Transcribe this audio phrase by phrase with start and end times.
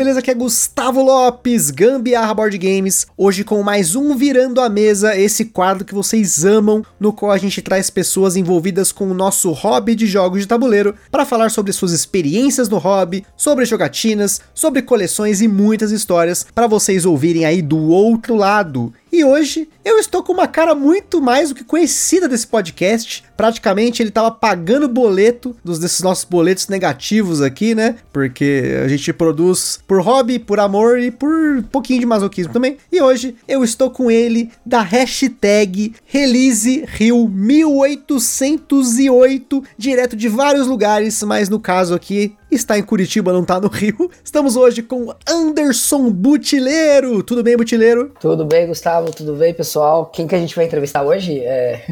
[0.00, 0.20] Beleza?
[0.20, 5.44] Aqui é Gustavo Lopes, Gambiarra Board Games, hoje com mais um Virando a Mesa, esse
[5.44, 9.94] quadro que vocês amam, no qual a gente traz pessoas envolvidas com o nosso hobby
[9.94, 15.42] de jogos de tabuleiro para falar sobre suas experiências no hobby, sobre jogatinas, sobre coleções
[15.42, 18.94] e muitas histórias para vocês ouvirem aí do outro lado.
[19.12, 23.24] E hoje eu estou com uma cara muito mais do que conhecida desse podcast.
[23.36, 27.96] Praticamente ele estava pagando boleto dos desses nossos boletos negativos aqui, né?
[28.12, 32.76] Porque a gente produz por hobby, por amor e por um pouquinho de masoquismo também.
[32.92, 41.22] E hoje eu estou com ele da hashtag Release Rio 1808, direto de vários lugares,
[41.22, 44.10] mas no caso aqui está em Curitiba, não está no Rio.
[44.24, 47.22] Estamos hoje com Anderson Butileiro.
[47.22, 48.12] Tudo bem, Butileiro?
[48.20, 49.12] Tudo bem, Gustavo?
[49.12, 50.06] Tudo bem, pessoal?
[50.06, 51.40] Quem que a gente vai entrevistar hoje?
[51.40, 51.82] É...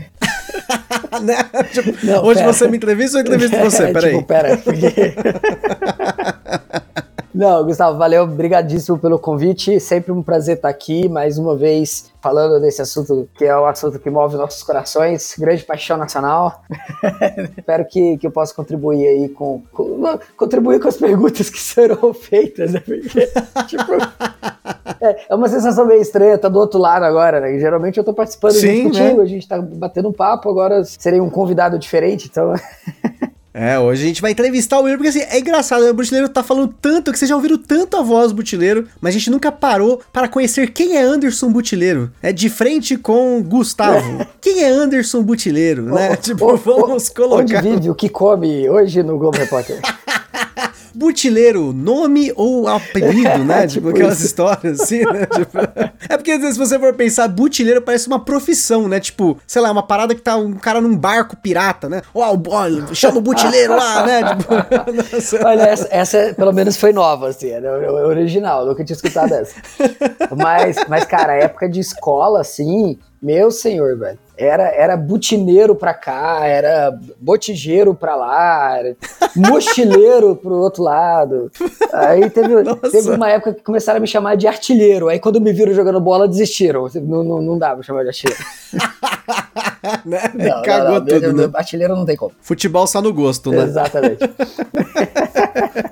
[1.23, 1.37] né?
[1.73, 2.53] tipo, não, hoje pera.
[2.53, 3.89] você me entrevista ou eu entrevisto você?
[3.93, 4.15] Peraí.
[4.15, 5.15] tipo, pera, porque...
[7.35, 9.79] Não, Gustavo, valeu, obrigadíssimo pelo convite.
[9.81, 13.99] Sempre um prazer estar aqui, mais uma vez, falando desse assunto que é o assunto
[13.99, 16.63] que move nossos corações, grande paixão nacional.
[17.57, 22.13] Espero que, que eu possa contribuir aí com, com, contribuir com as perguntas que serão
[22.15, 22.81] feitas, né?
[22.81, 23.31] Porque,
[23.67, 23.93] tipo,
[25.01, 27.59] é, é, uma sensação meio estranha, tá do outro lado agora, né?
[27.59, 29.23] Geralmente eu tô participando Sim, junto contigo, né?
[29.23, 32.55] a gente tá batendo um papo, agora serei um convidado diferente, então.
[33.61, 35.91] É, hoje a gente vai entrevistar o Will, porque assim, é engraçado, né?
[35.91, 39.17] o Butileiro tá falando tanto, que vocês já ouviram tanto a voz do Butileiro, mas
[39.17, 42.13] a gente nunca parou para conhecer quem é Anderson Butileiro.
[42.23, 44.25] É de frente com Gustavo.
[44.41, 46.15] quem é Anderson Butileiro, né?
[46.15, 47.43] tipo, vamos colocar.
[47.43, 49.81] Onde vive o que come hoje no Globo Repórter?
[50.99, 53.67] Butileiro, nome ou apelido, né?
[53.69, 55.27] tipo, tipo aquelas histórias assim, né?
[55.39, 55.59] Tipo,
[56.09, 58.99] é porque às vezes se você for pensar, butileiro parece uma profissão, né?
[58.99, 62.03] Tipo, sei lá, uma parada que tá um cara num barco pirata, né?
[62.13, 64.23] Ó, oh, chama o butileiro lá, né?
[64.35, 67.71] Tipo, Olha, essa, essa, pelo menos foi nova, assim, era
[68.09, 69.55] original, nunca tinha escutado essa.
[70.37, 74.19] Mas, mas, cara, época de escola, assim, meu senhor, velho.
[74.37, 78.79] Era, era butineiro pra cá, era botijeiro pra lá,
[79.35, 81.51] mochileiro pro outro lado.
[81.93, 82.55] Aí teve,
[82.93, 85.09] teve uma época que começaram a me chamar de artilheiro.
[85.09, 86.87] Aí quando me viram jogando bola, desistiram.
[87.03, 88.41] Não, não, não dava pra chamar de artilheiro.
[90.07, 90.21] né?
[90.35, 91.51] Não, Cagou não, não, tudo, né?
[91.55, 92.33] Artilheiro não tem como.
[92.41, 93.65] Futebol só no gosto, né?
[93.65, 94.21] Exatamente.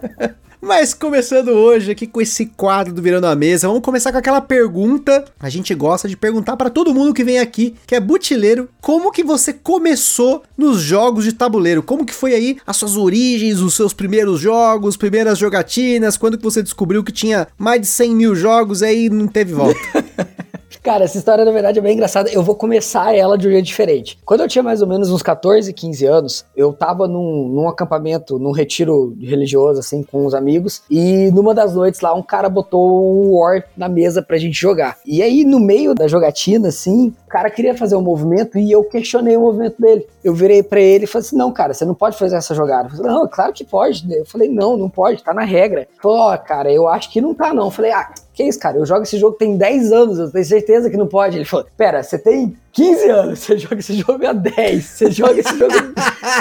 [0.67, 4.41] Mas começando hoje aqui com esse quadro do Virando a Mesa, vamos começar com aquela
[4.41, 5.25] pergunta.
[5.39, 9.13] A gente gosta de perguntar para todo mundo que vem aqui, que é butileiro, como
[9.13, 11.85] que você começou nos jogos de tabuleiro?
[11.85, 16.43] Como que foi aí as suas origens, os seus primeiros jogos, primeiras jogatinas, quando que
[16.43, 19.79] você descobriu que tinha mais de 100 mil jogos aí não teve volta?
[20.83, 22.31] Cara, essa história na verdade é bem engraçada.
[22.31, 24.19] Eu vou começar ela de um jeito diferente.
[24.25, 28.39] Quando eu tinha mais ou menos uns 14, 15 anos, eu tava num, num acampamento,
[28.39, 33.27] num retiro religioso, assim, com uns amigos, e numa das noites lá, um cara botou
[33.27, 34.99] um War na mesa pra gente jogar.
[35.05, 38.85] E aí, no meio da jogatina, assim, o cara queria fazer um movimento e eu
[38.85, 40.07] questionei o movimento dele.
[40.23, 42.89] Eu virei para ele e falei assim: não, cara, você não pode fazer essa jogada.
[42.89, 44.07] Falei, não, claro que pode.
[44.13, 45.83] Eu falei, não, não pode, tá na regra.
[45.83, 47.67] Ele falou, ó, oh, cara, eu acho que não tá, não.
[47.67, 48.77] Eu falei, ah, que isso, cara?
[48.77, 51.39] Eu jogo esse jogo tem 10 anos, eu tenho certeza que não pode.
[51.39, 55.41] Ele falou, pera, você tem 15 anos, você joga esse jogo há 10, você joga
[55.41, 55.73] esse jogo...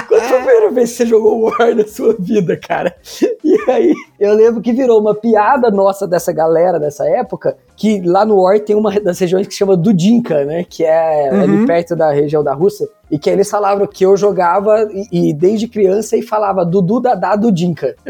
[0.06, 2.94] Quando foi a primeira vez que você jogou War na sua vida, cara?
[3.42, 8.24] E aí, eu lembro que virou uma piada nossa dessa galera dessa época, que lá
[8.24, 10.64] no War tem uma das regiões que se chama Dudinka, né?
[10.68, 11.40] Que é uhum.
[11.42, 12.88] ali perto da região da Rússia.
[13.10, 17.36] E que eles falavam que eu jogava e, e desde criança e falava Dudu Dadá
[17.36, 17.94] Dudinka.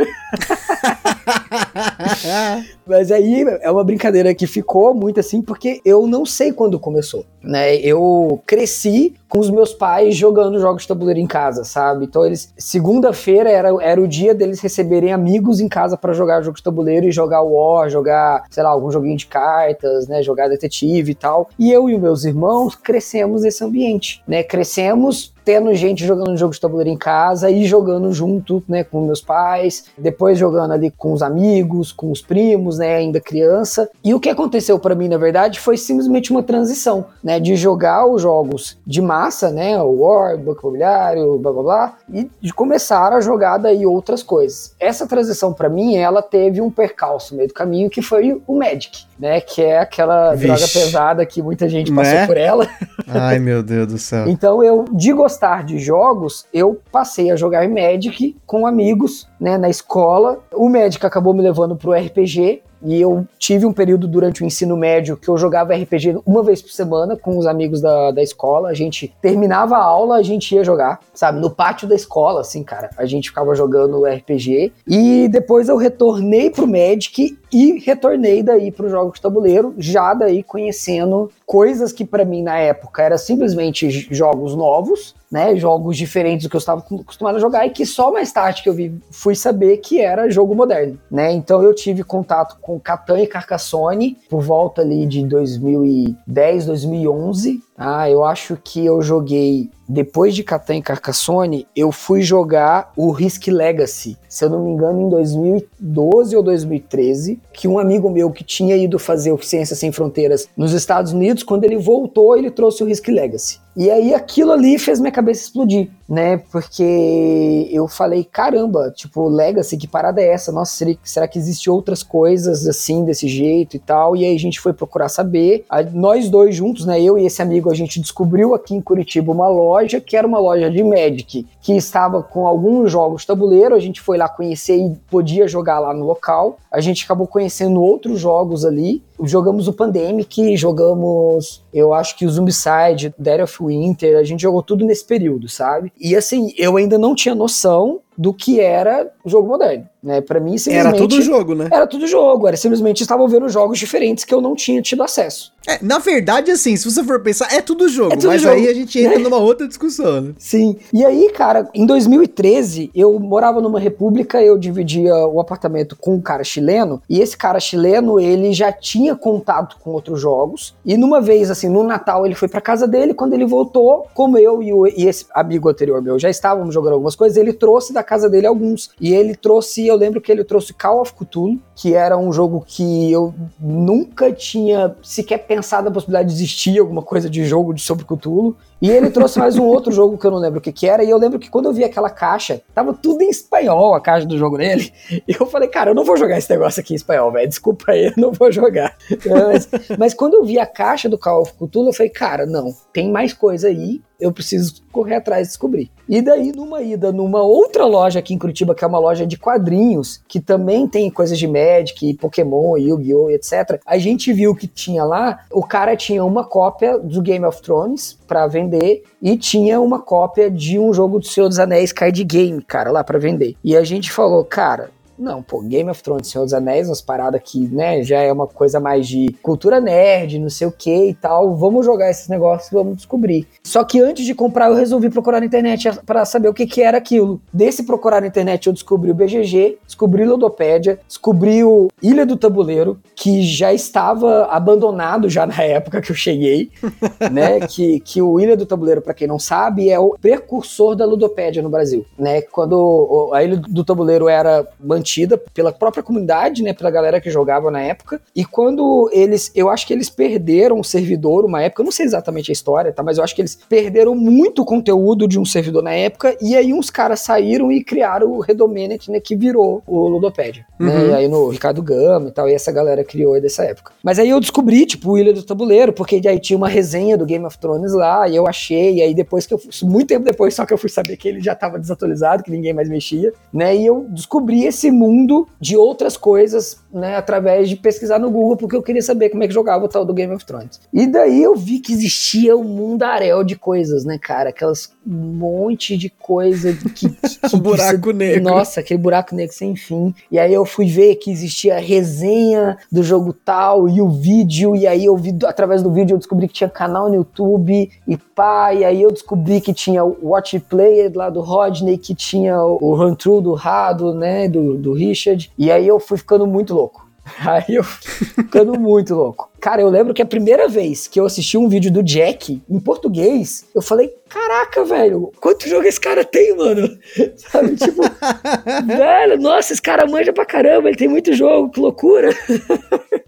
[2.86, 7.24] Mas aí é uma brincadeira que ficou muito assim, porque eu não sei quando começou,
[7.42, 7.76] né?
[7.76, 12.04] Eu cresci com os meus pais jogando jogos de tabuleiro em casa, sabe?
[12.04, 16.60] Então eles segunda-feira era, era o dia deles receberem amigos em casa para jogar jogos
[16.60, 19.26] de tabuleiro e jogar War, jogar, sei lá, algum joguinho de
[19.56, 21.48] cartas, né, jogar detetive e tal.
[21.58, 24.42] E eu e meus irmãos crescemos nesse ambiente, né?
[24.42, 29.20] Crescemos tendo gente jogando jogo de tabuleiro em casa e jogando junto, né, com meus
[29.20, 33.88] pais, depois jogando ali com os amigos com os primos, né, ainda criança.
[34.02, 38.06] E o que aconteceu para mim, na verdade, foi simplesmente uma transição, né, de jogar
[38.06, 43.12] os jogos de massa, né, o War, Banco Imobiliário, blá blá blá, e de começar
[43.12, 44.74] a jogar daí outras coisas.
[44.80, 48.58] Essa transição para mim, ela teve um percalço no meio do caminho que foi o
[48.58, 50.46] Magic, né, que é aquela Vixe.
[50.46, 52.26] droga pesada que muita gente passou né?
[52.26, 52.68] por ela.
[53.06, 54.28] Ai, meu Deus do céu.
[54.28, 59.68] então eu, de gostar de jogos, eu passei a jogar Magic com amigos, né, na
[59.68, 60.38] escola.
[60.52, 64.76] O Magic acabou me levando pro RPG, e eu tive um período durante o ensino
[64.76, 68.68] médio que eu jogava RPG uma vez por semana com os amigos da, da escola.
[68.68, 71.40] A gente terminava a aula, a gente ia jogar, sabe?
[71.40, 72.90] No pátio da escola, assim, cara.
[72.96, 74.72] A gente ficava jogando RPG.
[74.86, 80.42] E depois eu retornei pro Magic e retornei daí pro jogo de tabuleiro, já daí
[80.42, 86.50] conhecendo coisas que para mim na época era simplesmente jogos novos, né, jogos diferentes do
[86.50, 88.94] que eu estava acostumado a jogar e que só mais tarde que eu vi,
[89.26, 91.32] fui saber que era jogo moderno, né?
[91.32, 97.60] Então eu tive contato com Catan e Carcassonne por volta ali de 2010, 2011.
[97.76, 103.12] Ah, eu acho que eu joguei depois de Catan e Carcassonne, eu fui jogar o
[103.12, 108.30] Risk Legacy, se eu não me engano, em 2012 ou 2013, que um amigo meu
[108.30, 112.82] que tinha ido fazer o Sem Fronteiras nos Estados Unidos, quando ele voltou, ele trouxe
[112.82, 113.60] o Risk Legacy.
[113.76, 116.38] E aí aquilo ali fez minha cabeça explodir, né?
[116.50, 120.50] Porque eu falei, caramba, tipo, Legacy, que parada é essa?
[120.50, 124.16] Nossa, será, será que existe outras coisas assim, desse jeito e tal?
[124.16, 125.66] E aí a gente foi procurar saber.
[125.92, 127.02] nós dois juntos, né?
[127.02, 130.38] Eu e esse amigo, a gente descobriu aqui em Curitiba uma loja que era uma
[130.38, 133.74] loja de Magic, que estava com alguns jogos tabuleiro.
[133.74, 136.58] A gente foi lá conhecer e podia jogar lá no local.
[136.70, 142.30] A gente acabou conhecendo outros jogos ali jogamos o Pandemic, jogamos, eu acho que o
[142.30, 145.92] Zombicide, Dead of Winter, a gente jogou tudo nesse período, sabe?
[145.98, 150.20] E assim, eu ainda não tinha noção do que era o jogo moderno, né?
[150.20, 151.68] Para mim simplesmente era tudo jogo, né?
[151.70, 155.52] Era tudo jogo, era simplesmente estavam vendo jogos diferentes que eu não tinha tido acesso.
[155.66, 158.54] É, na verdade, assim, se você for pensar, é tudo jogo, é tudo mas jogo,
[158.54, 159.24] aí a gente entra né?
[159.24, 160.34] numa outra discussão, né?
[160.38, 160.76] Sim.
[160.92, 166.20] E aí, cara, em 2013, eu morava numa república, eu dividia o apartamento com um
[166.20, 171.20] cara chileno, e esse cara chileno, ele já tinha contato com outros jogos, e numa
[171.20, 174.72] vez, assim, no Natal, ele foi pra casa dele, quando ele voltou, como eu e,
[174.72, 178.28] o, e esse amigo anterior meu já estávamos jogando algumas coisas, ele trouxe da casa
[178.28, 178.90] dele alguns.
[179.00, 182.64] E ele trouxe, eu lembro que ele trouxe Call of Cthulhu, que era um jogo
[182.66, 187.82] que eu nunca tinha sequer pensado a possibilidade de existir alguma coisa de jogo de
[187.82, 188.56] sobre Cthulhu.
[188.80, 191.02] E ele trouxe mais um outro jogo que eu não lembro o que, que era.
[191.02, 194.26] E eu lembro que quando eu vi aquela caixa, tava tudo em espanhol, a caixa
[194.26, 194.92] do jogo dele.
[195.26, 197.48] E eu falei, cara, eu não vou jogar esse negócio aqui em espanhol, velho.
[197.48, 198.96] Desculpa aí, eu não vou jogar.
[199.26, 199.68] Mas,
[199.98, 203.10] mas quando eu vi a caixa do Call of Cthulhu, eu falei, cara, não, tem
[203.10, 205.90] mais coisa aí eu preciso correr atrás e descobrir.
[206.08, 209.36] E daí, numa ida numa outra loja aqui em Curitiba, que é uma loja de
[209.36, 215.04] quadrinhos, que também tem coisas de Magic, Pokémon, Yu-Gi-Oh!, etc., a gente viu que tinha
[215.04, 220.00] lá, o cara tinha uma cópia do Game of Thrones para vender e tinha uma
[220.00, 223.56] cópia de um jogo do Senhor dos Anéis card game, cara, lá para vender.
[223.62, 227.40] E a gente falou, cara, não, pô, Game of Thrones, Senhor dos Anéis, umas paradas
[227.42, 231.14] que, né, já é uma coisa mais de cultura nerd, não sei o que e
[231.14, 231.56] tal.
[231.56, 233.46] Vamos jogar esses negócios, vamos descobrir.
[233.62, 236.82] Só que antes de comprar, eu resolvi procurar na internet para saber o que, que
[236.82, 237.40] era aquilo.
[237.52, 242.36] Desse procurar na internet, eu descobri o BGG, descobri o Ludopédia, descobri o Ilha do
[242.36, 246.70] Tabuleiro, que já estava abandonado já na época que eu cheguei,
[247.32, 247.60] né?
[247.60, 251.62] Que, que o Ilha do Tabuleiro, para quem não sabe, é o precursor da Ludopédia
[251.62, 252.42] no Brasil, né?
[252.42, 255.05] Quando a Ilha do Tabuleiro era mantida
[255.54, 258.20] pela própria comunidade, né, pela galera que jogava na época.
[258.34, 262.06] E quando eles, eu acho que eles perderam o servidor uma época, eu não sei
[262.06, 265.82] exatamente a história, tá, mas eu acho que eles perderam muito conteúdo de um servidor
[265.82, 270.08] na época e aí uns caras saíram e criaram o Redomenet, né, que virou o
[270.08, 270.98] Ludopédia, né, uhum.
[270.98, 271.08] né?
[271.08, 273.92] E aí no Ricardo Gama e tal, e essa galera criou dessa época.
[274.02, 277.24] Mas aí eu descobri, tipo, o Ilha do Tabuleiro, porque aí tinha uma resenha do
[277.24, 280.54] Game of Thrones lá, e eu achei, e aí depois que eu muito tempo depois,
[280.54, 283.74] só que eu fui saber que ele já tava desatualizado, que ninguém mais mexia, né?
[283.76, 288.74] E eu descobri esse mundo de outras coisas, né, através de pesquisar no Google, porque
[288.74, 290.80] eu queria saber como é que jogava o tal do Game of Thrones.
[290.92, 294.50] E daí eu vi que existia um mundaréu de coisas, né, cara?
[294.50, 297.08] Aquelas monte de coisa que.
[297.08, 298.42] que buraco negro.
[298.42, 300.14] Nossa, aquele buraco negro sem fim.
[300.30, 304.86] E aí eu fui ver que existia resenha do jogo tal e o vídeo, e
[304.86, 308.74] aí eu vi, através do vídeo eu descobri que tinha canal no YouTube e pá,
[308.74, 312.94] e aí eu descobri que tinha o Watch Player lá do Rodney, que tinha o
[312.94, 316.85] Run Through do Rado, né, do, do Richard, e aí eu fui ficando muito louco
[317.40, 319.50] Aí eu ficando muito louco.
[319.60, 322.78] Cara, eu lembro que a primeira vez que eu assisti um vídeo do Jack em
[322.78, 326.88] português, eu falei: Caraca, velho, quanto jogo esse cara tem, mano?
[327.36, 328.02] Sabe, tipo,
[328.86, 332.30] velho, nossa, esse cara manja pra caramba, ele tem muito jogo, que loucura.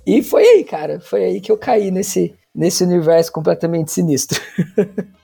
[0.07, 4.41] e foi aí, cara, foi aí que eu caí nesse, nesse universo completamente sinistro.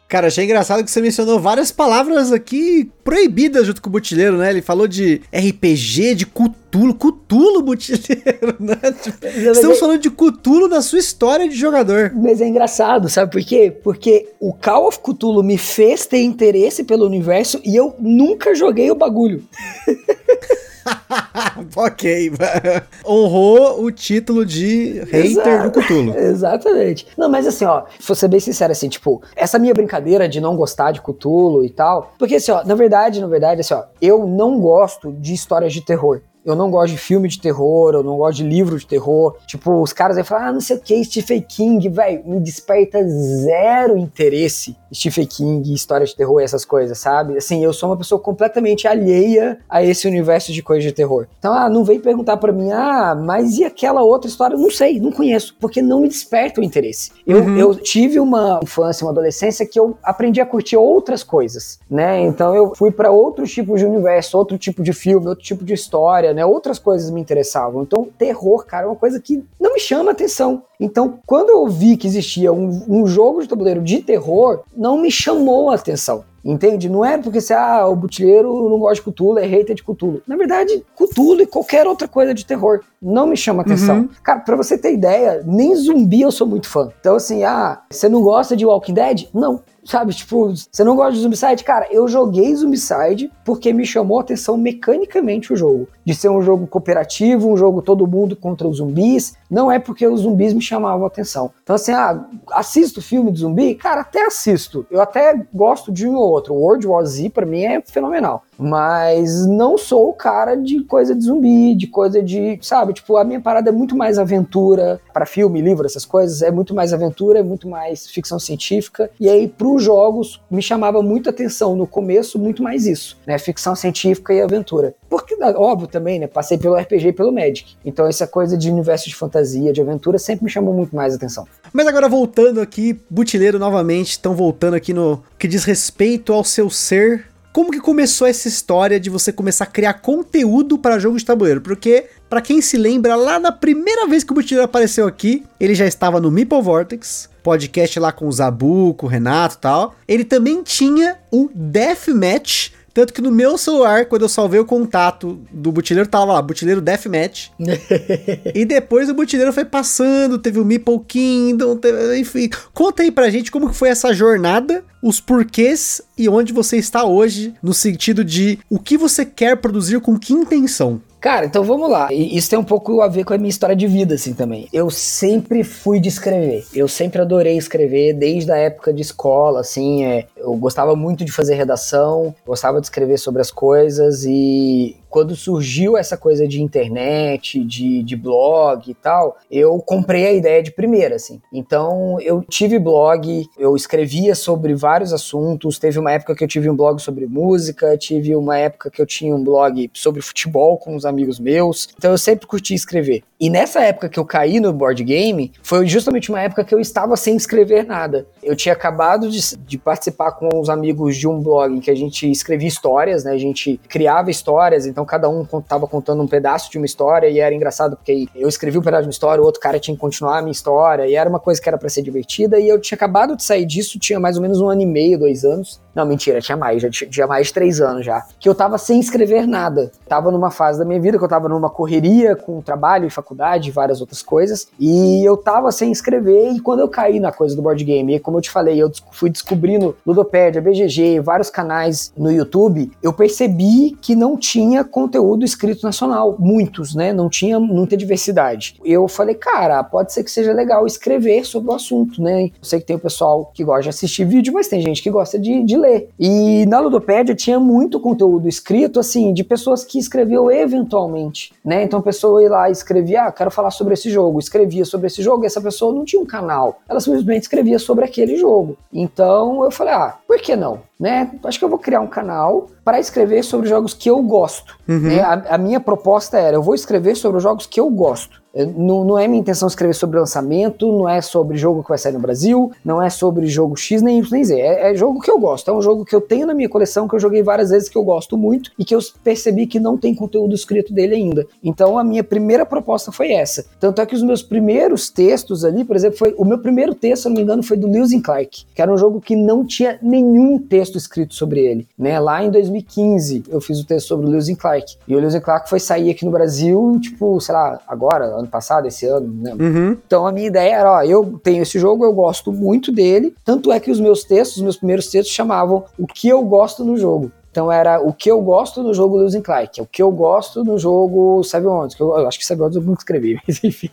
[0.08, 4.50] Cara, achei engraçado que você mencionou várias palavras aqui proibidas junto com o Butileiro, né?
[4.50, 8.76] Ele falou de RPG, de Cutulo, Cutulo Butileiro, né?
[9.02, 12.12] Tipo, estamos falando de Cutulo na sua história de jogador.
[12.14, 13.74] Mas é engraçado, sabe por quê?
[13.82, 18.90] Porque o Call of Cthulhu me fez ter interesse pelo universo e eu nunca joguei
[18.90, 19.42] o bagulho.
[21.76, 22.32] ok,
[23.06, 25.70] honrou o título de hater Exato.
[25.70, 26.14] do Cthulhu.
[26.18, 27.06] Exatamente.
[27.16, 30.56] Não, mas assim, ó, vou ser bem sincero, assim, tipo, essa minha brincadeira de não
[30.56, 34.26] gostar de Cthulhu e tal, porque assim, ó, na verdade, na verdade, assim, ó, eu
[34.26, 36.20] não gosto de histórias de terror.
[36.44, 39.36] Eu não gosto de filme de terror, eu não gosto de livro de terror.
[39.46, 43.02] Tipo, os caras aí falam, ah, não sei o que, Stephen King, velho, me desperta
[43.06, 44.76] zero interesse.
[44.92, 47.36] Stephen King, história de terror, essas coisas, sabe?
[47.36, 51.26] Assim, eu sou uma pessoa completamente alheia a esse universo de coisas de terror.
[51.38, 54.56] Então, ah, não vem perguntar para mim, ah, mas e aquela outra história?
[54.56, 57.10] Não sei, não conheço, porque não me desperta o interesse.
[57.26, 57.56] Eu, uhum.
[57.56, 62.20] eu tive uma infância, uma adolescência que eu aprendi a curtir outras coisas, né?
[62.20, 65.72] Então eu fui para outros tipos de universo, outro tipo de filme, outro tipo de
[65.72, 66.44] história, né?
[66.44, 67.82] Outras coisas me interessavam.
[67.82, 70.62] Então, terror, cara, é uma coisa que não me chama atenção.
[70.78, 75.10] Então, quando eu vi que existia um, um jogo de tabuleiro de terror, não me
[75.10, 76.24] chamou a atenção.
[76.44, 76.90] Entende?
[76.90, 80.20] Não é porque se ah, o butileiro não gosta de Cthulhu, é hater de Cthulhu.
[80.26, 84.00] Na verdade, Cthulhu e qualquer outra coisa de terror não me chama atenção.
[84.00, 84.08] Uhum.
[84.22, 86.90] Cara, pra você ter ideia, nem zumbi eu sou muito fã.
[87.00, 89.28] Então, assim, ah, você não gosta de Walking Dead?
[89.32, 89.62] Não.
[89.84, 91.62] Sabe, tipo, você não gosta de Zombicide?
[91.62, 95.88] Cara, eu joguei Zombicide porque me chamou a atenção mecanicamente o jogo.
[96.04, 99.36] De ser um jogo cooperativo, um jogo todo mundo contra os zumbis.
[99.50, 101.50] Não é porque os zumbis me chamavam a atenção.
[101.62, 103.74] Então, assim, ah, assisto filme de zumbi?
[103.74, 104.86] Cara, até assisto.
[104.90, 106.54] Eu até gosto de um ou outro.
[106.54, 108.42] World War Z, pra mim, é fenomenal.
[108.58, 112.58] Mas não sou o cara de coisa de zumbi, de coisa de.
[112.62, 112.92] Sabe?
[112.92, 115.00] Tipo, a minha parada é muito mais aventura.
[115.12, 116.42] para filme, livro, essas coisas.
[116.42, 119.10] É muito mais aventura, é muito mais ficção científica.
[119.18, 123.38] E aí, pros jogos, me chamava muito atenção no começo, muito mais isso, né?
[123.38, 124.94] Ficção científica e aventura.
[125.10, 126.28] Porque, óbvio também, né?
[126.28, 127.74] Passei pelo RPG e pelo Magic.
[127.84, 131.46] Então, essa coisa de universo de fantasia, de aventura, sempre me chamou muito mais atenção.
[131.72, 136.70] Mas agora voltando aqui, Butileiro novamente, estão voltando aqui no que diz respeito ao seu
[136.70, 141.26] ser como que começou essa história de você começar a criar conteúdo para jogos de
[141.26, 141.60] tabuleiro?
[141.60, 145.72] Porque, para quem se lembra, lá na primeira vez que o Butileiro apareceu aqui, ele
[145.72, 149.94] já estava no Meeple Vortex, podcast lá com o Zabu, com o Renato e tal.
[150.08, 155.40] Ele também tinha o Deathmatch, tanto que no meu celular, quando eu salvei o contato
[155.52, 157.50] do Butileiro, tava lá, Butileiro Deathmatch.
[158.54, 162.48] e depois o Butileiro foi passando, teve o Meeple Kingdom, teve, enfim.
[162.72, 167.52] Conta aí pra gente como foi essa jornada, os porquês e onde você está hoje,
[167.62, 171.02] no sentido de o que você quer produzir com que intenção.
[171.24, 172.12] Cara, então vamos lá.
[172.12, 174.68] Isso tem um pouco a ver com a minha história de vida, assim, também.
[174.70, 176.66] Eu sempre fui de escrever.
[176.74, 180.04] Eu sempre adorei escrever, desde a época de escola, assim.
[180.04, 185.36] É, eu gostava muito de fazer redação, gostava de escrever sobre as coisas e quando
[185.36, 190.72] surgiu essa coisa de internet, de, de blog e tal, eu comprei a ideia de
[190.72, 191.40] primeira, assim.
[191.52, 195.78] Então, eu tive blog, eu escrevia sobre vários assuntos.
[195.78, 199.06] Teve uma época que eu tive um blog sobre música, tive uma época que eu
[199.06, 201.88] tinha um blog sobre futebol com os amigos meus.
[201.96, 203.22] Então, eu sempre curti escrever.
[203.38, 206.80] E nessa época que eu caí no board game, foi justamente uma época que eu
[206.80, 208.26] estava sem escrever nada.
[208.42, 211.94] Eu tinha acabado de, de participar com os amigos de um blog em que a
[211.94, 213.32] gente escrevia histórias, né?
[213.32, 217.28] A gente criava histórias, então então cada um estava contando um pedaço de uma história
[217.28, 219.94] e era engraçado porque eu escrevi um pedaço de uma história, o outro cara tinha
[219.94, 222.68] que continuar a minha história e era uma coisa que era para ser divertida e
[222.68, 225.44] eu tinha acabado de sair disso, tinha mais ou menos um ano e meio, dois
[225.44, 225.83] anos.
[225.94, 228.26] Não, mentira, tinha mais, já tinha mais de três anos já.
[228.40, 229.92] Que eu tava sem escrever nada.
[230.08, 233.68] Tava numa fase da minha vida que eu tava numa correria com trabalho e faculdade
[233.68, 234.66] e várias outras coisas.
[234.78, 236.52] E eu tava sem escrever.
[236.52, 238.90] E quando eu caí na coisa do board game, e como eu te falei, eu
[239.12, 245.84] fui descobrindo Ludopédia, BGG, vários canais no YouTube, eu percebi que não tinha conteúdo escrito
[245.84, 246.36] nacional.
[246.38, 247.12] Muitos, né?
[247.12, 248.76] Não tinha muita diversidade.
[248.84, 252.46] Eu falei, cara, pode ser que seja legal escrever sobre o assunto, né?
[252.46, 255.10] Eu sei que tem o pessoal que gosta de assistir vídeo, mas tem gente que
[255.10, 256.08] gosta de, de ler.
[256.18, 261.82] E na Ludopédia tinha muito conteúdo escrito, assim, de pessoas que escreveu eventualmente, né?
[261.82, 265.06] Então a pessoa ia lá e escrevia, ah, quero falar sobre esse jogo, escrevia sobre
[265.06, 268.76] esse jogo, e essa pessoa não tinha um canal, ela simplesmente escrevia sobre aquele jogo.
[268.92, 270.80] Então eu falei, ah, por que não?
[271.04, 271.30] Né?
[271.44, 274.78] Acho que eu vou criar um canal para escrever sobre jogos que eu gosto.
[274.88, 275.00] Uhum.
[275.00, 275.20] Né?
[275.20, 278.42] A, a minha proposta era: eu vou escrever sobre os jogos que eu gosto.
[278.76, 282.12] Não, não, é minha intenção escrever sobre lançamento, não é sobre jogo que vai sair
[282.12, 284.60] no Brasil, não é sobre jogo X nem Y nem Z.
[284.60, 285.68] É, é, jogo que eu gosto.
[285.68, 287.98] É um jogo que eu tenho na minha coleção, que eu joguei várias vezes, que
[287.98, 291.44] eu gosto muito e que eu percebi que não tem conteúdo escrito dele ainda.
[291.64, 293.66] Então a minha primeira proposta foi essa.
[293.80, 297.24] Tanto é que os meus primeiros textos ali, por exemplo, foi o meu primeiro texto,
[297.24, 299.98] se não me engano, foi do Lewis Clark, que era um jogo que não tinha
[300.00, 301.86] nenhum texto escrito sobre ele.
[301.98, 302.18] Né?
[302.18, 304.96] Lá em 2015 eu fiz o texto sobre o Lewis Clark.
[305.06, 308.86] E o Lewis Clark foi sair aqui no Brasil, tipo, sei lá, agora, ano passado,
[308.86, 309.54] esse ano, né?
[309.58, 309.96] Uhum.
[310.06, 313.72] Então a minha ideia era, ó, eu tenho esse jogo, eu gosto muito dele, tanto
[313.72, 316.96] é que os meus textos, os meus primeiros textos chamavam o que eu gosto no
[316.96, 317.30] jogo.
[317.54, 320.76] Então era o que eu gosto no jogo Lewis Clark, o que eu gosto no
[320.76, 323.88] jogo Sabe Onde, que eu, eu acho que Sabe Onde eu nunca escrevi, mas enfim.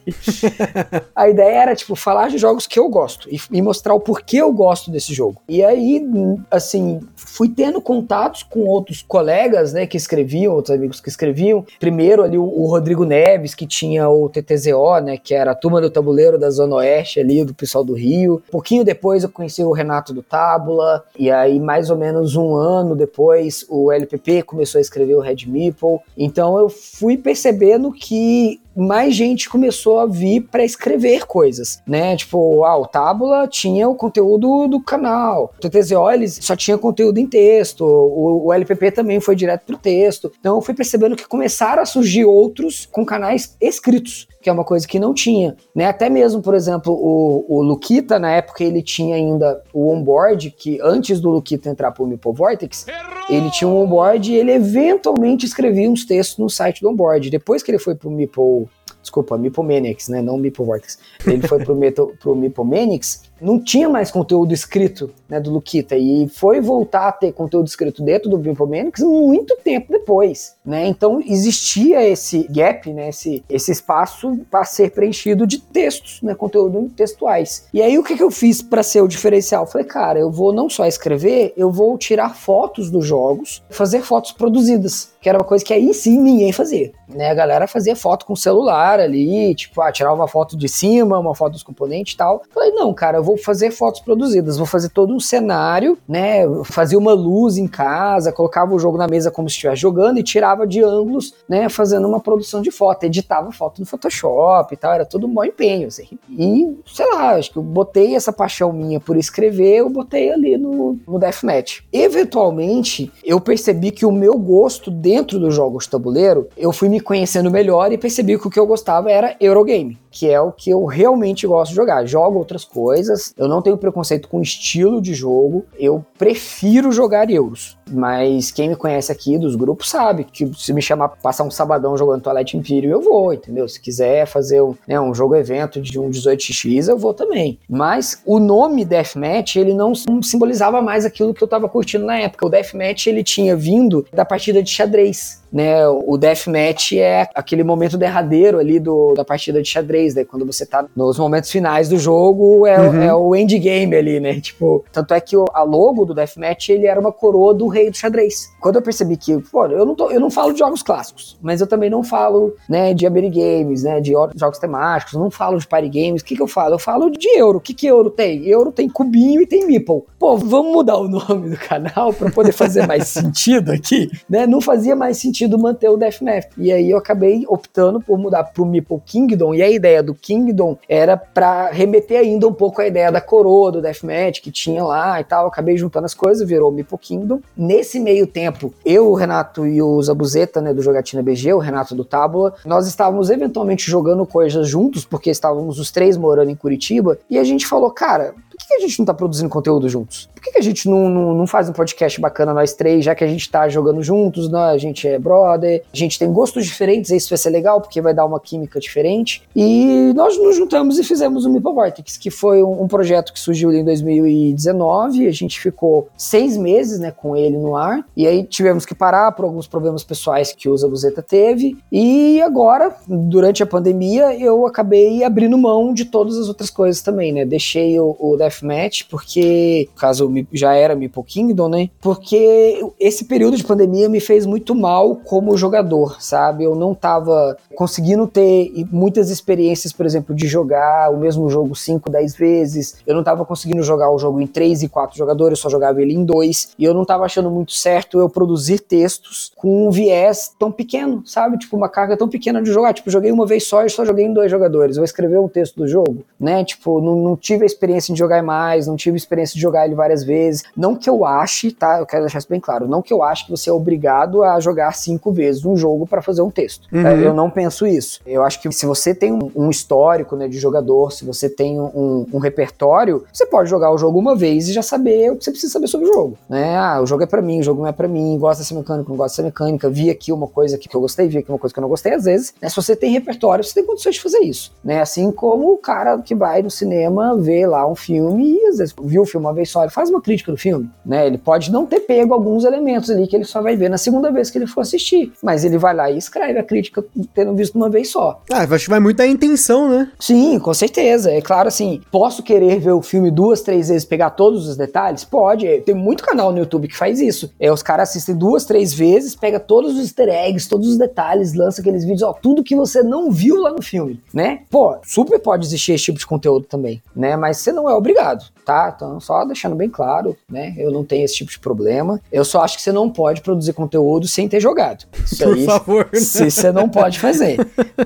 [1.15, 4.38] a ideia era, tipo, falar de jogos que eu gosto e, e, mostrar o porquê
[4.38, 5.44] eu gosto desse jogo.
[5.48, 6.03] E aí,
[6.50, 11.63] assim, fui tendo contatos com outros colegas, né, que escreviam, outros amigos que escreviam.
[11.80, 15.80] Primeiro ali o, o Rodrigo Neves, que tinha o TTZO, né, que era a turma
[15.80, 18.41] do tabuleiro da Zona Oeste ali, do pessoal do Rio.
[18.50, 22.56] Um pouquinho depois eu conheci o Renato do Tábula, e aí mais ou menos um
[22.56, 26.00] ano depois depois o LPP começou a escrever o Red Meeple.
[26.17, 32.15] Então eu fui percebendo que mais gente começou a vir para escrever coisas, né?
[32.15, 37.27] Tipo, ah, o Tábula tinha o conteúdo do canal, o TTZO só tinha conteúdo em
[37.27, 40.31] texto, o, o LPP também foi direto pro texto.
[40.39, 44.63] Então eu fui percebendo que começaram a surgir outros com canais escritos que é uma
[44.63, 45.86] coisa que não tinha, né?
[45.86, 50.79] Até mesmo, por exemplo, o, o Luquita, na época, ele tinha ainda o onboard, que
[50.81, 52.86] antes do Luquita entrar pro Meeple Vortex,
[53.29, 57.29] ele tinha um onboard e ele eventualmente escrevia uns textos no site do onboard.
[57.29, 58.67] Depois que ele foi pro Meeple
[59.01, 61.00] desculpa, Mipomaniacs, né, não Mipovortex.
[61.25, 66.29] Ele foi pro, Meto, pro Mipomaniacs, não tinha mais conteúdo escrito, né, do Luquita, e
[66.29, 72.07] foi voltar a ter conteúdo escrito dentro do Mipomaniacs muito tempo depois, né, então existia
[72.07, 77.67] esse gap, né, esse, esse espaço para ser preenchido de textos, né, conteúdo textuais.
[77.74, 79.65] E aí o que, que eu fiz para ser o diferencial?
[79.65, 84.31] falei, cara, eu vou não só escrever, eu vou tirar fotos dos jogos, fazer fotos
[84.31, 88.25] produzidas, que era uma coisa que aí sim ninguém fazia, né, a galera fazia foto
[88.25, 92.17] com celular, ali, tipo, ah, tirar uma foto de cima, uma foto dos componentes e
[92.17, 92.43] tal.
[92.51, 96.44] Falei, não, cara, eu vou fazer fotos produzidas, vou fazer todo um cenário, né?
[96.66, 100.24] Fazia uma luz em casa, colocava o jogo na mesa como se estivesse jogando e
[100.24, 101.70] tirava de ângulos, né?
[101.70, 105.44] Fazendo uma produção de foto, editava foto no Photoshop e tal, era todo um bom
[105.44, 106.08] empenho, assim.
[106.30, 110.58] E, sei lá, acho que eu botei essa paixão minha por escrever, eu botei ali
[110.58, 111.82] no, no Deathmatch.
[111.92, 117.00] Eventualmente, eu percebi que o meu gosto dentro dos jogos de tabuleiro, eu fui me
[117.00, 120.69] conhecendo melhor e percebi que o que eu gostava era Eurogame que é o que
[120.69, 122.06] eu realmente gosto de jogar.
[122.06, 127.78] Jogo outras coisas, eu não tenho preconceito com estilo de jogo, eu prefiro jogar euros.
[127.91, 131.51] Mas quem me conhece aqui dos grupos sabe que se me chamar pra passar um
[131.51, 133.67] sabadão jogando Toilette Imperium, eu vou, entendeu?
[133.67, 137.60] Se quiser fazer um, né, um jogo evento de um 18x, eu vou também.
[137.69, 142.45] Mas o nome Deathmatch, ele não simbolizava mais aquilo que eu tava curtindo na época.
[142.45, 145.86] O Deathmatch, ele tinha vindo da partida de xadrez né?
[145.88, 150.23] O deathmatch é aquele momento derradeiro ali do, da partida de xadrez, né?
[150.23, 153.01] Quando você tá nos momentos finais do jogo, é, uhum.
[153.01, 154.39] é o endgame ali, né?
[154.39, 157.81] Tipo, tanto é que o, a logo do deathmatch, ele era uma coroa do rei
[157.89, 158.52] do xadrez.
[158.60, 161.62] Quando eu percebi que, pô, eu não, tô, eu não falo de jogos clássicos, mas
[161.62, 165.67] eu também não falo, né, de Aberry Games, né, de jogos temáticos, não falo de
[165.67, 166.76] party games, o que que eu falo?
[166.76, 167.58] Eu falo de euro.
[167.58, 168.46] O que que euro tem?
[168.48, 170.04] Euro tem cubinho e tem meeple.
[170.20, 174.46] Pô, vamos mudar o nome do canal para poder fazer mais sentido aqui, né?
[174.46, 176.50] Não fazia mais sentido manter o Deathmatch.
[176.58, 180.78] E aí eu acabei optando por mudar pro Meeple Kingdom, e a ideia do Kingdom
[180.88, 185.20] era para remeter ainda um pouco a ideia da coroa do Deathmatch que tinha lá
[185.20, 185.44] e tal.
[185.44, 187.39] Eu acabei juntando as coisas, virou o Meeple Kingdom.
[187.63, 191.93] Nesse meio tempo, eu, o Renato e o Zabuzeta, né, do Jogatina BG, o Renato
[191.93, 197.19] do Tábua, nós estávamos eventualmente jogando coisas juntos, porque estávamos os três morando em Curitiba,
[197.30, 198.34] e a gente falou, cara,
[198.71, 200.29] que a gente não tá produzindo conteúdo juntos?
[200.34, 203.23] Por que a gente não, não, não faz um podcast bacana nós três, já que
[203.23, 204.60] a gente tá jogando juntos, né?
[204.60, 208.13] a gente é brother, a gente tem gostos diferentes, isso vai ser legal, porque vai
[208.13, 209.43] dar uma química diferente.
[209.55, 213.39] E nós nos juntamos e fizemos o Meeple Vortex, que foi um, um projeto que
[213.39, 218.43] surgiu em 2019, a gente ficou seis meses, né, com ele no ar, e aí
[218.43, 223.65] tivemos que parar por alguns problemas pessoais que o Zabuzeta teve, e agora, durante a
[223.65, 228.38] pandemia, eu acabei abrindo mão de todas as outras coisas também, né, deixei o, o
[228.62, 231.89] Deathmatch, porque, no caso, já era Meeple Kingdom, né?
[232.00, 236.63] Porque esse período de pandemia me fez muito mal como jogador, sabe?
[236.63, 242.10] Eu não tava conseguindo ter muitas experiências, por exemplo, de jogar o mesmo jogo 5,
[242.10, 242.97] 10 vezes.
[243.06, 246.02] Eu não tava conseguindo jogar o jogo em 3 e 4 jogadores, eu só jogava
[246.02, 246.76] ele em 2.
[246.78, 251.24] E eu não tava achando muito certo eu produzir textos com um viés tão pequeno,
[251.26, 251.58] sabe?
[251.58, 252.93] Tipo, uma carga tão pequena de jogar.
[252.93, 254.97] Tipo, joguei uma vez só e só joguei em dois jogadores.
[254.97, 256.63] Vou escrever um texto do jogo, né?
[256.63, 259.96] Tipo, não, não tive a experiência de jogar mais, não tive experiência de jogar ele
[259.96, 260.64] várias vezes.
[260.76, 262.00] Não que eu ache, tá?
[262.00, 262.88] Eu quero deixar isso bem claro.
[262.88, 266.22] Não que eu ache que você é obrigado a jogar cinco vezes um jogo para
[266.22, 266.88] fazer um texto.
[266.92, 267.02] Uhum.
[267.02, 268.20] Eu não penso isso.
[268.26, 271.80] Eu acho que se você tem um, um histórico né, de jogador, se você tem
[271.80, 275.46] um, um, repertório, você pode jogar o jogo uma vez e já saber o que
[275.46, 276.38] você precisa saber sobre o jogo.
[276.50, 276.76] Né?
[276.76, 279.10] Ah, o jogo é para mim, o jogo não é para mim, gosta dessa mecânica,
[279.10, 281.74] não gosta dessa mecânica, vi aqui uma coisa que eu gostei, vi aqui uma coisa
[281.74, 282.14] que eu não gostei.
[282.14, 284.74] Às vezes, né, se você tem repertório, você tem condições de fazer isso.
[284.84, 285.02] Né?
[285.02, 288.95] Assim como o cara que vai no cinema ver lá um filme e às vezes
[289.04, 290.89] viu o filme uma vez só, ele faz uma crítica do filme.
[291.06, 291.27] Né?
[291.27, 294.32] Ele pode não ter pego alguns elementos ali que ele só vai ver na segunda
[294.32, 297.75] vez que ele for assistir, mas ele vai lá e escreve a crítica tendo visto
[297.75, 298.41] uma vez só.
[298.51, 300.12] Ah, acho que vai muito a intenção, né?
[300.19, 301.32] Sim, com certeza.
[301.32, 305.23] É claro, assim, posso querer ver o filme duas, três vezes, pegar todos os detalhes?
[305.23, 305.82] Pode.
[305.82, 307.51] Tem muito canal no YouTube que faz isso.
[307.60, 311.54] É, os caras assistem duas, três vezes, pega todos os easter eggs, todos os detalhes,
[311.54, 314.62] lança aqueles vídeos, ó, tudo que você não viu lá no filme, né?
[314.69, 317.36] Pô, super pode existir esse tipo de conteúdo também, né?
[317.36, 318.31] Mas você não é obrigado,
[318.65, 318.94] tá?
[318.96, 320.74] Então, só deixando bem claro, né?
[320.78, 322.22] Eu não tenho esse tipo de problema.
[322.32, 325.06] Eu só acho que você não pode produzir conteúdo sem ter jogado.
[325.26, 326.10] Isso Por aí, favor.
[326.13, 326.20] Né?
[326.20, 327.58] Você não pode fazer,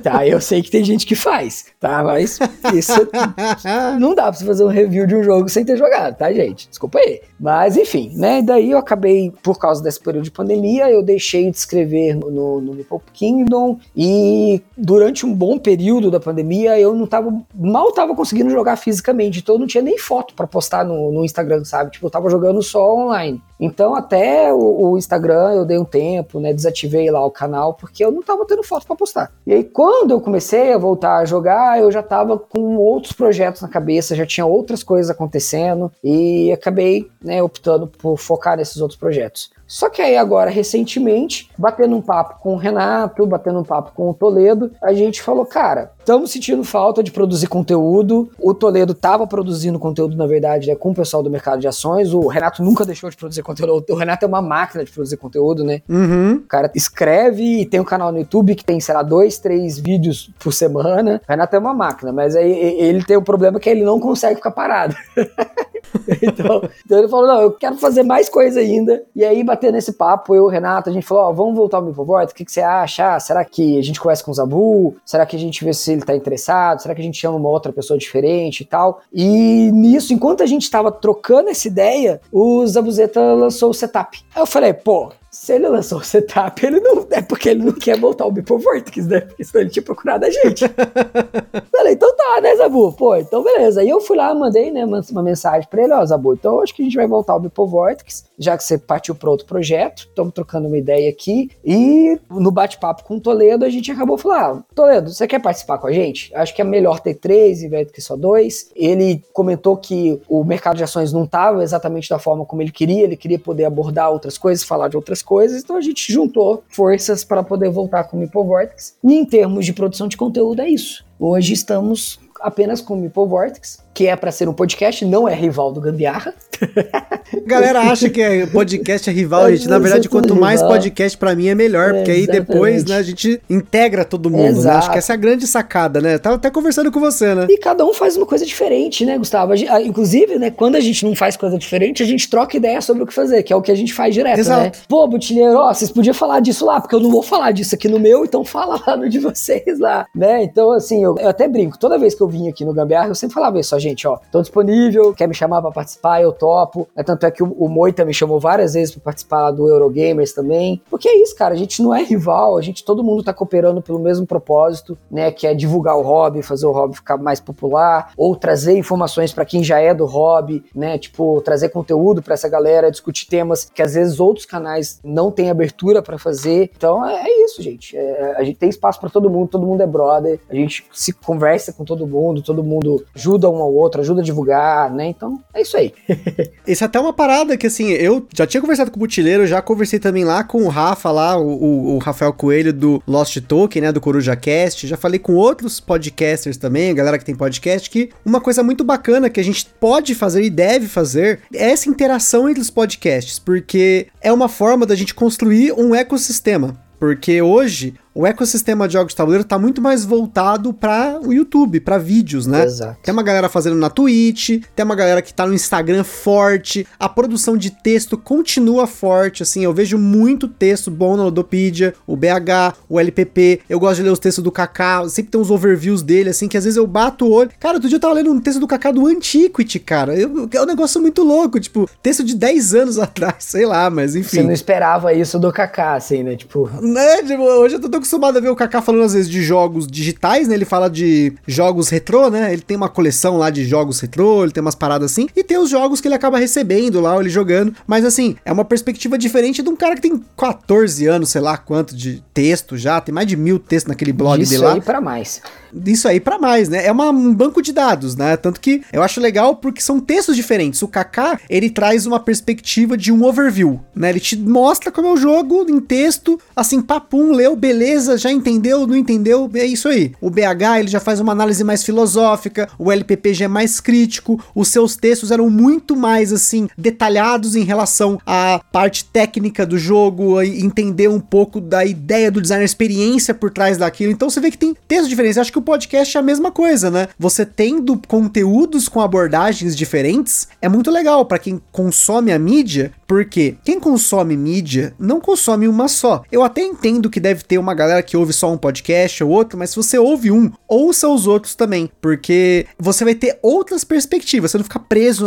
[0.02, 0.26] tá?
[0.28, 2.04] Eu sei que tem gente que faz, tá?
[2.04, 2.40] Mas
[2.74, 3.08] isso
[4.00, 6.70] não dá pra você fazer um review de um jogo sem ter jogado, tá, gente?
[6.70, 7.22] Desculpa aí.
[7.40, 8.42] Mas, enfim, né?
[8.42, 12.62] Daí eu acabei, por causa desse período de pandemia, eu deixei de escrever no, no,
[12.62, 18.50] no Kingdom e durante um bom período da pandemia eu não tava, mal tava conseguindo
[18.50, 21.92] jogar fisicamente, então eu não tinha nem foto para postar no, no Instagram, sabe?
[21.92, 23.42] Tipo, eu tava jogando só online.
[23.60, 26.54] Então, até o, o, Instagram eu dei um tempo, né?
[26.54, 29.32] Desativei lá o canal porque eu não tava tendo foto para postar.
[29.46, 33.62] E aí, quando eu comecei a voltar a jogar, eu já tava com outros projetos
[33.62, 39.00] na cabeça, já tinha outras coisas acontecendo e acabei, né, optando por focar nesses outros
[39.00, 39.52] projetos.
[39.68, 44.10] Só que aí agora, recentemente, batendo um papo com o Renato, batendo um papo com
[44.10, 48.30] o Toledo, a gente falou, cara, estamos sentindo falta de produzir conteúdo.
[48.40, 52.14] O Toledo estava produzindo conteúdo, na verdade, né, com o pessoal do mercado de ações.
[52.14, 53.84] O Renato nunca deixou de produzir conteúdo.
[53.90, 55.82] O Renato é uma máquina de produzir conteúdo, né?
[55.90, 56.36] Uhum.
[56.36, 59.80] O cara escreve e tem um canal no YouTube que tem, sei lá, dois, três
[59.80, 61.20] vídeos por semana.
[61.28, 64.00] O Renato é uma máquina, mas aí ele tem o um problema que ele não
[64.00, 64.96] consegue ficar parado.
[66.22, 69.04] então, então, ele falou: não, eu quero fazer mais coisa ainda.
[69.16, 71.78] E aí, bater nesse papo, eu e o Renato, a gente falou: ó, vamos voltar
[71.78, 73.16] ao Mipovoid, o que, que você acha?
[73.16, 74.96] Ah, será que a gente conversa com o Zabu?
[75.06, 76.82] Será que a gente vê se ele tá interessado?
[76.82, 79.02] Será que a gente chama uma outra pessoa diferente e tal?
[79.12, 84.24] E nisso, enquanto a gente tava trocando essa ideia, o Zabuzeta lançou o setup.
[84.36, 87.06] Aí eu falei: pô, se ele lançou o setup, ele não.
[87.12, 89.20] É porque ele não quer voltar o Beeple Vortex, né?
[89.20, 90.64] Porque senão ele tinha procurado a gente.
[91.76, 92.94] Falei, então tá, né, Zabu?
[92.94, 93.82] Pô, então beleza.
[93.82, 96.82] Aí eu fui lá, mandei, né, uma mensagem pra ele, ó, Zabu, então acho que
[96.82, 100.34] a gente vai voltar ao Beeple Vortex, já que você partiu pra outro projeto, estamos
[100.34, 101.52] trocando uma ideia aqui.
[101.64, 105.78] E no bate-papo com o Toledo, a gente acabou falando, ah, Toledo, você quer participar
[105.80, 106.34] com a gente?
[106.34, 108.72] Acho que é melhor ter três em vez do que só dois.
[108.74, 113.04] Ele comentou que o mercado de ações não estava exatamente da forma como ele queria,
[113.04, 117.24] ele queria poder abordar outras coisas, falar de outras coisas, então a gente juntou forças
[117.26, 118.96] para poder voltar com o Meeple Vortex.
[119.04, 121.04] E em termos de produção de conteúdo é isso.
[121.20, 125.34] Hoje estamos apenas com o Meeple Vortex que é para ser um podcast, não é
[125.34, 126.34] rival do Gambiarra.
[127.48, 129.70] Galera acha que é podcast é rival, gente.
[129.70, 130.42] Na verdade, quanto rival.
[130.42, 134.62] mais podcast para mim é melhor, porque aí depois né, a gente integra todo mundo,
[134.62, 134.72] né?
[134.72, 136.18] Acho que essa é a grande sacada, né?
[136.18, 137.48] Tava até conversando com você, né?
[137.50, 139.54] E cada um faz uma coisa diferente, né, Gustavo?
[139.56, 143.08] Inclusive, né, quando a gente não faz coisa diferente, a gente troca ideia sobre o
[143.08, 144.62] que fazer, que é o que a gente faz direto, Exato.
[144.62, 144.72] né?
[144.90, 147.88] Pô, Butilheiro, ó, vocês podiam falar disso lá, porque eu não vou falar disso aqui
[147.88, 150.44] no meu, então fala lá no de vocês lá, né?
[150.44, 153.16] Então, assim, eu, eu até brinco, toda vez que eu vim aqui no Gambiarra, eu
[153.16, 156.88] sempre falava isso, ó, gente, ó, tô disponível, quer me chamar para participar, eu topo.
[156.96, 160.34] É, tanto é que o, o Moita me chamou várias vezes para participar do Eurogamers
[160.34, 160.82] também.
[160.90, 163.82] Porque é isso, cara, a gente não é rival, a gente, todo mundo tá cooperando
[163.82, 168.12] pelo mesmo propósito, né, que é divulgar o hobby, fazer o hobby ficar mais popular,
[168.18, 172.50] ou trazer informações para quem já é do hobby, né, tipo, trazer conteúdo para essa
[172.50, 176.72] galera, discutir temas que às vezes outros canais não têm abertura para fazer.
[176.76, 177.96] Então é, é, isso, gente.
[177.96, 181.14] É, a gente tem espaço para todo mundo, todo mundo é brother, a gente se
[181.14, 185.08] conversa com todo mundo, todo mundo ajuda um ao outro, ajuda a divulgar, né?
[185.08, 185.94] Então, é isso aí.
[186.68, 189.62] Isso é até uma parada que, assim, eu já tinha conversado com o Butileiro, já
[189.62, 193.92] conversei também lá com o Rafa, lá, o, o Rafael Coelho do Lost Token, né,
[193.92, 198.10] do Coruja Cast, já falei com outros podcasters também, a galera que tem podcast, que
[198.26, 202.50] uma coisa muito bacana que a gente pode fazer e deve fazer é essa interação
[202.50, 206.76] entre os podcasts, porque é uma forma da gente construir um ecossistema.
[207.00, 211.82] Porque hoje o ecossistema de jogos de tabuleiro tá muito mais voltado para o YouTube,
[211.82, 212.64] para vídeos, né?
[212.64, 212.98] Exato.
[213.04, 217.10] Tem uma galera fazendo na Twitch, tem uma galera que tá no Instagram forte, a
[217.10, 222.78] produção de texto continua forte, assim, eu vejo muito texto bom na Ludopedia, o BH,
[222.88, 226.30] o LPP, eu gosto de ler os textos do Kaká, sempre tem uns overviews dele,
[226.30, 227.52] assim, que às vezes eu bato o olho.
[227.60, 230.62] Cara, outro dia eu tava lendo um texto do Kaká do Antiquity, cara, eu, é
[230.62, 234.38] um negócio muito louco, tipo, texto de 10 anos atrás, sei lá, mas enfim.
[234.38, 236.38] Você não esperava isso do Kaká, assim, né?
[236.38, 236.70] Tipo...
[236.82, 239.88] Né, tipo, hoje eu tô acostumado a ver o Kaká falando às vezes de jogos
[239.88, 240.54] digitais, né?
[240.56, 242.54] Ele fala de jogos retrô, né?
[242.54, 245.28] Ele tem uma coleção lá de jogos retrô, ele tem umas paradas assim.
[245.36, 247.74] E tem os jogos que ele acaba recebendo lá, ele jogando.
[247.88, 251.58] Mas assim, é uma perspectiva diferente de um cara que tem 14 anos, sei lá
[251.58, 253.02] quanto de texto já.
[253.02, 254.74] Tem mais de mil textos naquele blog Isso dele lá.
[254.76, 255.42] aí pra mais.
[255.86, 256.86] Isso aí pra mais, né?
[256.86, 258.38] É uma- um banco de dados, né?
[258.38, 260.82] Tanto que eu acho legal porque são textos diferentes.
[260.82, 264.10] O Kaká, ele traz uma perspectiva de um overview, né?
[264.12, 267.86] Ele te mostra como é o jogo em texto, assim, papum, leu, beleza,
[268.18, 270.14] já entendeu, não entendeu, é isso aí.
[270.22, 274.44] O BH, ele já faz uma análise mais filosófica, o LPP já é mais crítico,
[274.54, 280.42] os seus textos eram muito mais, assim, detalhados em relação à parte técnica do jogo,
[280.42, 284.12] entender um pouco da ideia do design, a experiência por trás daquilo.
[284.12, 285.38] Então você vê que tem textos diferentes.
[285.38, 287.08] Acho que o podcast é a mesma coisa, né?
[287.18, 293.56] Você tendo conteúdos com abordagens diferentes é muito legal pra quem consome a mídia, porque
[293.64, 296.24] quem consome mídia não consome uma só.
[296.32, 299.58] Eu até entendo que deve ter uma galera que ouve só um podcast ou outro,
[299.58, 304.52] mas se você ouve um, ouça os outros também, porque você vai ter outras perspectivas,
[304.52, 305.26] você não fica preso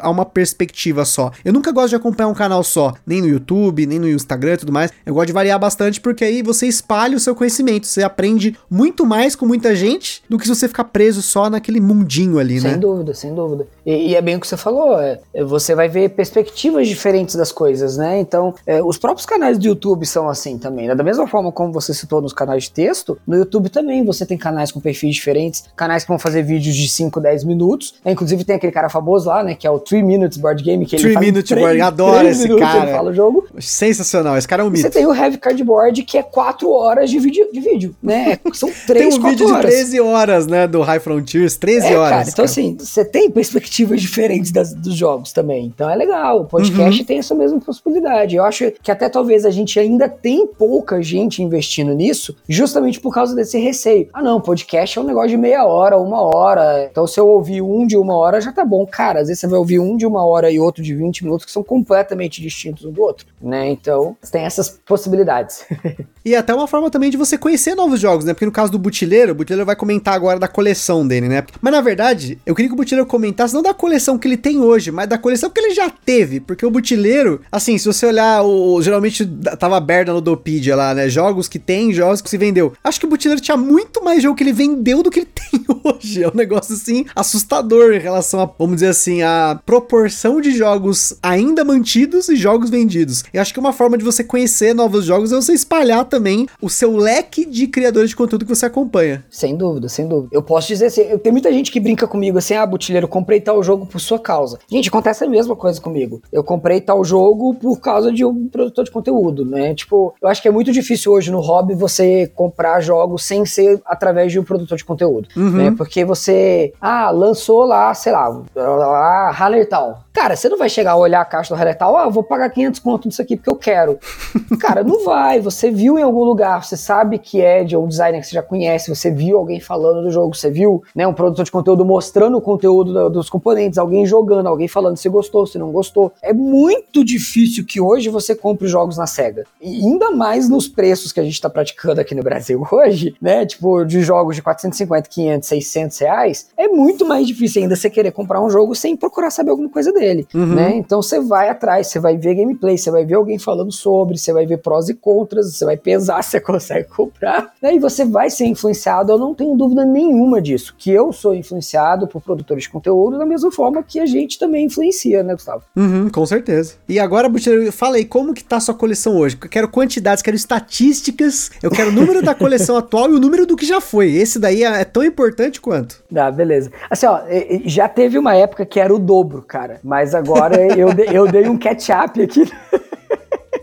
[0.00, 1.30] a uma, perspectiva só.
[1.44, 4.56] Eu nunca gosto de acompanhar um canal só, nem no YouTube, nem no Instagram e
[4.58, 4.92] tudo mais.
[5.04, 9.04] Eu gosto de variar bastante porque aí você espalha o seu conhecimento, você aprende muito
[9.06, 12.72] mais com muita gente do que se você ficar preso só naquele mundinho ali, Sem
[12.72, 12.76] né?
[12.76, 13.66] dúvida, sem dúvida.
[13.84, 17.34] E, e é bem o que você falou, é, é, você vai ver perspectivas diferentes
[17.34, 18.20] das coisas, né?
[18.20, 20.94] Então, é, os próprios canais do YouTube são assim também, né?
[20.94, 24.36] Da mesma forma como você citou nos canais de texto, no YouTube também você tem
[24.38, 27.94] canais com perfis diferentes, canais que vão fazer vídeos de 5, 10 minutos.
[28.04, 29.54] É, inclusive tem aquele cara famoso lá, né?
[29.54, 32.26] Que é o 3 Minutes Board Game, que ele Three faz Minute três- Board, adoro
[32.28, 32.82] esse minutos cara.
[32.84, 33.46] Ele fala o jogo.
[33.58, 34.94] Sensacional, esse cara é um E Você mito.
[34.94, 38.38] tem o Heavy Cardboard, que é 4 horas de vídeo, de vídeo né?
[38.52, 39.70] São 3, Tem um 4 vídeo de horas.
[39.74, 42.10] 13 horas, né, do High Frontiers, 13 É, horas.
[42.18, 45.66] cara, então assim, você tem perspectivas diferentes das- dos jogos também.
[45.66, 46.42] Então é legal.
[46.42, 48.36] O podcast tem essa mesma possibilidade.
[48.36, 53.12] Eu acho que até talvez a gente ainda tem pouca gente investindo nisso, justamente por
[53.12, 54.08] causa desse receio.
[54.12, 56.88] Ah, não, podcast é um negócio de meia hora, uma hora.
[56.90, 58.86] Então se eu ouvir um de uma hora já tá bom.
[58.86, 61.46] Cara, às vezes você vai ouvir um de uma hora e outro de 20 minutos
[61.46, 63.68] que são completamente distintos um do outro, né?
[63.68, 65.64] Então tem essas possibilidades.
[66.24, 68.34] E até uma forma também de você conhecer novos jogos, né?
[68.34, 71.42] Porque no caso do Butileiro, o Butileiro vai comentar agora da coleção dele, né?
[71.62, 74.60] Mas na verdade, eu queria que o Butileiro comentasse não da coleção que ele tem
[74.60, 76.38] hoje, mas da coleção que ele já teve.
[76.38, 79.24] Porque o Butileiro, assim, se você olhar, o, geralmente
[79.58, 81.08] tava aberto na Ludopedia lá, né?
[81.08, 82.72] Jogos que tem, jogos que se vendeu.
[82.82, 85.64] Acho que o Butileiro tinha muito mais jogo que ele vendeu do que ele tem
[85.84, 86.24] hoje.
[86.24, 91.16] É um negócio, assim, assustador em relação a, vamos dizer assim, a proporção de jogos
[91.22, 93.22] ainda mantidos e jogos vendidos.
[93.32, 96.68] Eu acho que uma forma de você conhecer novos jogos é você espalhar também o
[96.68, 99.24] seu leque de criadores de conteúdo que você acompanha.
[99.30, 100.30] Sem dúvida, sem dúvida.
[100.32, 103.40] Eu posso dizer assim, eu, tem muita gente que brinca comigo assim, ah, Butilheiro, comprei
[103.40, 104.58] tal jogo por sua causa.
[104.68, 106.20] Gente, acontece a mesma coisa comigo.
[106.32, 109.72] Eu comprei tal jogo por causa de um produtor de conteúdo, né?
[109.72, 113.80] Tipo, eu acho que é muito difícil hoje no hobby você comprar jogos sem ser
[113.86, 115.74] através de um produtor de conteúdo, né?
[115.76, 120.04] Porque você, ah, lançou lá, sei lá, lá, Hallertal.
[120.12, 122.80] Cara, você não vai chegar a olhar a caixa do Hallertal, ah, vou pagar 500
[122.80, 123.96] conto nisso aqui porque eu quero.
[124.60, 125.40] Cara, não vai.
[125.40, 128.42] Você viu em algum lugar, você sabe que é de um designer que você já
[128.42, 132.36] conhece, você viu alguém falando do jogo, você viu né, um produtor de conteúdo mostrando
[132.36, 136.12] o conteúdo do- dos componentes, alguém jogando, alguém falando se gostou, se não gostou.
[136.20, 139.44] É muito difícil que hoje você compre jogos na SEGA.
[139.60, 143.46] E ainda mais nos preços que a gente tá praticando aqui no Brasil hoje, né?
[143.46, 148.10] Tipo, de jogos de 450, 500, 600 reais, é muito mais difícil ainda você querer
[148.10, 149.99] comprar um jogo sem procurar saber alguma coisa dele.
[150.00, 150.54] Dele, uhum.
[150.54, 150.76] né?
[150.76, 154.32] Então você vai atrás, você vai ver gameplay, você vai ver alguém falando sobre, você
[154.32, 157.74] vai ver prós e contras, você vai pesar se você consegue comprar, né?
[157.74, 162.08] E você vai ser influenciado, eu não tenho dúvida nenhuma disso, que eu sou influenciado
[162.08, 165.62] por produtores de conteúdo da mesma forma que a gente também influencia, né, Gustavo?
[165.76, 166.74] Uhum, com certeza.
[166.88, 169.36] E agora, Butcher, fala aí, como que tá a sua coleção hoje?
[169.40, 173.44] Eu quero quantidades, quero estatísticas, eu quero o número da coleção atual e o número
[173.44, 174.12] do que já foi.
[174.14, 176.02] Esse daí é, é tão importante quanto.
[176.14, 176.70] Ah, beleza.
[176.88, 177.20] Assim, ó,
[177.64, 181.58] já teve uma época que era o dobro, cara, mas agora eu, eu dei um
[181.58, 182.48] catch-up aqui.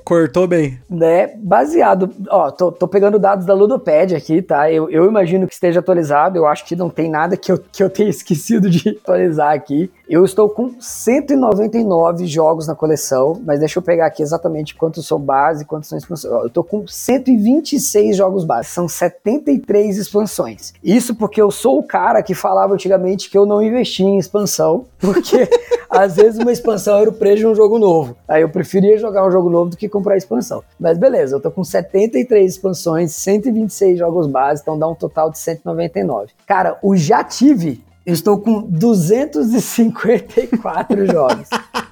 [0.08, 0.80] Cortou bem.
[0.90, 4.72] Né, baseado, ó, tô, tô pegando dados da Ludopad aqui, tá?
[4.72, 7.84] Eu, eu imagino que esteja atualizado, eu acho que não tem nada que eu, que
[7.84, 9.92] eu tenha esquecido de atualizar aqui.
[10.08, 15.20] Eu estou com 199 jogos na coleção, mas deixa eu pegar aqui exatamente quantos são
[15.20, 16.34] base, quantos são expansões.
[16.34, 20.74] Eu estou com 126 jogos base, são 73 expansões.
[20.82, 24.86] Isso porque eu sou o cara que falava antigamente que eu não investia em expansão,
[24.98, 25.50] porque
[25.90, 28.16] às vezes uma expansão era o preço de um jogo novo.
[28.26, 30.64] Aí eu preferia jogar um jogo novo do que comprar a expansão.
[30.80, 35.40] Mas beleza, eu tô com 73 expansões, 126 jogos base, então dá um total de
[35.40, 36.34] 199.
[36.46, 41.50] Cara, o já tive eu estou com 254 jogos.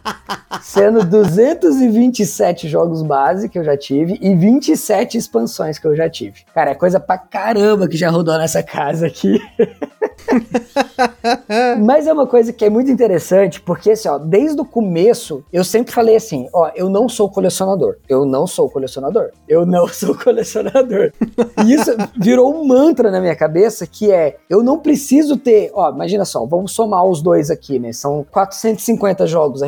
[0.62, 6.42] Sendo 227 jogos base que eu já tive e 27 expansões que eu já tive.
[6.54, 9.40] Cara, é coisa pra caramba que já rodou nessa casa aqui.
[11.84, 15.64] Mas é uma coisa que é muito interessante, porque assim, ó, desde o começo, eu
[15.64, 17.98] sempre falei assim, ó, eu não sou colecionador.
[18.08, 19.32] Eu não sou colecionador.
[19.48, 21.12] Eu não sou colecionador.
[21.66, 25.92] e isso virou um mantra na minha cabeça, que é, eu não preciso ter, ó,
[25.92, 27.92] imagina só, vamos somar os dois aqui, né?
[27.94, 29.62] São 450 jogos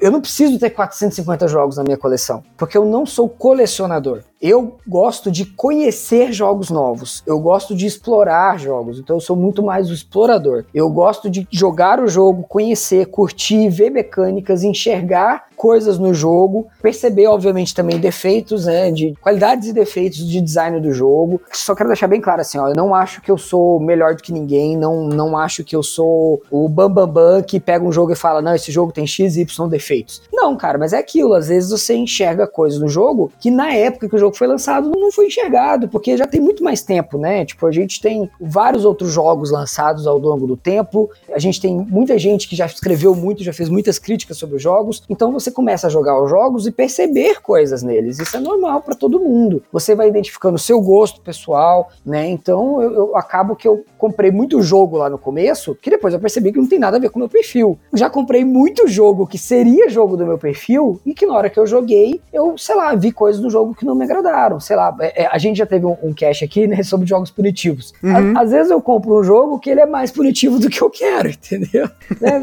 [0.00, 4.22] Eu não preciso ter 450 jogos na minha coleção, porque eu não sou colecionador.
[4.40, 9.62] Eu gosto de conhecer jogos novos, eu gosto de explorar jogos, então eu sou muito
[9.62, 10.64] mais o explorador.
[10.74, 17.26] Eu gosto de jogar o jogo, conhecer, curtir, ver mecânicas, enxergar coisas no jogo, perceber,
[17.26, 21.40] obviamente, também defeitos, né, de qualidades e defeitos de design do jogo.
[21.50, 24.22] Só quero deixar bem claro assim, ó, eu não acho que eu sou melhor do
[24.22, 27.92] que ninguém, não, não acho que eu sou o bambambam bam, bam, que pega um
[27.92, 30.22] jogo e fala, não, esse jogo tem x, y defeitos.
[30.32, 34.08] Não, cara, mas é aquilo, às vezes você enxerga coisas no jogo que na época
[34.08, 37.44] que o jogo foi lançado não foi enxergado, porque já tem muito mais tempo, né?
[37.44, 41.76] Tipo, a gente tem vários outros jogos lançados ao longo do tempo, a gente tem
[41.76, 45.50] muita gente que já escreveu muito, já fez muitas críticas sobre os jogos, então você
[45.50, 48.18] começa a jogar os jogos e perceber coisas neles.
[48.18, 49.62] Isso é normal para todo mundo.
[49.72, 52.28] Você vai identificando o seu gosto pessoal, né?
[52.28, 56.20] Então eu, eu, acabo que eu comprei muito jogo lá no começo, que depois eu
[56.20, 57.78] percebi que não tem nada a ver com o meu perfil.
[57.92, 61.58] Já comprei muito jogo que seria jogo do meu perfil e que na hora que
[61.58, 64.15] eu joguei, eu, sei lá, vi coisas do jogo que não me agradaram.
[64.60, 67.30] Sei lá, é, é, a gente já teve um, um cast aqui, né, sobre jogos
[67.30, 67.92] punitivos.
[68.02, 68.38] Uhum.
[68.38, 71.28] Às vezes eu compro um jogo que ele é mais punitivo do que eu quero,
[71.30, 71.88] entendeu?
[72.20, 72.40] né,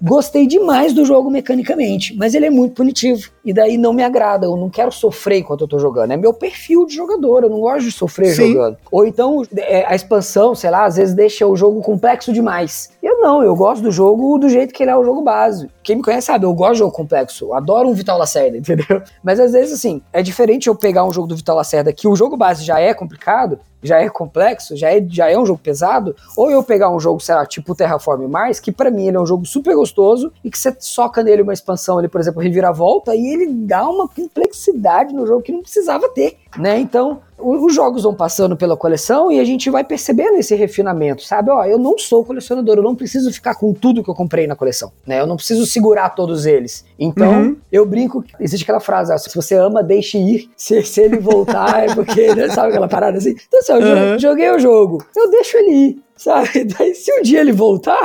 [0.00, 3.30] gostei demais do jogo mecanicamente, mas ele é muito punitivo.
[3.44, 6.12] E daí não me agrada, eu não quero sofrer enquanto eu tô jogando.
[6.12, 8.52] É meu perfil de jogador, eu não gosto de sofrer Sim.
[8.52, 8.76] jogando.
[8.90, 12.90] Ou então é, a expansão, sei lá, às vezes deixa o jogo complexo demais.
[13.02, 15.68] Eu não, eu gosto do jogo do jeito que ele é o jogo base.
[15.82, 19.00] Quem me conhece sabe, eu gosto de jogo complexo, adoro um Vital Lacerda, entendeu?
[19.22, 22.14] Mas às vezes, assim, é diferente eu pegar um jogo do Vital Lacerda que o
[22.14, 26.14] jogo base já é complicado, já é complexo, já é, já é um jogo pesado,
[26.36, 29.20] ou eu pegar um jogo, sei lá, tipo Terraform Mars, que para mim ele é
[29.20, 33.14] um jogo super gostoso e que você soca nele uma expansão, ele, por exemplo, reviravolta,
[33.14, 36.78] e ele dá uma complexidade no jogo que não precisava ter, né?
[36.78, 41.50] Então, os jogos vão passando pela coleção e a gente vai percebendo esse refinamento, sabe?
[41.50, 44.56] Ó, eu não sou colecionador, eu não preciso ficar com tudo que eu comprei na
[44.56, 45.20] coleção, né?
[45.20, 46.84] Eu não preciso segurar todos eles.
[46.98, 47.56] Então, uhum.
[47.70, 51.84] eu brinco, existe aquela frase, ó, se você ama, deixe ir, se, se ele voltar
[51.84, 53.34] é porque, né, sabe aquela parada assim?
[53.46, 54.18] Então, assim, uhum.
[54.18, 56.64] joguei o jogo, eu deixo ele ir, sabe?
[56.78, 57.98] Daí, se um dia ele voltar...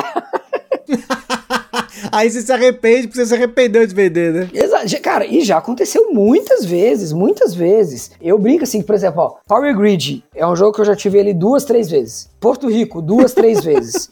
[2.12, 4.50] Aí você se arrepende porque você se arrependeu de vender, né?
[4.54, 5.02] Exato.
[5.02, 8.12] Cara, e já aconteceu muitas vezes, muitas vezes.
[8.22, 11.18] Eu brinco assim, por exemplo, ó, Power Grid é um jogo que eu já tive
[11.18, 12.30] ele duas, três vezes.
[12.40, 14.10] Porto Rico, duas, três vezes.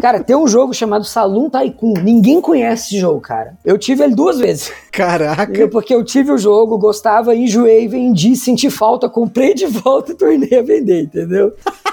[0.00, 1.94] Cara, tem um jogo chamado Saloon Tycoon.
[2.02, 3.54] Ninguém conhece esse jogo, cara.
[3.64, 4.72] Eu tive ele duas vezes.
[4.90, 5.68] Caraca.
[5.68, 10.58] Porque eu tive o jogo, gostava, enjoei, vendi, senti falta, comprei de volta e tornei
[10.58, 11.52] a vender, entendeu?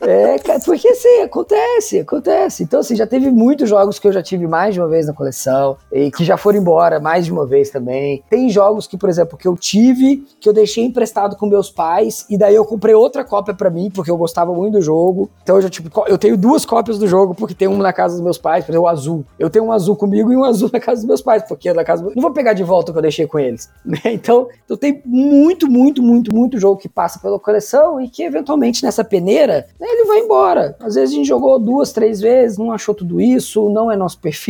[0.00, 2.62] É, porque assim, acontece, acontece.
[2.62, 5.12] Então, assim, já teve muitos jogos que eu já tive mais de uma vez na
[5.12, 8.22] coleção e que já foram embora mais de uma vez também.
[8.30, 12.24] Tem jogos que, por exemplo, que eu tive, que eu deixei emprestado com meus pais
[12.30, 15.28] e daí eu comprei outra cópia para mim, porque eu gostava muito do jogo.
[15.42, 18.14] Então eu já, tipo, eu tenho duas cópias do jogo, porque tem um na casa
[18.14, 19.24] dos meus pais, por exemplo, o azul.
[19.38, 21.82] Eu tenho um azul comigo e um azul na casa dos meus pais, porque na
[21.82, 22.04] casa.
[22.14, 23.68] Não vou pegar de volta o que eu deixei com eles.
[23.94, 23.98] Né?
[24.06, 28.82] Então, eu tenho muito, muito, muito, muito jogo que passa pela coleção e que eventualmente
[28.82, 30.76] nessa peneira né, ele vai embora.
[30.80, 34.18] Às vezes a gente jogou duas, três vezes, não achou tudo isso, não é nosso
[34.18, 34.43] perfil,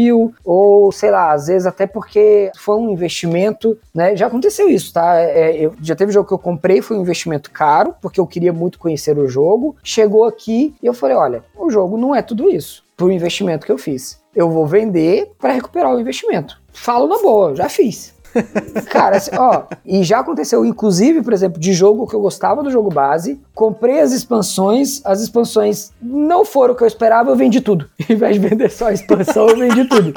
[0.44, 4.16] ou sei lá, às vezes até porque foi um investimento, né?
[4.16, 5.18] Já aconteceu isso, tá?
[5.20, 8.52] É, eu, já teve jogo que eu comprei, foi um investimento caro, porque eu queria
[8.52, 9.76] muito conhecer o jogo.
[9.82, 13.72] Chegou aqui e eu falei: olha, o jogo não é tudo isso, pro investimento que
[13.72, 14.22] eu fiz.
[14.34, 16.60] Eu vou vender para recuperar o investimento.
[16.72, 18.13] Falo na boa, já fiz.
[18.90, 22.70] Cara, assim, ó, e já aconteceu, inclusive, por exemplo, de jogo que eu gostava do
[22.70, 27.60] jogo base, comprei as expansões, as expansões não foram o que eu esperava, eu vendi
[27.60, 27.88] tudo.
[28.08, 30.12] Em vez de vender só a expansão, eu vendi tudo.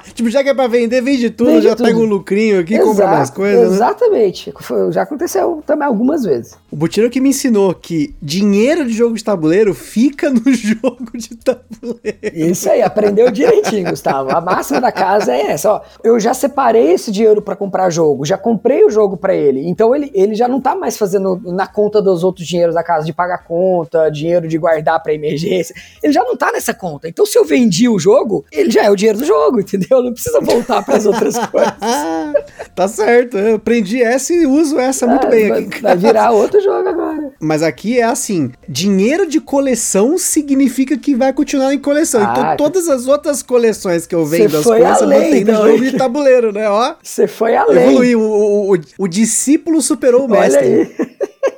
[0.14, 1.86] tipo, já que é pra vender, vende tudo, vende já tudo.
[1.86, 3.70] pega um lucrinho aqui, Exato, compra mais coisas.
[3.70, 3.74] Né?
[3.76, 4.50] Exatamente.
[4.50, 4.92] Né?
[4.92, 6.56] Já aconteceu também algumas vezes.
[6.70, 11.36] O Butino que me ensinou que dinheiro de jogo de tabuleiro fica no jogo de
[11.36, 12.18] tabuleiro.
[12.32, 14.30] Isso aí, aprendeu direitinho, Gustavo.
[14.30, 15.80] A máxima da casa é essa, ó.
[16.02, 19.68] Eu já separei esse dinheiro para comprar jogo, já comprei o jogo para ele.
[19.68, 23.06] Então ele, ele já não tá mais fazendo na conta dos outros dinheiros da casa,
[23.06, 25.74] de pagar conta, dinheiro de guardar para emergência.
[26.02, 27.08] Ele já não tá nessa conta.
[27.08, 29.83] Então se eu vendi o jogo, ele já é o dinheiro do jogo, entendeu?
[29.90, 31.74] Não precisa voltar para as outras coisas.
[32.74, 35.80] tá certo, eu aprendi essa e uso essa muito é, bem aqui.
[35.80, 37.32] Vai virar outro jogo agora.
[37.40, 42.22] Mas aqui é assim: dinheiro de coleção significa que vai continuar em coleção.
[42.22, 45.54] Então, ah, então todas as outras coleções que eu vendo as coisas, eu mantenho no
[45.54, 46.68] jogo de tabuleiro, né?
[46.68, 46.94] Ó.
[47.02, 47.84] Você foi além.
[47.84, 48.20] Evoluiu.
[48.20, 50.64] O, o, o, o discípulo superou o mestre.
[50.64, 51.14] Olha aí.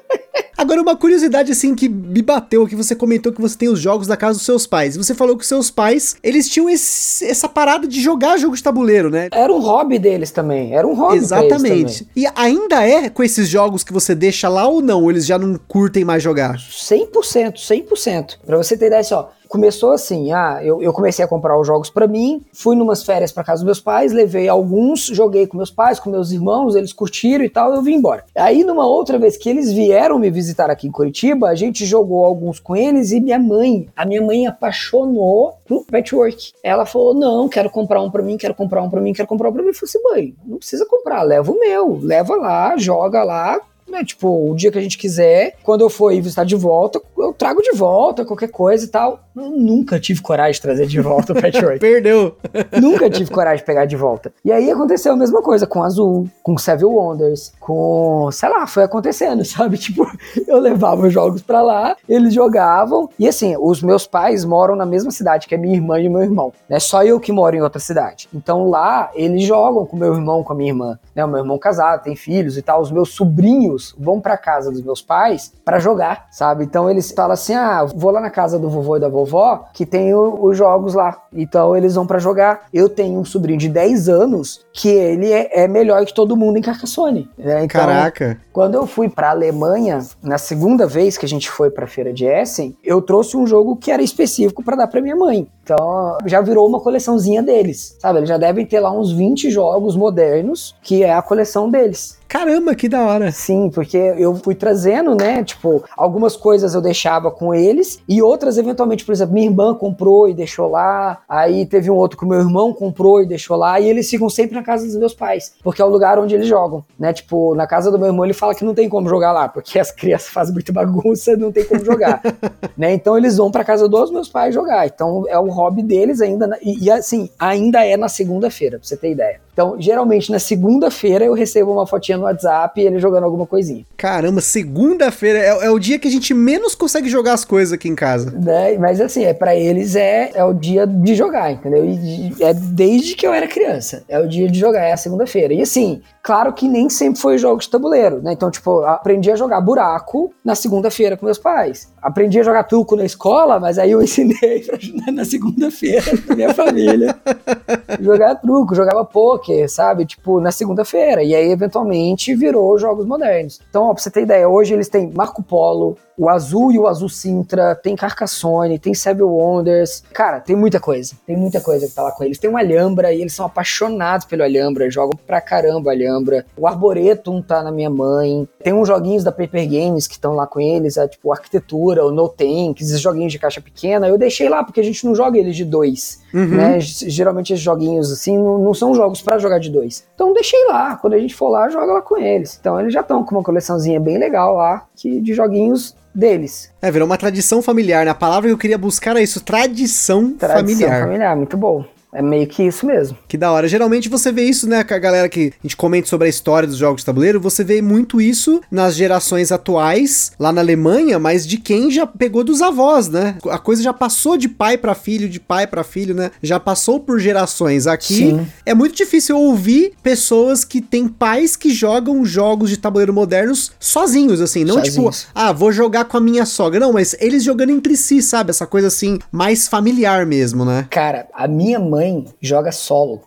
[0.56, 4.06] Agora, uma curiosidade assim que me bateu, que você comentou que você tem os jogos
[4.06, 4.96] da casa dos seus pais.
[4.96, 9.10] Você falou que seus pais, eles tinham esse, essa parada de jogar jogos de tabuleiro,
[9.10, 9.28] né?
[9.32, 10.74] Era um hobby deles também.
[10.74, 12.08] Era um hobby Exatamente.
[12.16, 15.02] E ainda é com esses jogos que você deixa lá ou não?
[15.02, 16.56] Ou eles já não curtem mais jogar?
[16.56, 18.36] 100%, 100%.
[18.46, 21.90] Pra você ter ideia, só, começou assim, ah, eu, eu comecei a comprar os jogos
[21.90, 25.70] para mim, fui numas férias para casa dos meus pais, levei alguns, joguei com meus
[25.70, 28.24] pais, com meus irmãos, eles curtiram e tal, eu vim embora.
[28.34, 32.24] Aí numa outra vez que eles vieram me visitar aqui em Curitiba, a gente jogou
[32.24, 36.52] alguns com eles e minha mãe, a minha mãe apaixonou pro Patchwork.
[36.62, 39.48] Ela falou: "Não, quero comprar um para mim, quero comprar um para mim, quero comprar
[39.48, 39.68] um para mim".
[39.68, 44.04] Eu falei assim: "Mãe, não precisa comprar, leva o meu, leva lá, joga lá, né?
[44.04, 47.32] Tipo, o dia que a gente quiser, quando eu for ir visitar de volta, eu
[47.32, 49.20] trago de volta qualquer coisa e tal.
[49.34, 51.78] Eu nunca tive coragem de trazer de volta o Patchwork.
[51.78, 52.36] Perdeu.
[52.80, 54.32] nunca tive coragem de pegar de volta.
[54.44, 58.84] E aí aconteceu a mesma coisa com Azul, com Seven Wonders, com, sei lá, foi
[58.84, 59.76] acontecendo, sabe?
[59.76, 60.06] Tipo,
[60.46, 63.08] eu levava os jogos pra lá, eles jogavam.
[63.18, 66.10] E assim, os meus pais moram na mesma cidade que a minha irmã e o
[66.10, 66.52] meu irmão.
[66.68, 66.80] Né?
[66.80, 68.28] Só eu que moro em outra cidade.
[68.34, 70.98] Então lá, eles jogam com meu irmão, com a minha irmã.
[71.14, 71.24] Né?
[71.24, 72.80] O meu irmão casado, tem filhos e tal.
[72.80, 76.64] Os meus sobrinhos vão pra casa dos meus pais para jogar, sabe?
[76.64, 79.84] Então eles falam assim: ah, vou lá na casa do vovô e da vovó, que
[79.84, 81.22] tem o, os jogos lá.
[81.32, 82.66] Então eles vão para jogar.
[82.72, 86.58] Eu tenho um sobrinho de 10 anos que ele é, é melhor que todo mundo
[86.58, 87.28] em Carcassonne.
[87.38, 87.64] Né?
[87.64, 88.40] Então, Caraca!
[88.52, 92.24] Quando eu fui pra Alemanha, na segunda vez que a gente foi pra feira de
[92.24, 95.46] Essen, eu trouxe um jogo que era específico para dar pra minha mãe.
[95.62, 98.20] Então já virou uma coleçãozinha deles, sabe?
[98.20, 102.15] Eles já devem ter lá uns 20 jogos modernos, que é a coleção deles.
[102.36, 103.32] Caramba, que da hora.
[103.32, 105.42] Sim, porque eu fui trazendo, né?
[105.42, 110.28] Tipo, algumas coisas eu deixava com eles e outras, eventualmente, por exemplo, minha irmã comprou
[110.28, 111.22] e deixou lá.
[111.26, 113.80] Aí teve um outro que o meu irmão comprou e deixou lá.
[113.80, 116.46] E eles ficam sempre na casa dos meus pais, porque é o lugar onde eles
[116.46, 117.10] jogam, né?
[117.10, 119.78] Tipo, na casa do meu irmão ele fala que não tem como jogar lá, porque
[119.78, 122.20] as crianças fazem muita bagunça, não tem como jogar,
[122.76, 122.92] né?
[122.92, 124.86] Então eles vão para casa dos meus pais jogar.
[124.86, 126.58] Então é o hobby deles ainda.
[126.62, 129.45] E, e assim, ainda é na segunda-feira, pra você ter ideia.
[129.56, 133.86] Então, geralmente na segunda-feira eu recebo uma fotinha no WhatsApp e ele jogando alguma coisinha.
[133.96, 137.88] Caramba, segunda-feira é, é, o dia que a gente menos consegue jogar as coisas aqui
[137.88, 138.32] em casa.
[138.32, 138.76] Né?
[138.76, 141.86] Mas assim, é para eles é, é o dia de jogar, entendeu?
[141.86, 144.04] E, é desde que eu era criança.
[144.10, 145.54] É o dia de jogar, é a segunda-feira.
[145.54, 148.32] E assim, claro que nem sempre foi jogo de tabuleiro, né?
[148.32, 151.92] Então, tipo, aprendi a jogar buraco na segunda-feira com meus pais.
[152.02, 154.78] Aprendi a jogar truco na escola, mas aí eu ensinei pra,
[155.12, 157.16] na segunda-feira pra minha família
[158.00, 160.04] jogar truco, jogava poker poker, sabe?
[160.04, 161.22] Tipo, na segunda-feira.
[161.22, 163.60] E aí, eventualmente, virou jogos modernos.
[163.68, 166.86] Então, ó, pra você ter ideia, hoje eles têm Marco Polo, o Azul e o
[166.86, 170.02] Azul Sintra, tem Carcassonne, tem Seven Wonders.
[170.12, 171.14] Cara, tem muita coisa.
[171.26, 172.38] Tem muita coisa que tá lá com eles.
[172.38, 176.15] Tem o Alhambra e eles são apaixonados pelo Alhambra, jogam pra caramba Alhambra.
[176.56, 178.48] O Arboretum tá na minha mãe.
[178.62, 182.10] Tem uns joguinhos da Paper Games que estão lá com eles, é, tipo Arquitetura, o
[182.10, 184.08] No Tank, esses joguinhos de caixa pequena.
[184.08, 186.46] Eu deixei lá porque a gente não joga eles de dois, uhum.
[186.46, 186.80] né?
[186.80, 190.04] Geralmente esses joguinhos assim não, não são jogos para jogar de dois.
[190.14, 190.96] Então deixei lá.
[190.96, 192.56] Quando a gente for lá, joga lá com eles.
[192.60, 196.70] Então eles já estão com uma coleçãozinha bem legal lá que de joguinhos deles.
[196.80, 198.10] É, virou uma tradição familiar, né?
[198.10, 201.02] A palavra que eu queria buscar é isso, tradição, Tradição familiar.
[201.02, 201.84] familiar, muito bom.
[202.16, 203.18] É meio que isso mesmo.
[203.28, 203.68] Que da hora.
[203.68, 206.66] Geralmente você vê isso, né, com a galera que a gente comenta sobre a história
[206.66, 211.46] dos jogos de tabuleiro, você vê muito isso nas gerações atuais, lá na Alemanha, mas
[211.46, 213.36] de quem já pegou dos avós, né?
[213.50, 216.30] A coisa já passou de pai pra filho, de pai pra filho, né?
[216.42, 217.86] Já passou por gerações.
[217.86, 218.46] Aqui Sim.
[218.64, 224.40] é muito difícil ouvir pessoas que têm pais que jogam jogos de tabuleiro modernos sozinhos,
[224.40, 225.20] assim, não Sozinhos.
[225.20, 228.50] tipo, ah, vou jogar com a minha sogra, não, mas eles jogando entre si, sabe?
[228.50, 230.86] Essa coisa assim, mais familiar mesmo, né?
[230.90, 232.05] Cara, a minha mãe
[232.40, 233.22] joga solo.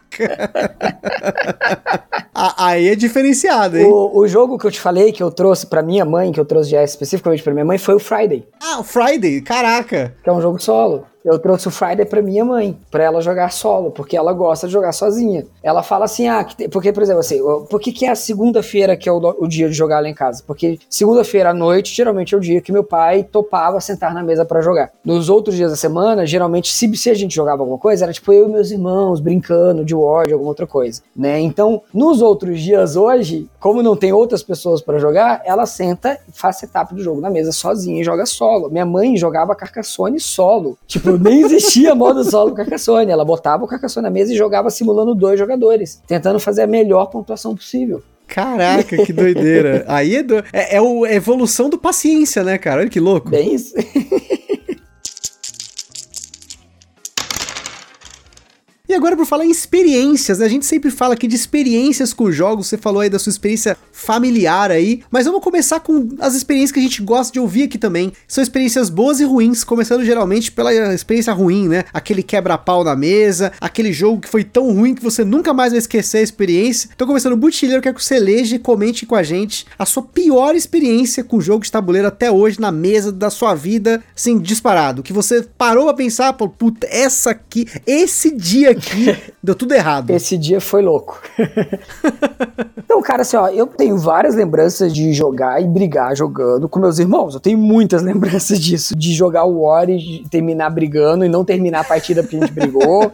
[2.33, 3.85] A- Aí é diferenciado, hein?
[3.85, 6.45] O, o jogo que eu te falei, que eu trouxe pra minha mãe, que eu
[6.45, 10.13] trouxe já especificamente pra minha mãe, foi o Friday, Ah, o Friday, caraca.
[10.23, 11.05] que é um jogo solo.
[11.23, 14.73] Eu trouxe o Friday pra minha mãe, pra ela jogar solo, porque ela gosta de
[14.73, 15.45] jogar sozinha.
[15.61, 19.07] Ela fala assim, ah, porque, por exemplo, assim, por que, que é a segunda-feira que
[19.07, 20.43] é o, o dia de jogar lá em casa?
[20.45, 24.43] Porque segunda-feira à noite, geralmente é o dia que meu pai topava sentar na mesa
[24.43, 24.91] pra jogar.
[25.05, 28.33] Nos outros dias da semana, geralmente, se, se a gente jogava alguma coisa, era tipo
[28.33, 31.39] eu e meus irmãos brincando de War, de alguma outra coisa, né?
[31.39, 36.31] Então, nos outros dias hoje, como não tem outras pessoas pra jogar, ela senta e
[36.31, 38.69] faz setup do jogo na mesa sozinha e joga solo.
[38.69, 40.77] Minha mãe jogava Carcassonne solo.
[40.87, 43.11] Tipo, nem existia modo solo Carcassonne.
[43.11, 47.07] Ela botava o Carcassonne na mesa e jogava simulando dois jogadores, tentando fazer a melhor
[47.07, 48.01] pontuação possível.
[48.27, 49.83] Caraca, que doideira.
[49.87, 50.37] Aí é, do...
[50.53, 52.79] é, é o- é a evolução do paciência, né, cara?
[52.81, 53.29] Olha que louco.
[53.29, 53.73] Bem isso.
[58.91, 60.45] E agora, por falar em experiências, né?
[60.45, 62.67] A gente sempre fala aqui de experiências com jogos.
[62.67, 65.01] Você falou aí da sua experiência familiar aí.
[65.09, 68.11] Mas vamos começar com as experiências que a gente gosta de ouvir aqui também.
[68.27, 71.85] São experiências boas e ruins, começando geralmente pela experiência ruim, né?
[71.93, 75.79] Aquele quebra-pau na mesa, aquele jogo que foi tão ruim que você nunca mais vai
[75.79, 76.89] esquecer a experiência.
[76.93, 80.03] Então, começando o Butileiro, quero que você eleja e comente com a gente a sua
[80.03, 85.01] pior experiência com jogo de tabuleiro até hoje na mesa da sua vida, assim, disparado.
[85.01, 88.80] Que você parou a pensar, pô, puta, essa aqui, esse dia aqui
[89.43, 90.09] deu tudo errado.
[90.11, 91.19] Esse dia foi louco.
[92.77, 96.99] então, cara, assim, ó, eu tenho várias lembranças de jogar e brigar jogando com meus
[96.99, 97.33] irmãos.
[97.33, 98.95] Eu tenho muitas lembranças disso.
[98.95, 102.53] De jogar o War e terminar brigando e não terminar a partida porque a gente
[102.53, 103.11] brigou.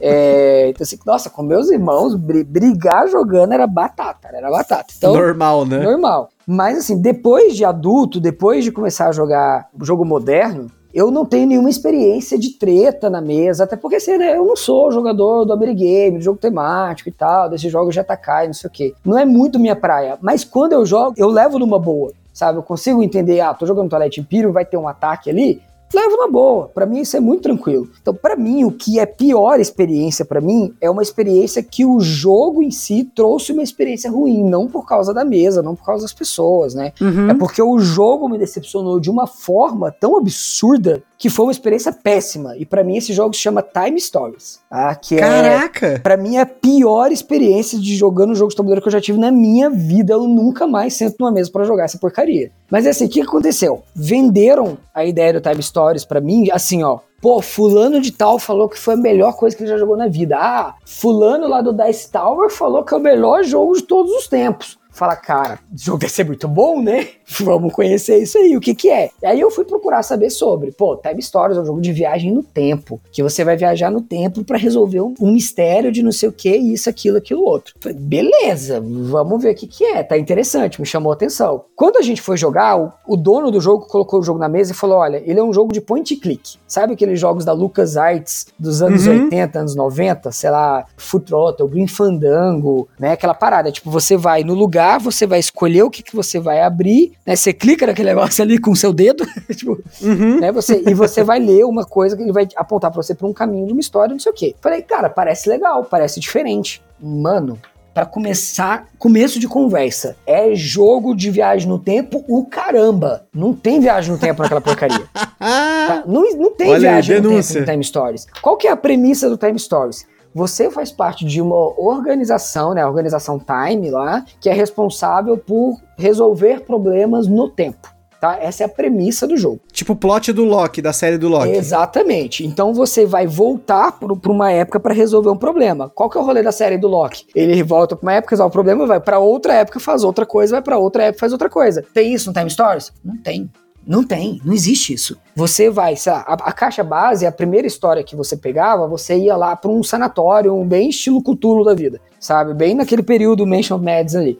[0.00, 4.92] É, então, assim, nossa, com meus irmãos, bri- brigar jogando era batata, era batata.
[4.96, 5.78] Então, Normal, né?
[5.78, 6.28] normal.
[6.46, 11.46] Mas assim, depois de adulto, depois de começar a jogar jogo moderno, eu não tenho
[11.46, 15.52] nenhuma experiência de treta na mesa, até porque assim, né, eu não sou jogador do
[15.52, 18.94] Amerigame, do jogo temático e tal, desses jogos de atacar e não sei o quê.
[19.04, 22.58] Não é muito minha praia, mas quando eu jogo, eu levo numa boa, sabe?
[22.58, 25.62] Eu consigo entender, ah, tô jogando Twilight Imperium, vai ter um ataque ali,
[25.94, 26.68] levo na boa.
[26.68, 27.88] Pra mim isso é muito tranquilo.
[28.00, 32.00] Então, pra mim, o que é pior experiência pra mim é uma experiência que o
[32.00, 36.02] jogo em si trouxe uma experiência ruim, não por causa da mesa, não por causa
[36.02, 36.92] das pessoas, né?
[37.00, 37.30] Uhum.
[37.30, 41.92] É porque o jogo me decepcionou de uma forma tão absurda que foi uma experiência
[41.92, 42.56] péssima.
[42.56, 44.94] E pra mim esse jogo se chama Time Stories, tá?
[44.94, 46.00] Que é Caraca!
[46.02, 49.02] Pra mim, é a pior experiência de jogando um jogo de tabuleiro que eu já
[49.02, 50.14] tive na minha vida.
[50.14, 52.50] Eu nunca mais sento numa mesa pra jogar essa porcaria.
[52.70, 53.82] Mas assim, o que aconteceu?
[53.94, 57.00] Venderam a ideia do Time Stories pra mim, assim, ó.
[57.20, 60.08] Pô, fulano de tal falou que foi a melhor coisa que ele já jogou na
[60.08, 60.38] vida.
[60.38, 64.26] Ah, fulano lá do Dice Tower falou que é o melhor jogo de todos os
[64.26, 64.78] tempos.
[64.90, 67.08] Fala, cara, o jogo deve ser muito bom, né?
[67.40, 69.10] Vamos conhecer isso aí, o que que é?
[69.22, 70.72] E aí eu fui procurar saber sobre.
[70.72, 74.00] Pô, Time Stories é um jogo de viagem no tempo, que você vai viajar no
[74.00, 77.74] tempo pra resolver um, um mistério de não sei o que, isso, aquilo, aquilo outro.
[77.80, 81.64] Falei, beleza, vamos ver o que que é, tá interessante, me chamou a atenção.
[81.76, 84.72] Quando a gente foi jogar, o, o dono do jogo colocou o jogo na mesa
[84.72, 86.56] e falou, olha, ele é um jogo de point and click.
[86.66, 89.24] Sabe aqueles jogos da LucasArts dos anos Uhum.
[89.24, 94.44] 80, anos 90, sei lá, Foot Throttle, Green Fandango, né, aquela parada, tipo, você vai
[94.44, 98.08] no lugar, você vai escolher o que que você vai abrir, né, você clica naquele
[98.08, 100.40] negócio ali com o seu dedo, tipo, Uhum.
[100.40, 103.26] né, você, e você vai ler uma coisa que ele vai apontar pra você pra
[103.26, 104.54] um caminho de uma história, não sei o quê.
[104.60, 106.82] Falei, cara, parece legal, parece diferente.
[107.00, 107.58] Mano,
[107.92, 113.26] pra começar, começo de conversa, é jogo de viagem no tempo, o caramba.
[113.34, 115.04] Não tem viagem no tempo naquela porcaria.
[115.38, 116.04] Ah, Tá?
[116.06, 117.54] Não, não tem Olha aí, viagem no denúncia.
[117.54, 118.26] tempo no Time Stories.
[118.40, 120.06] Qual que é a premissa do Time Stories?
[120.34, 125.80] Você faz parte de uma organização, né, a organização Time lá, que é responsável por
[125.96, 127.88] resolver problemas no tempo.
[128.20, 128.36] Tá?
[128.38, 129.60] Essa é a premissa do jogo.
[129.72, 131.52] tipo o plot do Loki, da série do Loki.
[131.52, 132.46] Exatamente.
[132.46, 135.88] Então você vai voltar para uma época para resolver um problema.
[135.88, 137.24] Qual que é o rolê da série do Loki?
[137.34, 140.56] Ele volta para uma época, resolve o problema, vai para outra época, faz outra coisa,
[140.56, 141.82] vai para outra época, faz outra coisa.
[141.94, 142.92] Tem isso no Time Stories?
[143.02, 143.50] Não tem.
[143.86, 145.18] Não tem, não existe isso.
[145.34, 149.56] Você vai, a, a, caixa base, a primeira história que você pegava, você ia lá
[149.56, 152.54] para um sanatório, um bem estilo Cthulhu da vida, sabe?
[152.54, 154.38] Bem naquele período Mansion Mads ali.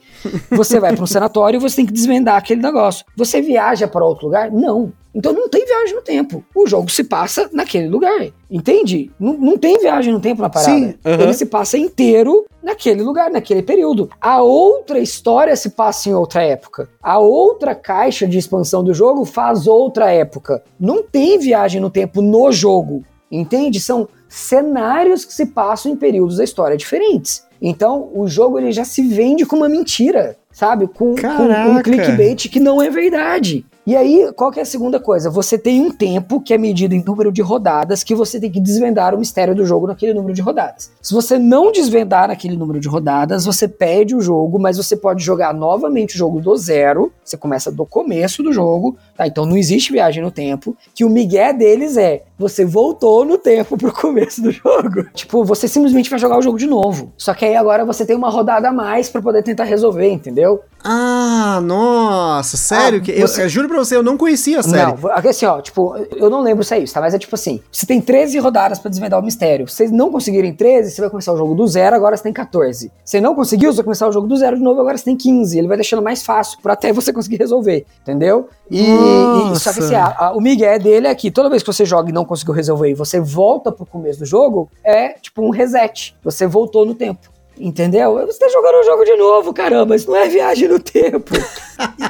[0.51, 3.03] Você vai para um sanatório e você tem que desvendar aquele negócio.
[3.17, 4.51] Você viaja para outro lugar?
[4.51, 4.93] Não.
[5.13, 6.43] Então não tem viagem no tempo.
[6.55, 8.27] O jogo se passa naquele lugar.
[8.49, 9.11] Entende?
[9.19, 10.71] Não, não tem viagem no tempo na parada.
[10.71, 14.09] Sim, Ele se passa inteiro naquele lugar, naquele período.
[14.21, 16.87] A outra história se passa em outra época.
[17.03, 20.63] A outra caixa de expansão do jogo faz outra época.
[20.79, 23.03] Não tem viagem no tempo no jogo.
[23.31, 23.79] Entende?
[23.79, 27.43] São cenários que se passam em períodos da história diferentes.
[27.61, 30.87] Então, o jogo ele já se vende com uma mentira, sabe?
[30.87, 33.65] Com, com um clickbait que não é verdade.
[33.85, 35.29] E aí, qual que é a segunda coisa?
[35.31, 38.59] Você tem um tempo que é medido em número de rodadas que você tem que
[38.59, 40.91] desvendar o mistério do jogo naquele número de rodadas.
[41.01, 45.23] Se você não desvendar naquele número de rodadas, você perde o jogo, mas você pode
[45.23, 47.11] jogar novamente o jogo do zero.
[47.25, 49.25] Você começa do começo do jogo, tá?
[49.25, 50.77] Então não existe viagem no tempo.
[50.93, 55.05] Que o migué deles é você voltou no tempo pro começo do jogo.
[55.13, 57.13] Tipo, você simplesmente vai jogar o jogo de novo.
[57.17, 60.61] Só que aí agora você tem uma rodada a mais para poder tentar resolver, entendeu?
[60.83, 62.99] Ah, nossa, sério?
[62.99, 63.41] Ah, que você...
[63.41, 64.99] eu, eu, juro pra você, eu não conhecia a série.
[64.99, 66.99] Não, assim, ó, tipo, eu não lembro se é isso, tá?
[66.99, 69.67] Mas é tipo assim: você tem 13 rodadas para desvendar o mistério.
[69.67, 72.33] Se vocês não conseguirem 13, você vai começar o jogo do zero, agora você tem
[72.33, 72.91] 14.
[73.05, 75.15] Se não conseguiu, você vai começar o jogo do zero de novo, agora você tem
[75.15, 75.57] 15.
[75.57, 78.49] Ele vai deixando mais fácil para até você conseguir resolver, entendeu?
[78.71, 81.67] E, e só que assim, a, a, o Miguel dele é que toda vez que
[81.67, 85.41] você joga e não conseguiu resolver e você volta pro começo do jogo, é tipo
[85.41, 86.15] um reset.
[86.23, 87.30] Você voltou no tempo.
[87.61, 88.25] Entendeu?
[88.25, 89.95] Você tá jogando o jogo de novo, caramba.
[89.95, 91.31] Isso não é viagem no tempo.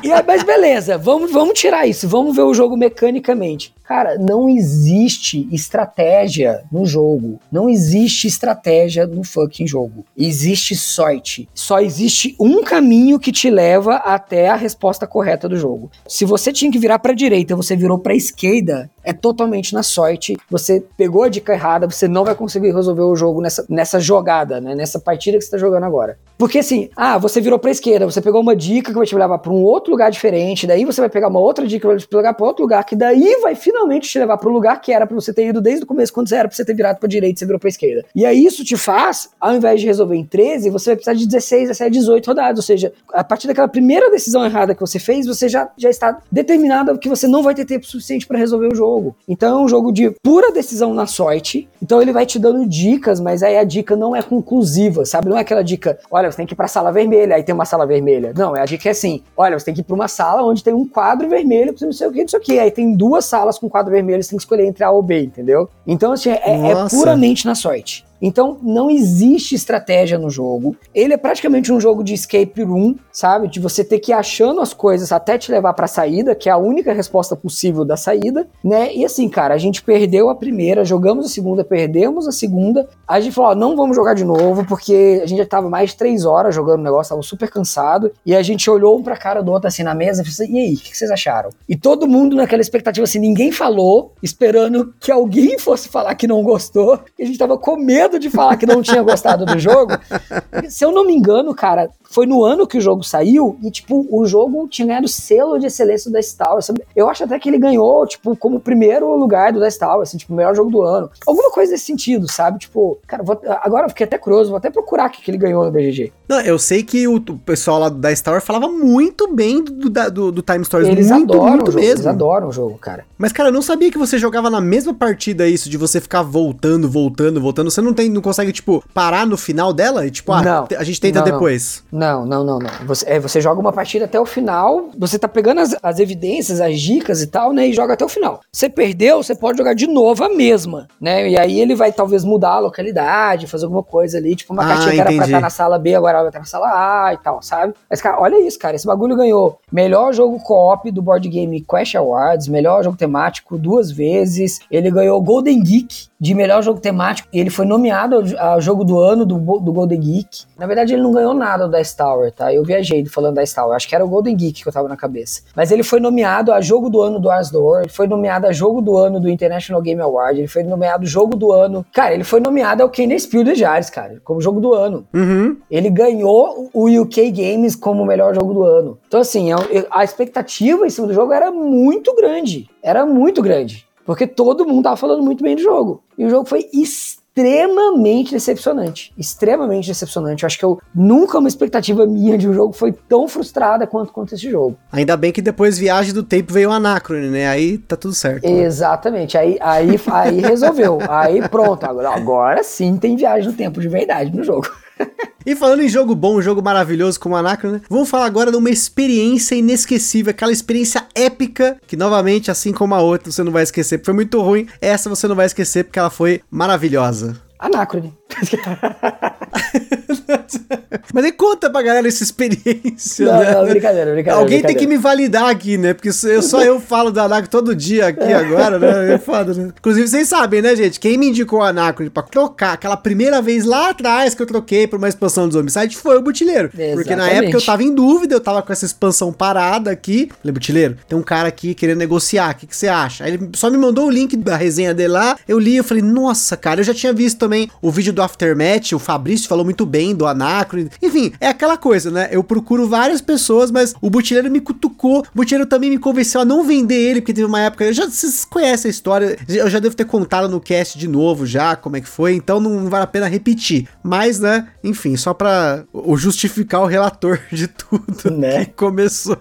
[0.02, 2.08] e, e, mas beleza, vamos, vamos tirar isso.
[2.08, 3.74] Vamos ver o jogo mecanicamente.
[3.84, 7.42] Cara, não existe estratégia no jogo.
[7.52, 10.06] Não existe estratégia no fucking jogo.
[10.18, 11.50] Existe sorte.
[11.54, 15.92] Só existe um caminho que te leva até a resposta correta do jogo.
[16.08, 20.38] Se você tinha que virar para direita, você virou para esquerda, é totalmente na sorte.
[20.50, 24.62] Você pegou a dica errada, você não vai conseguir resolver o jogo nessa, nessa jogada,
[24.62, 24.76] né?
[24.76, 26.18] Nessa partida que você tá jogando agora.
[26.42, 29.38] Porque assim, ah, você virou pra esquerda, você pegou uma dica que vai te levar
[29.38, 32.08] para um outro lugar diferente, daí você vai pegar uma outra dica que vai te
[32.12, 35.06] levar para outro lugar, que daí vai finalmente te levar para o lugar que era
[35.06, 37.08] para você ter ido desde o começo, quando você era para você ter virado para
[37.08, 38.06] direita, você virou para esquerda.
[38.16, 41.28] E aí isso te faz, ao invés de resolver em 13, você vai precisar de
[41.28, 45.28] 16, 17, 18 rodadas, ou seja, a partir daquela primeira decisão errada que você fez,
[45.28, 48.76] você já, já está determinado que você não vai ter tempo suficiente para resolver o
[48.76, 49.16] jogo.
[49.28, 51.70] Então é um jogo de pura decisão na sorte.
[51.80, 55.30] Então ele vai te dando dicas, mas aí a dica não é conclusiva, sabe?
[55.30, 57.54] Não é aquela dica, olha, você tem que ir para a sala vermelha, aí tem
[57.54, 58.34] uma sala vermelha.
[58.36, 60.64] Não, é a dica é assim, olha, você tem que ir para uma sala onde
[60.64, 62.60] tem um quadro vermelho, não sei o que, não sei o que.
[62.60, 65.24] Aí tem duas salas com quadro vermelho, você tem que escolher entre A ou B,
[65.24, 65.70] entendeu?
[65.86, 68.06] Então, assim, é, é puramente na sorte.
[68.22, 70.76] Então não existe estratégia no jogo.
[70.94, 73.48] Ele é praticamente um jogo de escape room, sabe?
[73.48, 76.50] De você ter que ir achando as coisas até te levar para a saída, que
[76.50, 78.94] é a única resposta possível da saída, né?
[78.94, 82.88] E assim, cara, a gente perdeu a primeira, jogamos a segunda, perdemos a segunda.
[83.08, 85.92] A gente falou, ó, não vamos jogar de novo, porque a gente já tava mais
[85.92, 88.12] de três horas jogando o negócio, tava super cansado.
[88.26, 90.56] E a gente olhou um pra cara do outro assim na mesa e falou assim,
[90.56, 91.50] e aí, o que vocês acharam?
[91.68, 96.44] E todo mundo naquela expectativa assim, ninguém falou, esperando que alguém fosse falar que não
[96.44, 99.58] gostou, que a gente tava com medo medo de falar que não tinha gostado do
[99.58, 99.94] jogo.
[100.70, 104.06] Se eu não me engano, cara, foi no ano que o jogo saiu e, tipo,
[104.10, 106.70] o jogo tinha ganhado selo de excelência da Star Wars.
[106.96, 110.34] Eu acho até que ele ganhou, tipo, como primeiro lugar do Star Wars, assim, tipo,
[110.34, 111.10] o melhor jogo do ano.
[111.26, 112.60] Alguma coisa nesse sentido, sabe?
[112.60, 115.38] Tipo, cara, vou, agora eu fiquei até curioso, vou até procurar o que, que ele
[115.38, 116.12] ganhou no BGG.
[116.32, 119.90] Não, eu sei que o, o pessoal lá da Star Wars falava muito bem do,
[119.90, 121.94] do, do Time Stories, eles muito, adoram muito o jogo, mesmo.
[121.94, 123.04] Eles adoram o jogo, cara.
[123.18, 126.22] Mas, cara, eu não sabia que você jogava na mesma partida isso, de você ficar
[126.22, 127.70] voltando, voltando, voltando.
[127.70, 130.84] Você não tem, não consegue, tipo, parar no final dela e, tipo, ah, não, a
[130.86, 131.84] gente tenta não, depois.
[131.92, 132.72] Não, não, não, não.
[132.86, 136.62] Você, é, você joga uma partida até o final, você tá pegando as, as evidências,
[136.62, 137.68] as dicas e tal, né?
[137.68, 138.40] E joga até o final.
[138.54, 141.30] Você perdeu, você pode jogar de novo a mesma, né?
[141.30, 144.68] E aí ele vai talvez mudar a localidade, fazer alguma coisa ali, tipo uma ah,
[144.68, 146.68] cartinha que era pra estar na sala B, agora vai estar na sala
[147.06, 147.74] A e tal, sabe?
[147.90, 148.76] Mas, cara, olha isso, cara.
[148.76, 153.92] Esse bagulho ganhou melhor jogo co-op do Board Game Quest Awards, melhor jogo temático duas
[153.92, 154.60] vezes.
[154.70, 157.28] Ele ganhou Golden Geek de melhor jogo temático.
[157.34, 160.46] E ele foi nomeado ao, jogo do ano do, do Golden Geek.
[160.58, 162.54] Na verdade, ele não ganhou nada do Dice Tower, tá?
[162.54, 163.78] Eu viajei falando da Star Wars.
[163.78, 165.42] Acho que era o Golden Geek que eu tava na cabeça.
[165.56, 168.82] Mas ele foi nomeado a jogo do ano do Asdor, ele foi nomeado a jogo
[168.82, 171.84] do ano do International Game Award, ele foi nomeado jogo do ano.
[171.92, 175.08] Cara, ele foi nomeado ao Kenneth Spiel de Jars, cara, como jogo do ano.
[175.14, 175.58] Uhum.
[175.72, 178.98] Ele ganhou o UK Games como o melhor jogo do ano.
[179.08, 179.50] Então, assim,
[179.90, 182.70] a expectativa em cima do jogo era muito grande.
[182.82, 183.88] Era muito grande.
[184.06, 186.04] Porque todo mundo tava falando muito bem do jogo.
[186.18, 189.14] E o jogo foi extremamente extremamente decepcionante.
[189.18, 190.44] Extremamente decepcionante.
[190.44, 194.12] Eu acho que eu nunca uma expectativa minha de um jogo foi tão frustrada quanto,
[194.12, 194.78] quanto esse jogo.
[194.92, 197.48] Ainda bem que depois Viagem do Tempo veio o Anacrone, né?
[197.48, 198.44] Aí tá tudo certo.
[198.44, 198.64] Né?
[198.64, 199.38] Exatamente.
[199.38, 201.00] Aí, aí, aí resolveu.
[201.10, 201.86] Aí pronto.
[201.86, 204.68] Agora, agora sim tem Viagem do Tempo de verdade no jogo.
[205.44, 207.82] E falando em jogo bom, um jogo maravilhoso como Anacron, né?
[207.90, 213.02] Vamos falar agora de uma experiência inesquecível, aquela experiência épica que novamente, assim como a
[213.02, 214.68] outra, você não vai esquecer, porque foi muito ruim.
[214.80, 217.42] Essa você não vai esquecer porque ela foi maravilhosa.
[217.58, 218.14] Anacrone.
[221.14, 223.26] Mas aí conta pra galera essa experiência.
[223.26, 223.54] Não, né?
[223.54, 224.34] não, brincadeira, brincadeira.
[224.34, 224.68] Alguém brincadeira.
[224.68, 225.94] tem que me validar aqui, né?
[225.94, 229.14] Porque só eu falo da Anacron todo dia aqui agora, né?
[229.14, 229.72] É foda, né?
[229.78, 231.00] Inclusive, vocês sabem, né, gente?
[231.00, 234.88] Quem me indicou a Anacron pra trocar aquela primeira vez lá atrás que eu troquei
[234.88, 236.70] pra uma expansão dos Homicide foi o Butileiro.
[236.74, 236.96] Exatamente.
[236.96, 240.30] Porque na época eu tava em dúvida, eu tava com essa expansão parada aqui.
[240.42, 243.24] Falei, Butileiro, tem um cara aqui querendo negociar, o que, que você acha?
[243.24, 246.04] Aí ele só me mandou o link da resenha dele lá, eu li, eu falei,
[246.04, 249.86] nossa, cara, eu já tinha visto também o vídeo do Aftermath, o Fabrício falou muito
[249.86, 250.88] bem do Anacron.
[251.02, 252.30] Enfim, é aquela coisa, né?
[252.32, 255.20] Eu procuro várias pessoas, mas o Butileiro me cutucou.
[255.20, 257.86] O Butileiro também me convenceu a não vender ele, porque teve uma época.
[257.86, 261.46] Eu já, vocês conhecem a história, eu já devo ter contado no cast de novo
[261.46, 263.88] já como é que foi, então não vale a pena repetir.
[264.04, 265.84] Mas, né, enfim, só pra
[266.16, 268.66] justificar o relator de tudo né?
[268.66, 269.38] que começou.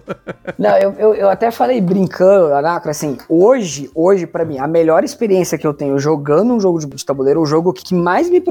[0.57, 5.03] Não, eu, eu, eu até falei brincando, Anacro, assim, hoje, hoje, para mim, a melhor
[5.03, 8.41] experiência que eu tenho jogando um jogo de tabuleiro, o jogo que mais me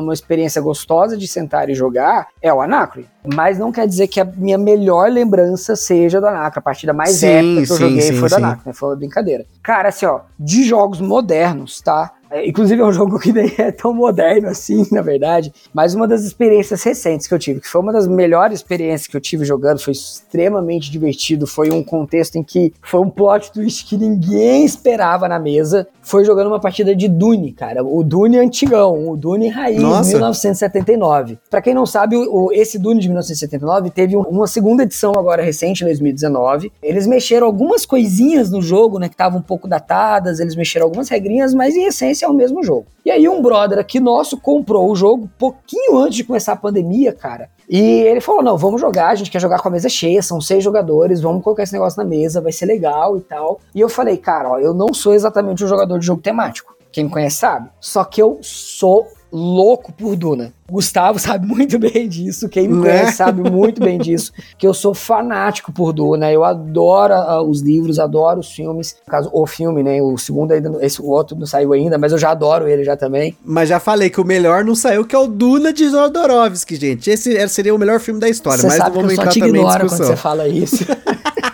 [0.00, 3.06] uma experiência gostosa de sentar e jogar é o Anacre.
[3.34, 6.58] Mas não quer dizer que a minha melhor lembrança seja do Anacre.
[6.58, 8.72] A partida mais sim, épica que eu sim, joguei sim, foi do Anacre, né?
[8.72, 9.46] Foi uma brincadeira.
[9.62, 12.12] Cara, assim, ó, de jogos modernos, tá?
[12.30, 16.08] É, inclusive é um jogo que nem é tão moderno assim, na verdade, mas uma
[16.08, 19.44] das experiências recentes que eu tive, que foi uma das melhores experiências que eu tive
[19.44, 24.64] jogando, foi extremamente divertido, foi um contexto em que foi um plot twist que ninguém
[24.64, 29.48] esperava na mesa, foi jogando uma partida de Dune, cara, o Dune antigão, o Dune
[29.48, 30.10] raiz, Nossa.
[30.10, 31.38] 1979.
[31.50, 35.82] Para quem não sabe, o, esse Dune de 1979 teve uma segunda edição agora recente,
[35.82, 36.72] em 2019.
[36.82, 41.08] Eles mexeram algumas coisinhas no jogo, né, que estavam um pouco datadas, eles mexeram algumas
[41.08, 42.86] regrinhas, mas em essência é o mesmo jogo.
[43.04, 47.12] E aí um brother aqui nosso comprou o jogo pouquinho antes de começar a pandemia,
[47.12, 47.48] cara.
[47.68, 50.40] E ele falou: não, vamos jogar, a gente quer jogar com a mesa cheia, são
[50.40, 53.60] seis jogadores, vamos colocar esse negócio na mesa, vai ser legal e tal.
[53.74, 56.76] E eu falei, cara, ó, eu não sou exatamente um jogador de jogo temático.
[56.92, 57.68] Quem me conhece sabe.
[57.80, 60.52] Só que eu sou louco por Duna.
[60.68, 62.80] O Gustavo sabe muito bem disso, quem me né?
[62.80, 67.60] conhece sabe muito bem disso, que eu sou fanático por Duna, eu adoro uh, os
[67.60, 71.36] livros, adoro os filmes, no caso, o filme, né, o segundo ainda, esse, o outro
[71.36, 73.36] não saiu ainda, mas eu já adoro ele já também.
[73.44, 77.10] Mas já falei que o melhor não saiu, que é o Duna de Jodorowsky, gente,
[77.10, 79.30] esse seria o melhor filme da história, Você mas sabe não vamos que eu só
[79.30, 80.84] te ignoro quando você fala isso.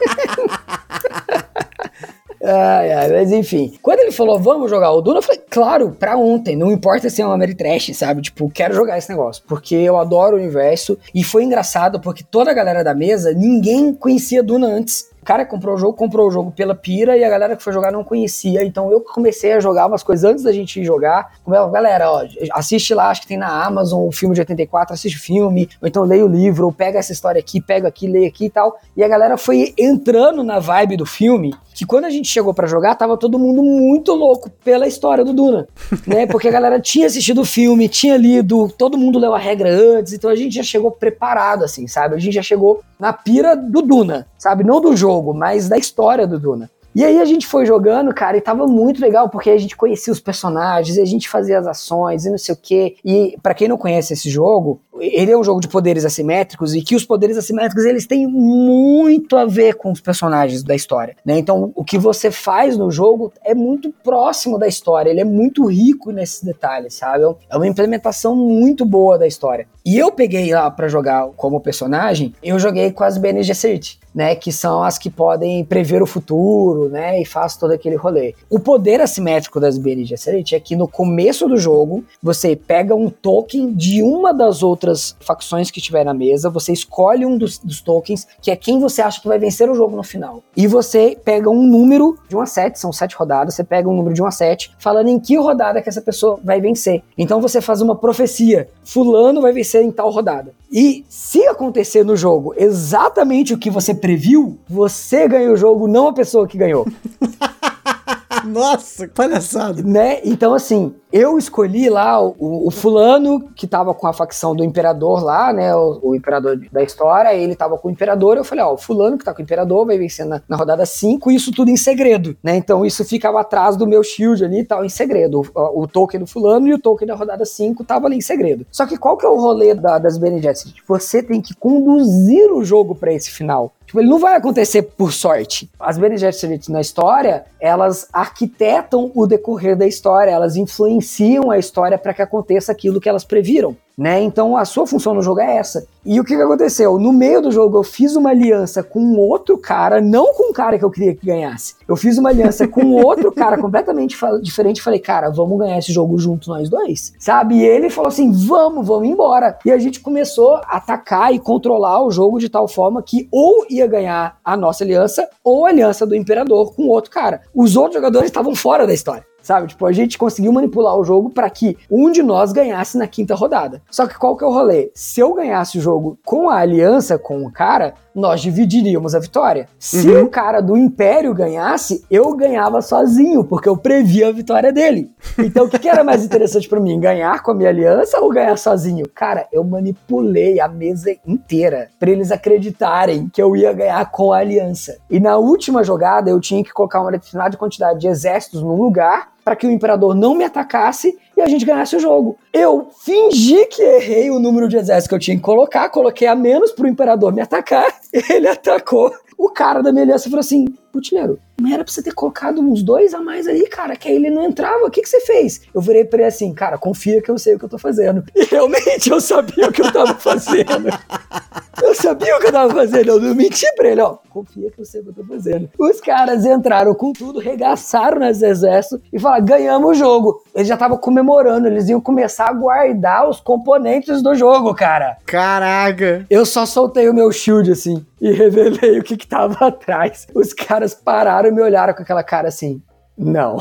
[2.45, 3.75] Ai, ai, mas enfim.
[3.81, 6.57] Quando ele falou, vamos jogar o Duna, eu falei, claro, pra ontem.
[6.57, 8.23] Não importa se é uma Trash, sabe?
[8.23, 9.45] Tipo, quero jogar esse negócio.
[9.47, 10.99] Porque eu adoro o universo.
[11.15, 15.12] E foi engraçado porque toda a galera da mesa, ninguém conhecia Duna antes.
[15.23, 17.73] O cara comprou o jogo, comprou o jogo pela pira e a galera que foi
[17.73, 18.65] jogar não conhecia.
[18.65, 21.35] Então eu comecei a jogar umas coisas antes da gente ir jogar.
[21.45, 24.93] Como é, galera, ó, assiste lá, acho que tem na Amazon o filme de 84,
[24.93, 28.09] assiste o filme, ou então leia o livro, ou pega essa história aqui, pega aqui,
[28.09, 28.77] leia aqui e tal.
[28.97, 32.67] E a galera foi entrando na vibe do filme, que quando a gente chegou para
[32.67, 35.69] jogar, tava todo mundo muito louco pela história do Duna,
[36.05, 36.27] né?
[36.27, 40.13] Porque a galera tinha assistido o filme, tinha lido, todo mundo leu a regra antes,
[40.13, 42.17] então a gente já chegou preparado, assim, sabe?
[42.17, 44.65] A gente já chegou na pira do Duna, sabe?
[44.65, 46.69] Não do jogo, mas da história do Duna.
[46.97, 50.13] E aí a gente foi jogando, cara, e tava muito legal, porque a gente conhecia
[50.13, 52.97] os personagens, a gente fazia as ações e não sei o quê.
[53.05, 56.83] E para quem não conhece esse jogo, ele é um jogo de poderes assimétricos e
[56.83, 61.39] que os poderes assimétricos eles têm muito a ver com os personagens da história, né?
[61.39, 65.67] Então, o que você faz no jogo é muito próximo da história, ele é muito
[65.67, 67.25] rico nesses detalhes, sabe?
[67.51, 69.67] É uma implementação muito boa da história.
[69.85, 74.37] E eu peguei lá para jogar como personagem, eu joguei com as Bene Gesserit, né,
[74.37, 78.35] que são as que podem prever o futuro, né, e faz todo aquele rolê.
[78.49, 83.11] O poder assimétrico das Bene Gesserit é que no começo do jogo, você pega um
[83.11, 87.81] token de uma das outras facções que tiver na mesa, você escolhe um dos, dos
[87.81, 90.43] tokens, que é quem você acha que vai vencer o jogo no final.
[90.57, 93.97] E você pega um número de 1 a 7, são 7 rodadas, você pega um
[93.97, 97.03] número de 1 a 7, falando em que rodada que essa pessoa vai vencer.
[97.17, 100.53] Então você faz uma profecia, fulano vai vencer em tal rodada.
[100.71, 106.09] E se acontecer no jogo exatamente o que você previu, você ganha o jogo, não
[106.09, 106.87] a pessoa que ganhou.
[108.45, 109.83] Nossa, que palhaçada.
[109.83, 110.21] Né?
[110.25, 115.23] Então, assim, eu escolhi lá o, o, fulano que tava com a facção do imperador
[115.23, 115.75] lá, né?
[115.75, 118.37] O, o, imperador da história, ele tava com o imperador.
[118.37, 120.87] Eu falei, ó, o fulano que tá com o imperador vai vencer na, na rodada
[120.87, 122.57] 5, isso tudo em segredo, né?
[122.57, 125.43] Então isso ficava atrás do meu shield ali e tal, em segredo.
[125.55, 128.67] O, o token do fulano e o token da rodada 5 tava ali em segredo.
[128.71, 130.43] Só que qual que é o rolê da, das Bene?
[130.89, 133.73] Você tem que conduzir o jogo para esse final.
[133.87, 135.71] Tipo, ele não vai acontecer por sorte.
[135.79, 141.02] As Bene Gesserit na história, elas arquitetam o decorrer da história, elas influenciam
[141.51, 144.21] a história para que aconteça aquilo que elas previram né?
[144.23, 145.87] Então a sua função no jogo é essa.
[146.05, 146.99] E o que, que aconteceu?
[146.99, 150.79] No meio do jogo eu fiz uma aliança com outro cara, não com um cara
[150.79, 151.75] que eu queria que ganhasse.
[151.87, 155.93] Eu fiz uma aliança com outro cara completamente diferente e falei, cara, vamos ganhar esse
[155.93, 157.57] jogo junto nós dois, sabe?
[157.57, 159.59] E ele falou assim, vamos, vamos embora.
[159.65, 163.67] E a gente começou a atacar e controlar o jogo de tal forma que ou
[163.71, 167.43] ia ganhar a nossa aliança ou a aliança do imperador com outro cara.
[167.55, 169.69] Os outros jogadores estavam fora da história sabe?
[169.69, 173.35] Tipo, a gente conseguiu manipular o jogo para que um de nós ganhasse na quinta
[173.35, 173.83] rodada.
[173.91, 174.91] Só que qual que é o rolê?
[174.95, 179.69] Se eu ganhasse o jogo com a aliança com o cara, nós dividiríamos a vitória.
[179.79, 180.25] Se uhum.
[180.25, 185.11] o cara do Império ganhasse, eu ganhava sozinho, porque eu previa a vitória dele.
[185.39, 187.01] Então, o que, que era mais interessante para mim?
[187.01, 189.07] Ganhar com a minha aliança ou ganhar sozinho?
[189.15, 194.39] Cara, eu manipulei a mesa inteira para eles acreditarem que eu ia ganhar com a
[194.39, 194.99] aliança.
[195.11, 199.32] E na última jogada, eu tinha que colocar uma determinada quantidade de exércitos num lugar
[199.45, 202.39] para que o imperador não me atacasse e a gente ganhasse o jogo.
[202.53, 206.35] Eu fingi que errei o número de exércitos que eu tinha que colocar, coloquei a
[206.35, 207.87] menos pro imperador me atacar,
[208.31, 209.13] ele atacou.
[209.43, 212.81] O cara da minha aliança falou assim: Putineiro, não era pra você ter colocado uns
[212.81, 214.87] dois a mais aí, cara, que aí ele não entrava.
[214.87, 215.63] O que, que você fez?
[215.75, 218.23] Eu virei pra ele assim, cara, confia que eu sei o que eu tô fazendo.
[218.37, 220.89] E realmente eu sabia o que eu tava fazendo.
[221.83, 223.09] Eu sabia o que eu tava fazendo.
[223.09, 224.19] Eu não menti pra ele, ó.
[224.31, 225.69] Confia que eu sei o que eu tô fazendo.
[225.77, 230.42] Os caras entraram com tudo, regaçaram nas exércitos e falaram: ganhamos o jogo.
[230.55, 235.17] Eles já estavam comemorando, eles iam começar a guardar os componentes do jogo, cara.
[235.25, 236.27] Caraca!
[236.29, 240.27] Eu só soltei o meu shield assim e revelei o que, que tava atrás.
[240.35, 242.83] Os caras pararam e me olharam com aquela cara assim.
[243.33, 243.59] Não.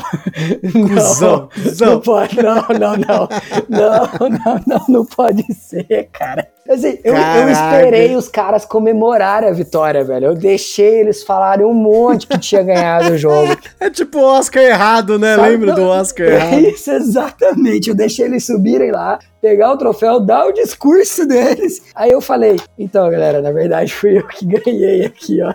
[0.72, 1.48] Cusão,
[1.80, 3.28] não, não pode, não, não, não.
[3.68, 6.48] Não, não, não, não pode ser, cara.
[6.68, 10.26] Assim, eu, eu, esperei os caras comemorarem a vitória, velho.
[10.26, 13.56] Eu deixei eles falarem um monte que tinha ganhado o jogo.
[13.80, 15.36] É tipo o Oscar errado, né?
[15.36, 15.48] Sabe?
[15.48, 16.60] Lembra do Oscar é errado?
[16.70, 17.88] Isso, exatamente.
[17.88, 21.82] Eu deixei eles subirem lá, pegar o troféu, dar o discurso deles.
[21.94, 25.52] Aí eu falei, então, galera, na verdade fui eu que ganhei aqui, ó.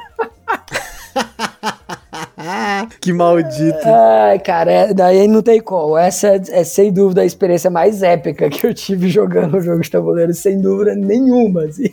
[3.07, 3.79] Que maldito.
[3.85, 5.97] Ai, cara, é, daí não tem como.
[5.97, 9.79] Essa é, é, sem dúvida a experiência mais épica que eu tive jogando o jogo
[9.81, 11.63] de tabuleiro, sem dúvida nenhuma.
[11.63, 11.89] Assim.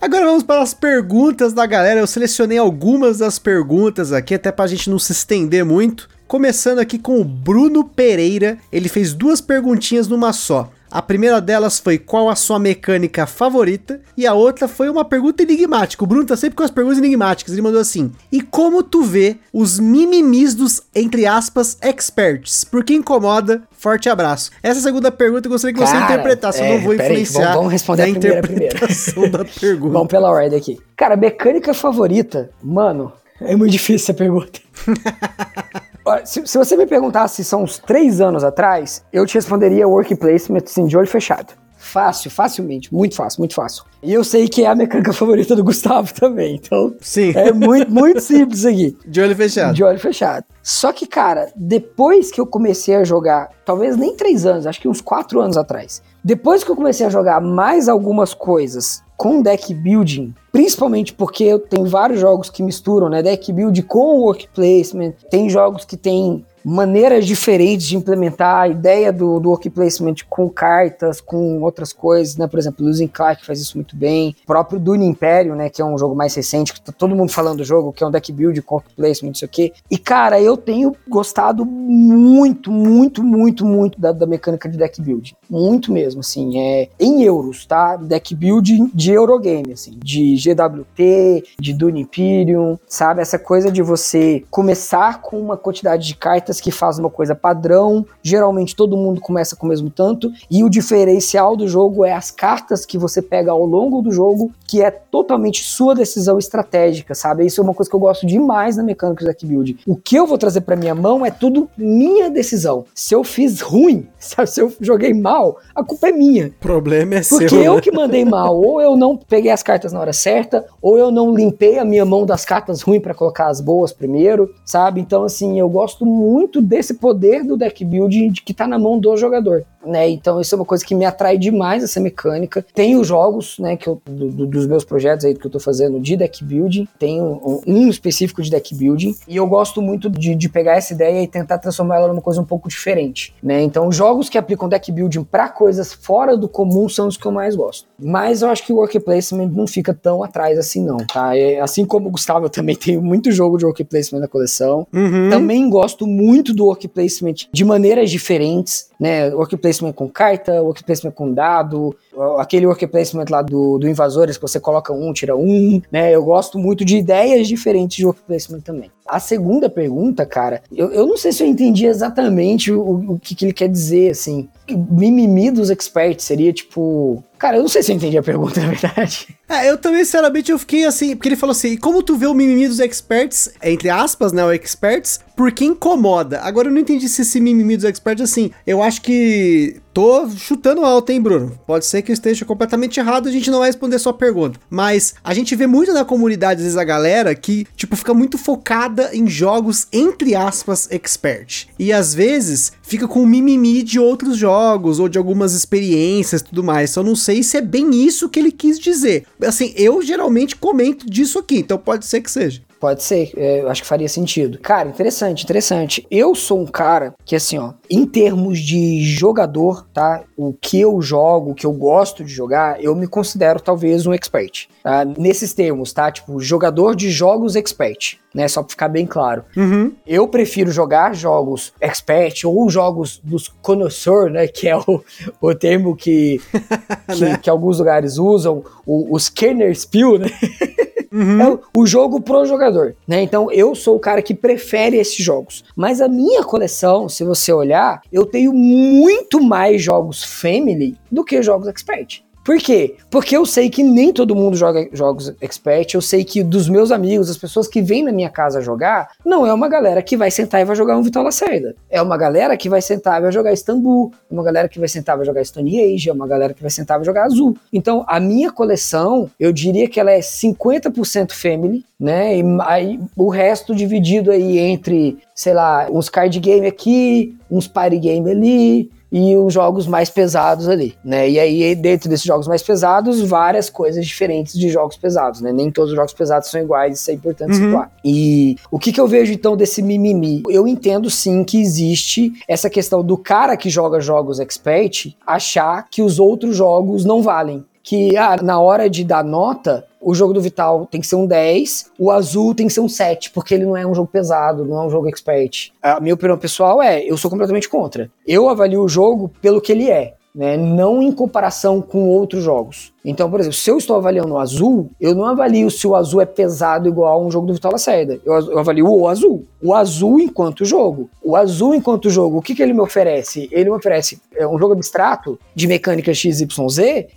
[0.00, 1.98] Agora vamos para as perguntas da galera.
[1.98, 6.08] Eu selecionei algumas das perguntas aqui, até para a gente não se estender muito.
[6.28, 8.56] Começando aqui com o Bruno Pereira.
[8.70, 10.70] Ele fez duas perguntinhas numa só.
[10.92, 15.42] A primeira delas foi qual a sua mecânica favorita, e a outra foi uma pergunta
[15.42, 16.04] enigmática.
[16.04, 17.54] O Bruno tá sempre com as perguntas enigmáticas.
[17.54, 22.62] Ele mandou assim: E como tu vê os mimimis dos, entre aspas, experts?
[22.62, 23.62] Porque incomoda?
[23.70, 24.50] Forte abraço.
[24.62, 26.60] Essa segunda pergunta eu gostaria que Cara, você interpretasse.
[26.60, 27.48] É, eu não vou influenciar.
[27.48, 29.92] Aí, vamos, responder a, a interpretação da pergunta.
[29.94, 30.78] Vamos pela ordem aqui.
[30.94, 34.60] Cara, mecânica favorita, mano, é muito difícil essa pergunta.
[36.24, 40.14] Se, se, você me perguntasse se são uns três anos atrás, eu te responderia work
[40.16, 41.54] placement assim, de olho fechado.
[41.82, 43.84] Fácil, facilmente, muito fácil, muito fácil.
[44.00, 46.94] E eu sei que é a mecânica favorita do Gustavo também, então.
[47.00, 47.32] Sim.
[47.34, 48.96] É muito, muito simples aqui.
[49.04, 49.74] De olho fechado.
[49.74, 50.44] De olho fechado.
[50.62, 54.86] Só que, cara, depois que eu comecei a jogar, talvez nem três anos, acho que
[54.88, 59.72] uns quatro anos atrás, depois que eu comecei a jogar mais algumas coisas com deck
[59.74, 65.48] building, principalmente porque tenho vários jogos que misturam, né, deck build com work placement, tem
[65.48, 71.20] jogos que tem maneiras diferentes de implementar a ideia do, do work placement com cartas,
[71.20, 72.46] com outras coisas, né?
[72.46, 74.34] Por exemplo, Losing Clark faz isso muito bem.
[74.42, 75.68] O próprio Dune Imperium, né?
[75.68, 78.06] Que é um jogo mais recente, que tá todo mundo falando do jogo, que é
[78.06, 79.72] um deck build com work placement, não sei o quê.
[79.90, 85.36] E, cara, eu tenho gostado muito, muito, muito, muito da, da mecânica de deck build.
[85.48, 86.58] Muito mesmo, assim.
[86.58, 87.96] É em euros, tá?
[87.96, 89.98] Deck build de Eurogame, assim.
[90.02, 93.20] De GWT, de Dune Imperium, sabe?
[93.20, 98.04] Essa coisa de você começar com uma quantidade de cartas que fazem uma coisa padrão,
[98.22, 102.30] geralmente todo mundo começa com o mesmo tanto, e o diferencial do jogo é as
[102.30, 107.46] cartas que você pega ao longo do jogo, que é totalmente sua decisão estratégica, sabe?
[107.46, 109.78] Isso é uma coisa que eu gosto demais na mecânica do deck build.
[109.86, 112.84] O que eu vou trazer para minha mão é tudo minha decisão.
[112.94, 116.48] Se eu fiz ruim, se eu joguei mal, a culpa é minha.
[116.48, 117.62] O problema é Porque seu.
[117.62, 117.80] eu né?
[117.80, 121.34] que mandei mal, ou eu não peguei as cartas na hora certa, ou eu não
[121.34, 125.00] limpei a minha mão das cartas ruins para colocar as boas primeiro, sabe?
[125.00, 128.98] Então, assim, eu gosto muito desse poder do deck build de que tá na mão
[128.98, 130.08] do jogador, né?
[130.08, 132.64] Então, isso é uma coisa que me atrai demais, essa mecânica.
[132.74, 135.60] Tem os jogos, né, que eu, do, do, dos meus projetos aí que eu tô
[135.60, 140.08] fazendo de deck building, tem um, um, específico de deck building, e eu gosto muito
[140.08, 143.62] de, de pegar essa ideia e tentar transformar ela numa coisa um pouco diferente, né?
[143.62, 147.32] Então, jogos que aplicam deck building para coisas fora do comum são os que eu
[147.32, 147.86] mais gosto.
[147.98, 151.36] Mas eu acho que o work placement não fica tão atrás assim, não, tá?
[151.36, 154.86] É, assim como o Gustavo, eu também tenho muito jogo de work placement na coleção.
[154.92, 155.30] Uhum.
[155.30, 159.28] Também gosto muito do work placement de maneiras diferentes, né?
[159.34, 161.96] Work placement com carta, work placement com dado,
[162.38, 166.12] aquele work placement lá do, do Invasores que você coloca um, tira um, né?
[166.14, 168.90] Eu gosto muito de ideias diferentes de work placement também.
[169.06, 173.34] A segunda pergunta, cara, eu, eu não sei se eu entendi exatamente o, o que,
[173.34, 174.48] que ele quer dizer, assim.
[174.70, 177.22] Mimimi dos experts seria tipo.
[177.42, 179.26] Cara, eu não sei se eu entendi a pergunta, na verdade.
[179.48, 182.34] É, eu também, sinceramente, eu fiquei assim, porque ele falou assim, como tu vê o
[182.34, 186.40] mimimi dos experts, entre aspas, né, o experts, porque incomoda.
[186.40, 190.84] Agora eu não entendi se esse mimimi dos experts, assim, eu acho que tô chutando
[190.84, 191.58] alto, hein, Bruno?
[191.66, 194.60] Pode ser que eu esteja completamente errado, a gente não vai responder sua pergunta.
[194.70, 198.38] Mas a gente vê muito na comunidade, às vezes, a galera que, tipo, fica muito
[198.38, 201.66] focada em jogos, entre aspas, expert.
[201.78, 206.90] E às vezes fica com mimimi de outros jogos ou de algumas experiências tudo mais.
[206.90, 209.24] Só não sei se é bem isso que ele quis dizer.
[209.40, 212.60] Assim, eu geralmente comento disso aqui, então pode ser que seja.
[212.82, 214.58] Pode ser, é, eu acho que faria sentido.
[214.58, 216.04] Cara, interessante, interessante.
[216.10, 220.24] Eu sou um cara que, assim, ó, em termos de jogador, tá?
[220.36, 224.12] O que eu jogo, o que eu gosto de jogar, eu me considero talvez um
[224.12, 224.66] expert.
[224.82, 225.04] Tá?
[225.04, 226.10] Nesses termos, tá?
[226.10, 228.48] Tipo, jogador de jogos expert, né?
[228.48, 229.44] Só pra ficar bem claro.
[229.56, 229.92] Uhum.
[230.04, 234.48] Eu prefiro jogar jogos expert ou jogos dos connoisseur, né?
[234.48, 235.00] Que é o,
[235.40, 236.40] o termo que,
[237.14, 237.38] que, Né?
[237.40, 240.26] que alguns lugares usam, o, os Kenner Spiel, né?
[241.12, 241.40] Uhum.
[241.40, 243.22] É o, o jogo pro jogador, né?
[243.22, 245.64] Então eu sou o cara que prefere esses jogos.
[245.76, 251.42] Mas a minha coleção, se você olhar, eu tenho muito mais jogos family do que
[251.42, 252.24] jogos expert.
[252.44, 252.96] Por quê?
[253.10, 256.90] Porque eu sei que nem todo mundo joga jogos expert, eu sei que dos meus
[256.90, 260.30] amigos, as pessoas que vêm na minha casa jogar, não é uma galera que vai
[260.30, 261.76] sentar e vai jogar um Vital Lacerda.
[261.88, 264.88] É uma galera que vai sentar e vai jogar Istambul, é uma galera que vai
[264.88, 267.24] sentar e vai jogar Stone Age, é uma galera que vai sentar e vai jogar
[267.24, 267.56] Azul.
[267.72, 272.38] Então, a minha coleção, eu diria que ela é 50% family, né?
[272.38, 277.98] E aí, o resto dividido aí entre, sei lá, uns card game aqui, uns party
[277.98, 281.28] game ali, e os jogos mais pesados ali, né?
[281.28, 285.52] E aí, dentro desses jogos mais pesados, várias coisas diferentes de jogos pesados, né?
[285.52, 287.64] Nem todos os jogos pesados são iguais, isso é importante Uhum.
[287.66, 287.92] situar.
[288.02, 290.42] E o que, que eu vejo então desse mimimi?
[290.48, 296.00] Eu entendo sim que existe essa questão do cara que joga jogos expert achar que
[296.00, 297.64] os outros jogos não valem.
[297.82, 301.26] Que ah, na hora de dar nota, o jogo do Vital tem que ser um
[301.26, 304.64] 10, o azul tem que ser um 7, porque ele não é um jogo pesado,
[304.64, 305.72] não é um jogo expert.
[305.80, 308.10] A minha opinião pessoal é, eu sou completamente contra.
[308.26, 310.14] Eu avalio o jogo pelo que ele é.
[310.34, 312.91] Né, não em comparação com outros jogos.
[313.04, 316.20] Então, por exemplo, se eu estou avaliando o azul, eu não avalio se o azul
[316.20, 318.20] é pesado igual a um jogo do Vital Lacerda.
[318.24, 319.44] Eu, eu avalio o azul.
[319.60, 321.10] O azul enquanto jogo.
[321.22, 323.48] O azul enquanto jogo, o que, que ele me oferece?
[323.50, 326.46] Ele me oferece é, um jogo abstrato de mecânica XYZ.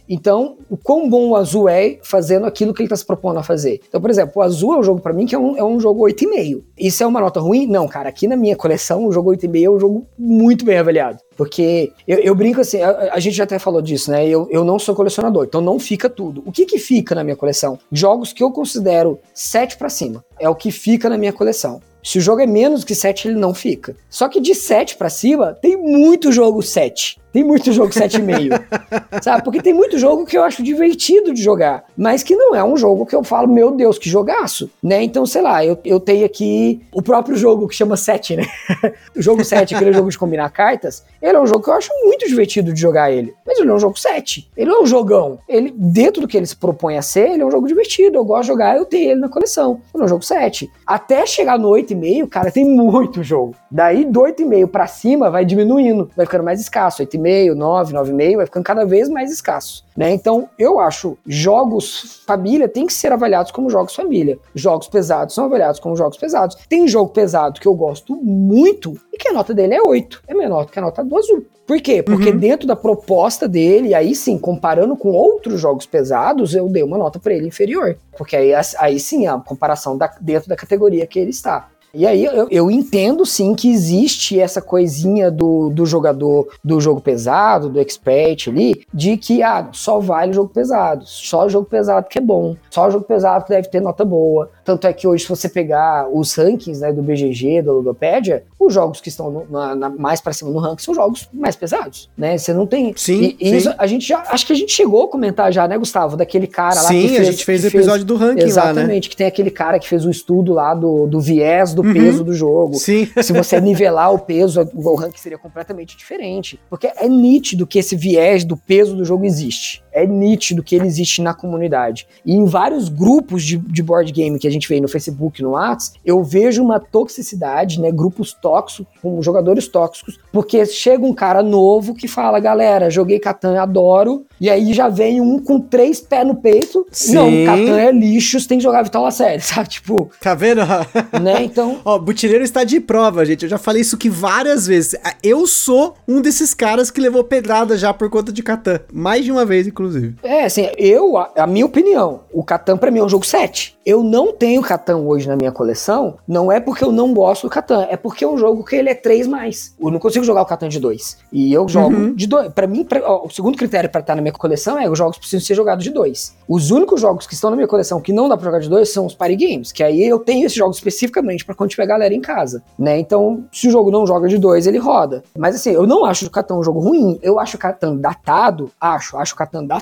[0.09, 3.43] Então, o quão bom o azul é fazendo aquilo que ele está se propondo a
[3.43, 3.81] fazer.
[3.87, 5.79] Então, por exemplo, o azul é um jogo para mim que é um, é um
[5.79, 6.61] jogo 8,5.
[6.77, 7.67] Isso é uma nota ruim?
[7.67, 8.09] Não, cara.
[8.09, 11.19] Aqui na minha coleção, o jogo 8,5 é um jogo muito bem avaliado.
[11.35, 14.27] Porque eu, eu brinco assim, a, a, gente já até falou disso, né?
[14.27, 16.43] Eu, eu não sou colecionador, então não fica tudo.
[16.45, 17.79] O que que fica na minha coleção?
[17.91, 20.23] Jogos que eu considero 7 para cima.
[20.39, 21.81] É o que fica na minha coleção.
[22.05, 23.95] Se o jogo é menos que 7, ele não fica.
[24.07, 27.19] Só que de 7 para cima, tem muito jogo 7.
[27.35, 29.21] Tem muito jogo 7,5.
[29.21, 29.43] sabe?
[29.43, 32.77] Porque tem muito jogo que eu acho divertido de jogar, mas que não é um
[32.77, 35.03] jogo que eu falo, meu Deus, que jogaço, né?
[35.03, 38.45] Então, sei lá, eu, eu tenho aqui o próprio jogo que chama 7, né?
[39.13, 41.91] o jogo 7, aquele jogo de combinar cartas, ele é um jogo que eu acho
[42.05, 43.33] muito divertido de jogar ele.
[43.45, 44.49] Mas ele é um jogo 7.
[44.55, 45.37] Ele não é um jogão.
[45.49, 48.17] Ele, dentro do que ele se propõe a ser, ele é um jogo divertido.
[48.17, 49.81] Eu gosto de jogar, eu tenho ele na coleção.
[49.93, 50.71] Ele é um jogo 7.
[50.87, 53.55] Até chegar no 8,5, cara, tem muito jogo.
[53.69, 57.03] Daí do 8,5 pra cima vai diminuindo, vai ficando mais escasso.
[57.03, 59.83] 8,5 8,5, 9, 9,5, vai ficando cada vez mais escasso.
[59.95, 60.11] Né?
[60.11, 64.37] Então, eu acho jogos família tem que ser avaliados como jogos família.
[64.53, 66.55] Jogos pesados são avaliados como jogos pesados.
[66.67, 70.23] Tem jogo pesado que eu gosto muito e que a nota dele é 8.
[70.27, 71.45] É menor que a nota do azul.
[71.65, 72.03] Por quê?
[72.03, 72.37] Porque uhum.
[72.37, 77.19] dentro da proposta dele, aí sim, comparando com outros jogos pesados, eu dei uma nota
[77.19, 77.97] para ele inferior.
[78.15, 81.69] Porque aí, aí sim, a comparação da, dentro da categoria que ele está.
[81.95, 86.99] E aí eu, eu, entendo sim que existe essa coisinha do, do jogador do jogo
[86.99, 91.65] pesado, do expert ali, de que ah, só vale o jogo pesado, só o jogo
[91.65, 94.49] pesado que é bom, só o jogo pesado que deve ter nota boa.
[94.65, 98.73] Tanto é que hoje, se você pegar os rankings né, do BGG, do Ludopédia, os
[98.73, 102.09] jogos que estão no, na, na, mais para cima no ranking são jogos mais pesados,
[102.17, 102.37] né?
[102.37, 102.93] Você não tem.
[102.97, 103.55] Sim, e, sim.
[103.57, 104.23] Isso, a gente já.
[104.27, 106.17] Acho que a gente chegou a comentar já, né, Gustavo?
[106.17, 107.11] Daquele cara lá sim, que fez.
[107.11, 108.81] Sim, a gente fez o episódio fez, do ranking exatamente, lá, né?
[108.81, 111.93] Exatamente, que tem aquele cara que fez o estudo lá do, do viés do uhum.
[111.93, 112.75] peso do jogo.
[112.75, 113.07] Sim.
[113.21, 116.59] Se você nivelar o peso, o ranking seria completamente diferente.
[116.69, 120.85] Porque é nítido que esse viés do peso do jogo existe é nítido que ele
[120.85, 122.05] existe na comunidade.
[122.25, 125.51] E em vários grupos de, de board game que a gente vê no Facebook, no
[125.51, 127.91] WhatsApp, eu vejo uma toxicidade, né?
[127.91, 133.59] Grupos tóxicos, com jogadores tóxicos, porque chega um cara novo que fala, galera, joguei Catan,
[133.61, 136.85] adoro, e aí já vem um com três pés no peito.
[136.91, 137.13] Sim.
[137.13, 139.69] Não, Catan é lixo, você tem que jogar Vitória Série, sabe?
[139.69, 140.11] Tipo.
[140.19, 140.61] Tá vendo?
[141.21, 141.43] né?
[141.43, 141.79] Então.
[141.85, 143.43] Ó, Butileiro está de prova, gente.
[143.43, 144.95] Eu já falei isso aqui várias vezes.
[145.23, 148.81] Eu sou um desses caras que levou pedrada já por conta de Catan.
[148.91, 150.15] Mais de uma vez, inclusive inclusive.
[150.23, 153.75] É, assim, eu, a, a minha opinião, o Catan para mim é um jogo 7.
[153.85, 157.49] Eu não tenho Catan hoje na minha coleção, não é porque eu não gosto do
[157.49, 159.75] Catan, é porque é um jogo que ele é 3 mais.
[159.79, 161.17] Eu não consigo jogar o Catan de 2.
[161.31, 162.13] E eu jogo uhum.
[162.13, 162.51] de 2.
[162.53, 165.17] Para mim, pra, ó, o segundo critério para estar na minha coleção é os jogos
[165.17, 166.35] precisam ser jogados de 2.
[166.49, 168.91] Os únicos jogos que estão na minha coleção que não dá para jogar de 2
[168.91, 172.13] são os party games, que aí eu tenho esses jogos especificamente para quando tiver galera
[172.13, 172.97] em casa, né?
[172.97, 175.23] Então, se o jogo não joga de 2, ele roda.
[175.37, 178.71] Mas assim, eu não acho o Catan um jogo ruim, eu acho o Catan datado,
[178.81, 179.74] acho, acho o Catan datado.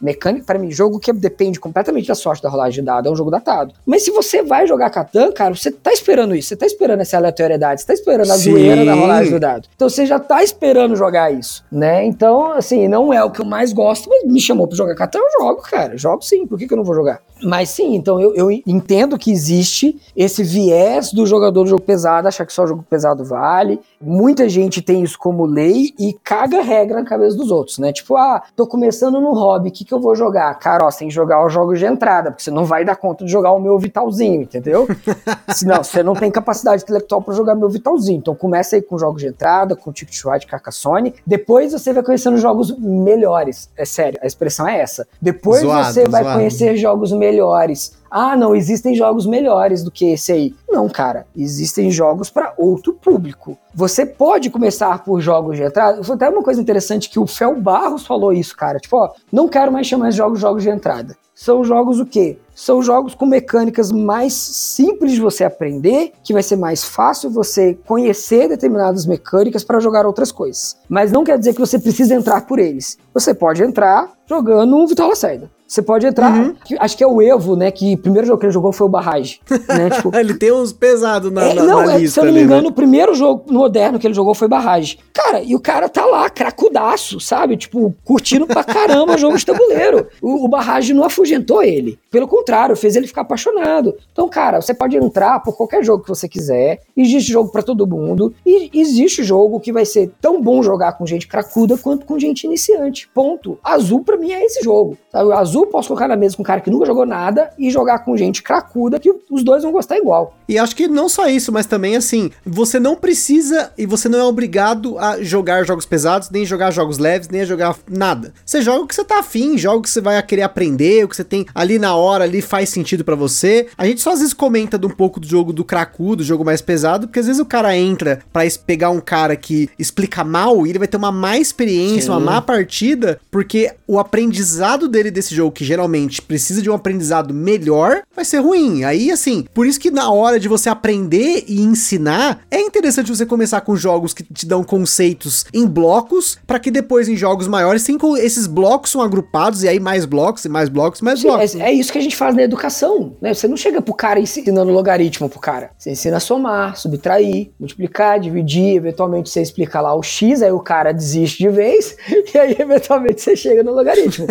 [0.00, 3.16] Mecânica, para mim, jogo que depende completamente da sorte da rolagem de dado, é um
[3.16, 3.74] jogo datado.
[3.84, 7.16] Mas se você vai jogar Catan, cara, você tá esperando isso, você tá esperando essa
[7.16, 8.52] aleatoriedade, você tá esperando a Sim.
[8.52, 9.68] zoeira da rolagem do dado.
[9.74, 12.04] Então você já tá esperando jogar isso, né?
[12.04, 15.18] Então, assim, não é o que eu mais gosto, mas me chamou pra jogar Catan,
[15.18, 15.98] eu jogo, cara.
[15.98, 17.20] Jogo sim, por que, que eu não vou jogar?
[17.42, 22.28] Mas sim, então eu, eu entendo que existe esse viés do jogador do jogo pesado,
[22.28, 23.80] achar que só jogo pesado vale.
[24.00, 27.92] Muita gente tem isso como lei e caga regra na cabeça dos outros, né?
[27.92, 30.52] Tipo, ah, tô começando no hobby, o que, que eu vou jogar?
[30.58, 32.96] Cara, ó, você tem que jogar os jogos de entrada, porque você não vai dar
[32.96, 34.88] conta de jogar o meu Vitalzinho, entendeu?
[35.54, 38.18] Senão, você não tem capacidade intelectual para jogar meu Vitalzinho.
[38.18, 41.14] Então começa aí com jogos de entrada, com Ticket Ride, Carcassonne.
[41.26, 43.70] Depois você vai conhecendo jogos melhores.
[43.76, 45.06] É sério, a expressão é essa.
[45.20, 46.38] Depois zoado, você vai zoado.
[46.38, 50.54] conhecer jogos melhores ah, não, existem jogos melhores do que esse aí.
[50.68, 53.56] Não, cara, existem jogos para outro público.
[53.72, 56.02] Você pode começar por jogos de entrada.
[56.02, 58.80] Foi até uma coisa interessante que o Fel Barros falou isso, cara.
[58.80, 61.16] Tipo, ó, não quero mais chamar jogos jogos de entrada.
[61.34, 62.36] São jogos o quê?
[62.54, 67.78] São jogos com mecânicas mais simples de você aprender, que vai ser mais fácil você
[67.86, 70.76] conhecer determinadas mecânicas para jogar outras coisas.
[70.86, 72.98] Mas não quer dizer que você precisa entrar por eles.
[73.14, 75.50] Você pode entrar jogando um Vital Lacerda.
[75.70, 76.36] Você pode entrar.
[76.36, 76.56] Uhum.
[76.80, 77.70] Acho que é o Evo, né?
[77.70, 79.38] Que o primeiro jogo que ele jogou foi o Barrage.
[79.68, 79.88] Né?
[79.94, 82.14] Tipo, ele tem uns pesados na, é, na, não, na é, lista.
[82.14, 82.68] Se eu não me engano, né?
[82.68, 84.98] o primeiro jogo moderno que ele jogou foi Barrage.
[85.12, 87.56] Cara, e o cara tá lá, cracudaço, sabe?
[87.56, 90.08] Tipo, curtindo pra caramba o jogo de tabuleiro.
[90.20, 92.00] O, o Barrage não afugentou ele.
[92.10, 93.94] Pelo contrário, fez ele ficar apaixonado.
[94.10, 96.80] Então, cara, você pode entrar por qualquer jogo que você quiser.
[96.96, 98.34] Existe jogo para todo mundo.
[98.44, 102.42] E existe jogo que vai ser tão bom jogar com gente cracuda quanto com gente
[102.42, 103.08] iniciante.
[103.14, 103.56] Ponto.
[103.62, 104.98] Azul para mim é esse jogo.
[105.12, 105.28] Sabe?
[105.28, 108.00] O azul posso colocar na mesa com um cara que nunca jogou nada e jogar
[108.00, 110.34] com gente cracuda que os dois vão gostar igual.
[110.48, 114.18] E acho que não só isso, mas também assim, você não precisa e você não
[114.18, 118.32] é obrigado a jogar jogos pesados, nem jogar jogos leves, nem a jogar nada.
[118.44, 121.08] Você joga o que você tá afim, joga o que você vai querer aprender, o
[121.08, 123.68] que você tem ali na hora, ali faz sentido para você.
[123.76, 126.44] A gente só às vezes comenta de um pouco do jogo do cracudo, do jogo
[126.44, 130.66] mais pesado, porque às vezes o cara entra para pegar um cara que explica mal
[130.66, 132.10] e ele vai ter uma má experiência, Sim.
[132.10, 137.32] uma má partida, porque o aprendizado dele desse jogo, que geralmente precisa de um aprendizado
[137.32, 138.84] melhor, vai ser ruim.
[138.84, 143.26] Aí, assim, por isso que na hora de você aprender e ensinar, é interessante você
[143.26, 147.82] começar com jogos que te dão conceitos em blocos, para que depois em jogos maiores,
[147.82, 151.54] sim, esses blocos são agrupados, e aí mais blocos, e mais blocos, mais blocos.
[151.54, 153.34] É, é, isso que a gente faz na educação, né?
[153.34, 155.70] Você não chega pro cara ensinando logaritmo pro cara.
[155.76, 160.60] Você ensina a somar, subtrair, multiplicar, dividir, eventualmente você explica lá o x, aí o
[160.60, 161.96] cara desiste de vez,
[162.34, 164.26] e aí eventualmente você chega no logaritmo,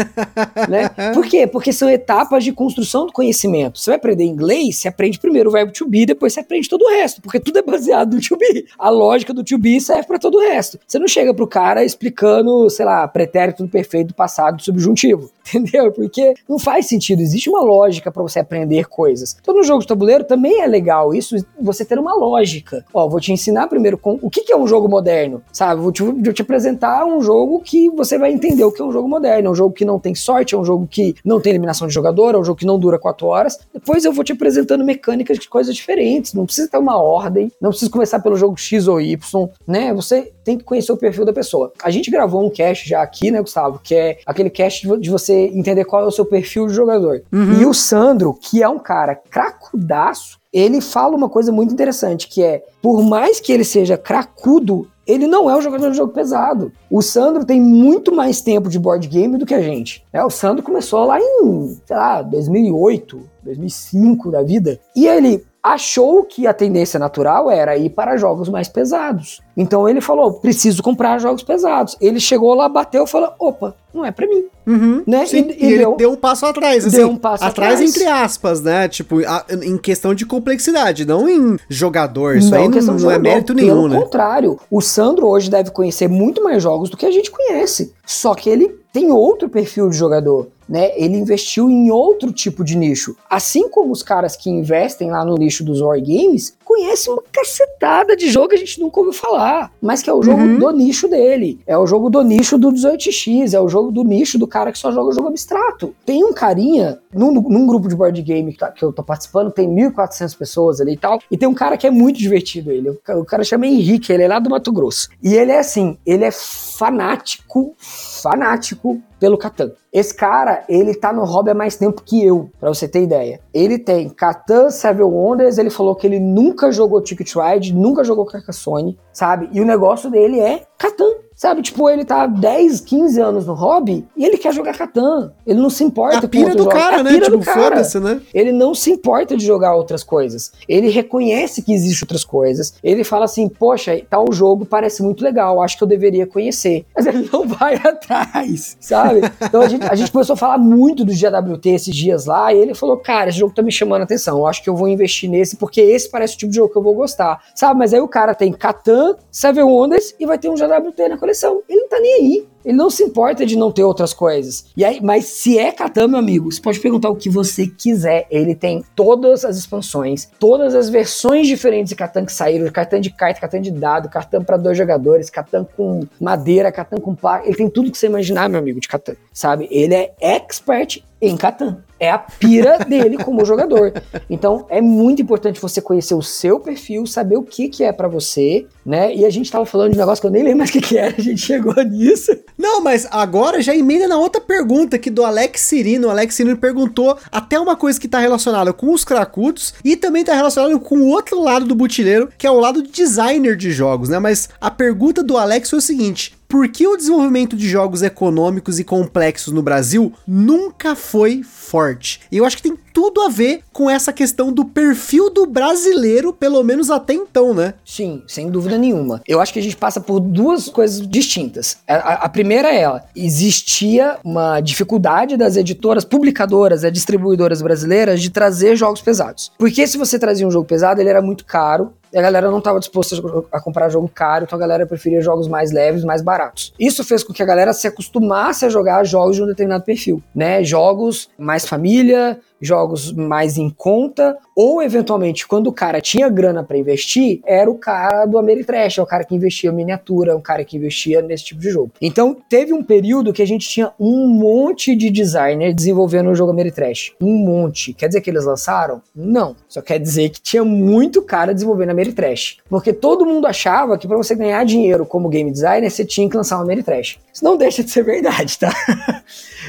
[0.67, 0.89] né?
[1.09, 1.13] É.
[1.13, 1.47] Por quê?
[1.47, 3.79] Porque são etapas de construção do conhecimento.
[3.79, 6.83] Você vai aprender inglês, você aprende primeiro o verbo to be, depois você aprende todo
[6.83, 8.65] o resto, porque tudo é baseado no to be.
[8.77, 10.79] A lógica do to be serve para todo o resto.
[10.87, 15.29] Você não chega pro cara explicando, sei lá, pretérito do perfeito do passado do subjuntivo,
[15.47, 15.91] entendeu?
[15.91, 17.21] Porque não faz sentido.
[17.21, 19.37] Existe uma lógica para você aprender coisas.
[19.41, 22.85] Então, no jogo de tabuleiro também é legal isso, você ter uma lógica.
[22.93, 25.81] Ó, vou te ensinar primeiro com o que, que é um jogo moderno, sabe?
[25.81, 28.91] Vou te, vou te apresentar um jogo que você vai entender o que é um
[28.91, 29.49] jogo moderno.
[29.49, 31.93] É um jogo que não tem sorte, é um jogo que não tem eliminação de
[31.93, 33.59] jogador, é um jogo que não dura quatro horas.
[33.73, 36.33] Depois eu vou te apresentando mecânicas de coisas diferentes.
[36.33, 39.93] Não precisa ter uma ordem, não precisa começar pelo jogo X ou Y, né?
[39.93, 41.71] Você tem que conhecer o perfil da pessoa.
[41.83, 43.79] A gente gravou um cast já aqui, né, Gustavo?
[43.83, 47.21] Que é aquele cast de você entender qual é o seu perfil de jogador.
[47.31, 47.61] Uhum.
[47.61, 52.41] E o Sandro, que é um cara cracudaço, ele fala uma coisa muito interessante, que
[52.41, 56.71] é, por mais que ele seja cracudo, ele não é um jogador de jogo pesado.
[56.89, 60.03] O Sandro tem muito mais tempo de board game do que a gente.
[60.11, 64.79] É, o Sandro começou lá em, sei lá, 2008, 2005 da vida.
[64.95, 69.41] E ele achou que a tendência natural era ir para jogos mais pesados.
[69.55, 71.95] Então ele falou: preciso comprar jogos pesados.
[71.99, 74.45] Ele chegou lá, bateu e falou: opa, não é para mim.
[74.67, 75.25] Uhum, Né?
[75.25, 76.97] sim, E- e, e ele deu- deu um passo atrás, assim.
[76.97, 77.81] deu um passo atrás.
[77.81, 78.87] entre aspas, né?
[78.87, 82.37] Tipo, a- em questão de complexidade, não em jogador.
[82.37, 83.99] Isso aí não, questão de não é mérito pelo nenhum, né?
[83.99, 87.93] contrário, o Sandro hoje deve conhecer muito mais jogos do que a gente conhece.
[88.05, 90.91] Só que ele tem outro perfil de jogador, né?
[90.95, 93.15] Ele investiu em outro tipo de nicho.
[93.29, 98.15] Assim como os caras que investem lá no nicho dos war games conhecem uma cacetada
[98.15, 100.59] de jogo que a gente nunca ouviu falar, mas que é o jogo Uhum.
[100.59, 101.59] do nicho dele.
[101.65, 104.77] É o jogo do nicho do 18x, é o jogo do nicho do cara que
[104.77, 105.95] só joga jogo abstrato.
[106.05, 109.51] Tem um carinha num, num grupo de board game que, tá- que eu tô participando,
[109.51, 112.89] tem 1.400 pessoas ali e tal, e tem um cara que é muito divertido ele.
[112.89, 115.09] O o cara chama Henrique, ele é lá do Mato Grosso.
[115.23, 117.75] E ele é assim, ele é fanático,
[118.21, 119.71] fanático pelo Catan.
[119.91, 123.39] Esse cara, ele tá no hobby há mais tempo que eu, pra você ter ideia.
[123.53, 128.25] Ele tem Catan, Seven Wonders, ele falou que ele nunca jogou Ticket Ride, nunca jogou
[128.25, 129.49] Carcassonne, sabe?
[129.51, 131.28] E o negócio dele é Catan.
[131.39, 135.31] Sabe, tipo, ele tá há 10, 15 anos no hobby e ele quer jogar Catan.
[135.47, 136.83] Ele não se importa A com pira outros do jogos.
[136.83, 137.11] cara, É a né?
[137.11, 137.61] pira Tipo, do cara.
[137.61, 138.21] foda-se, né?
[138.33, 140.51] Ele não se importa de jogar outras coisas.
[140.67, 142.73] Ele reconhece que existem outras coisas.
[142.83, 146.85] Ele fala assim: Poxa, tal jogo parece muito legal, acho que eu deveria conhecer.
[146.93, 149.21] Mas ele não vai atrás, sabe?
[149.41, 152.53] Então a gente, a gente começou a falar muito do GWT esses dias lá.
[152.53, 154.39] E ele falou: Cara, esse jogo tá me chamando a atenção.
[154.39, 156.77] Eu acho que eu vou investir nesse porque esse parece o tipo de jogo que
[156.77, 157.79] eu vou gostar, sabe?
[157.79, 161.28] Mas aí o cara tem Catan, Seven Wonders e vai ter um GWT na coleção.
[161.67, 162.47] Ele não tá nem aí.
[162.63, 164.65] Ele não se importa de não ter outras coisas.
[164.75, 168.27] E aí, mas se é Catan, meu amigo, você pode perguntar o que você quiser.
[168.29, 173.09] Ele tem todas as expansões, todas as versões diferentes de Catan que saíram, Catan de
[173.09, 177.45] carta, Catan de dado, Catan para dois jogadores, Catan com madeira, Catan com placa.
[177.45, 179.67] Ele tem tudo que você imaginar, meu amigo, de Catan, sabe?
[179.71, 181.83] Ele é expert em Catan.
[181.99, 183.93] É a pira dele como jogador.
[184.29, 188.07] Então é muito importante você conhecer o seu perfil, saber o que, que é pra
[188.07, 189.13] você, né?
[189.13, 190.81] E a gente tava falando de um negócio que eu nem lembro mais o que,
[190.81, 192.31] que era, a gente chegou nisso.
[192.59, 196.09] Não, mas agora já emenda na outra pergunta aqui do Alex Cirino.
[196.09, 200.25] O Alex Cirino perguntou até uma coisa que tá relacionada com os cracudos e também
[200.25, 203.71] tá relacionado com o outro lado do butileiro, que é o lado de designer de
[203.71, 204.19] jogos, né?
[204.19, 208.79] Mas a pergunta do Alex foi o seguinte: por que o desenvolvimento de jogos econômicos
[208.79, 212.21] e complexos no Brasil nunca foi forte?
[212.31, 216.33] E eu acho que tem tudo a ver com essa questão do perfil do brasileiro,
[216.33, 217.75] pelo menos até então, né?
[217.85, 219.21] Sim, sem dúvida nenhuma.
[219.27, 221.77] Eu acho que a gente passa por duas coisas distintas.
[221.87, 223.05] A, a- a primeira é ela.
[223.15, 229.51] Existia uma dificuldade das editoras, publicadoras, e distribuidoras brasileiras de trazer jogos pesados.
[229.57, 231.93] Porque se você trazia um jogo pesado, ele era muito caro.
[232.11, 233.15] E a galera não estava disposta
[233.51, 236.73] a- comprar jogo caro, então a galera preferia jogos mais leves, mais baratos.
[236.79, 240.21] Isso fez com que a galera se acostumasse a jogar jogos de um determinado perfil,
[240.33, 240.63] né?
[240.63, 246.77] Jogos mais família, jogos mais em conta, ou eventualmente, quando o cara tinha grana pra
[246.77, 250.63] investir, era o cara do Ameritrash, é o cara que investia miniatura, é o cara
[250.65, 251.91] que investia nesse tipo de jogo.
[252.01, 256.51] Então, teve um período que a gente tinha um monte de designer desenvolvendo o jogo
[256.51, 257.13] Ameritrash.
[257.21, 257.93] Um monte.
[257.93, 259.01] Quer dizer que eles lançaram?
[259.15, 259.55] Não.
[259.67, 262.57] Só quer dizer que tinha muito cara desenvolvendo Ameritrash.
[262.69, 266.35] Porque todo mundo achava que pra você ganhar dinheiro como game designer, você tinha que
[266.35, 267.19] lançar um Ameritrash.
[267.33, 268.69] Isso não deixa de ser verdade, tá?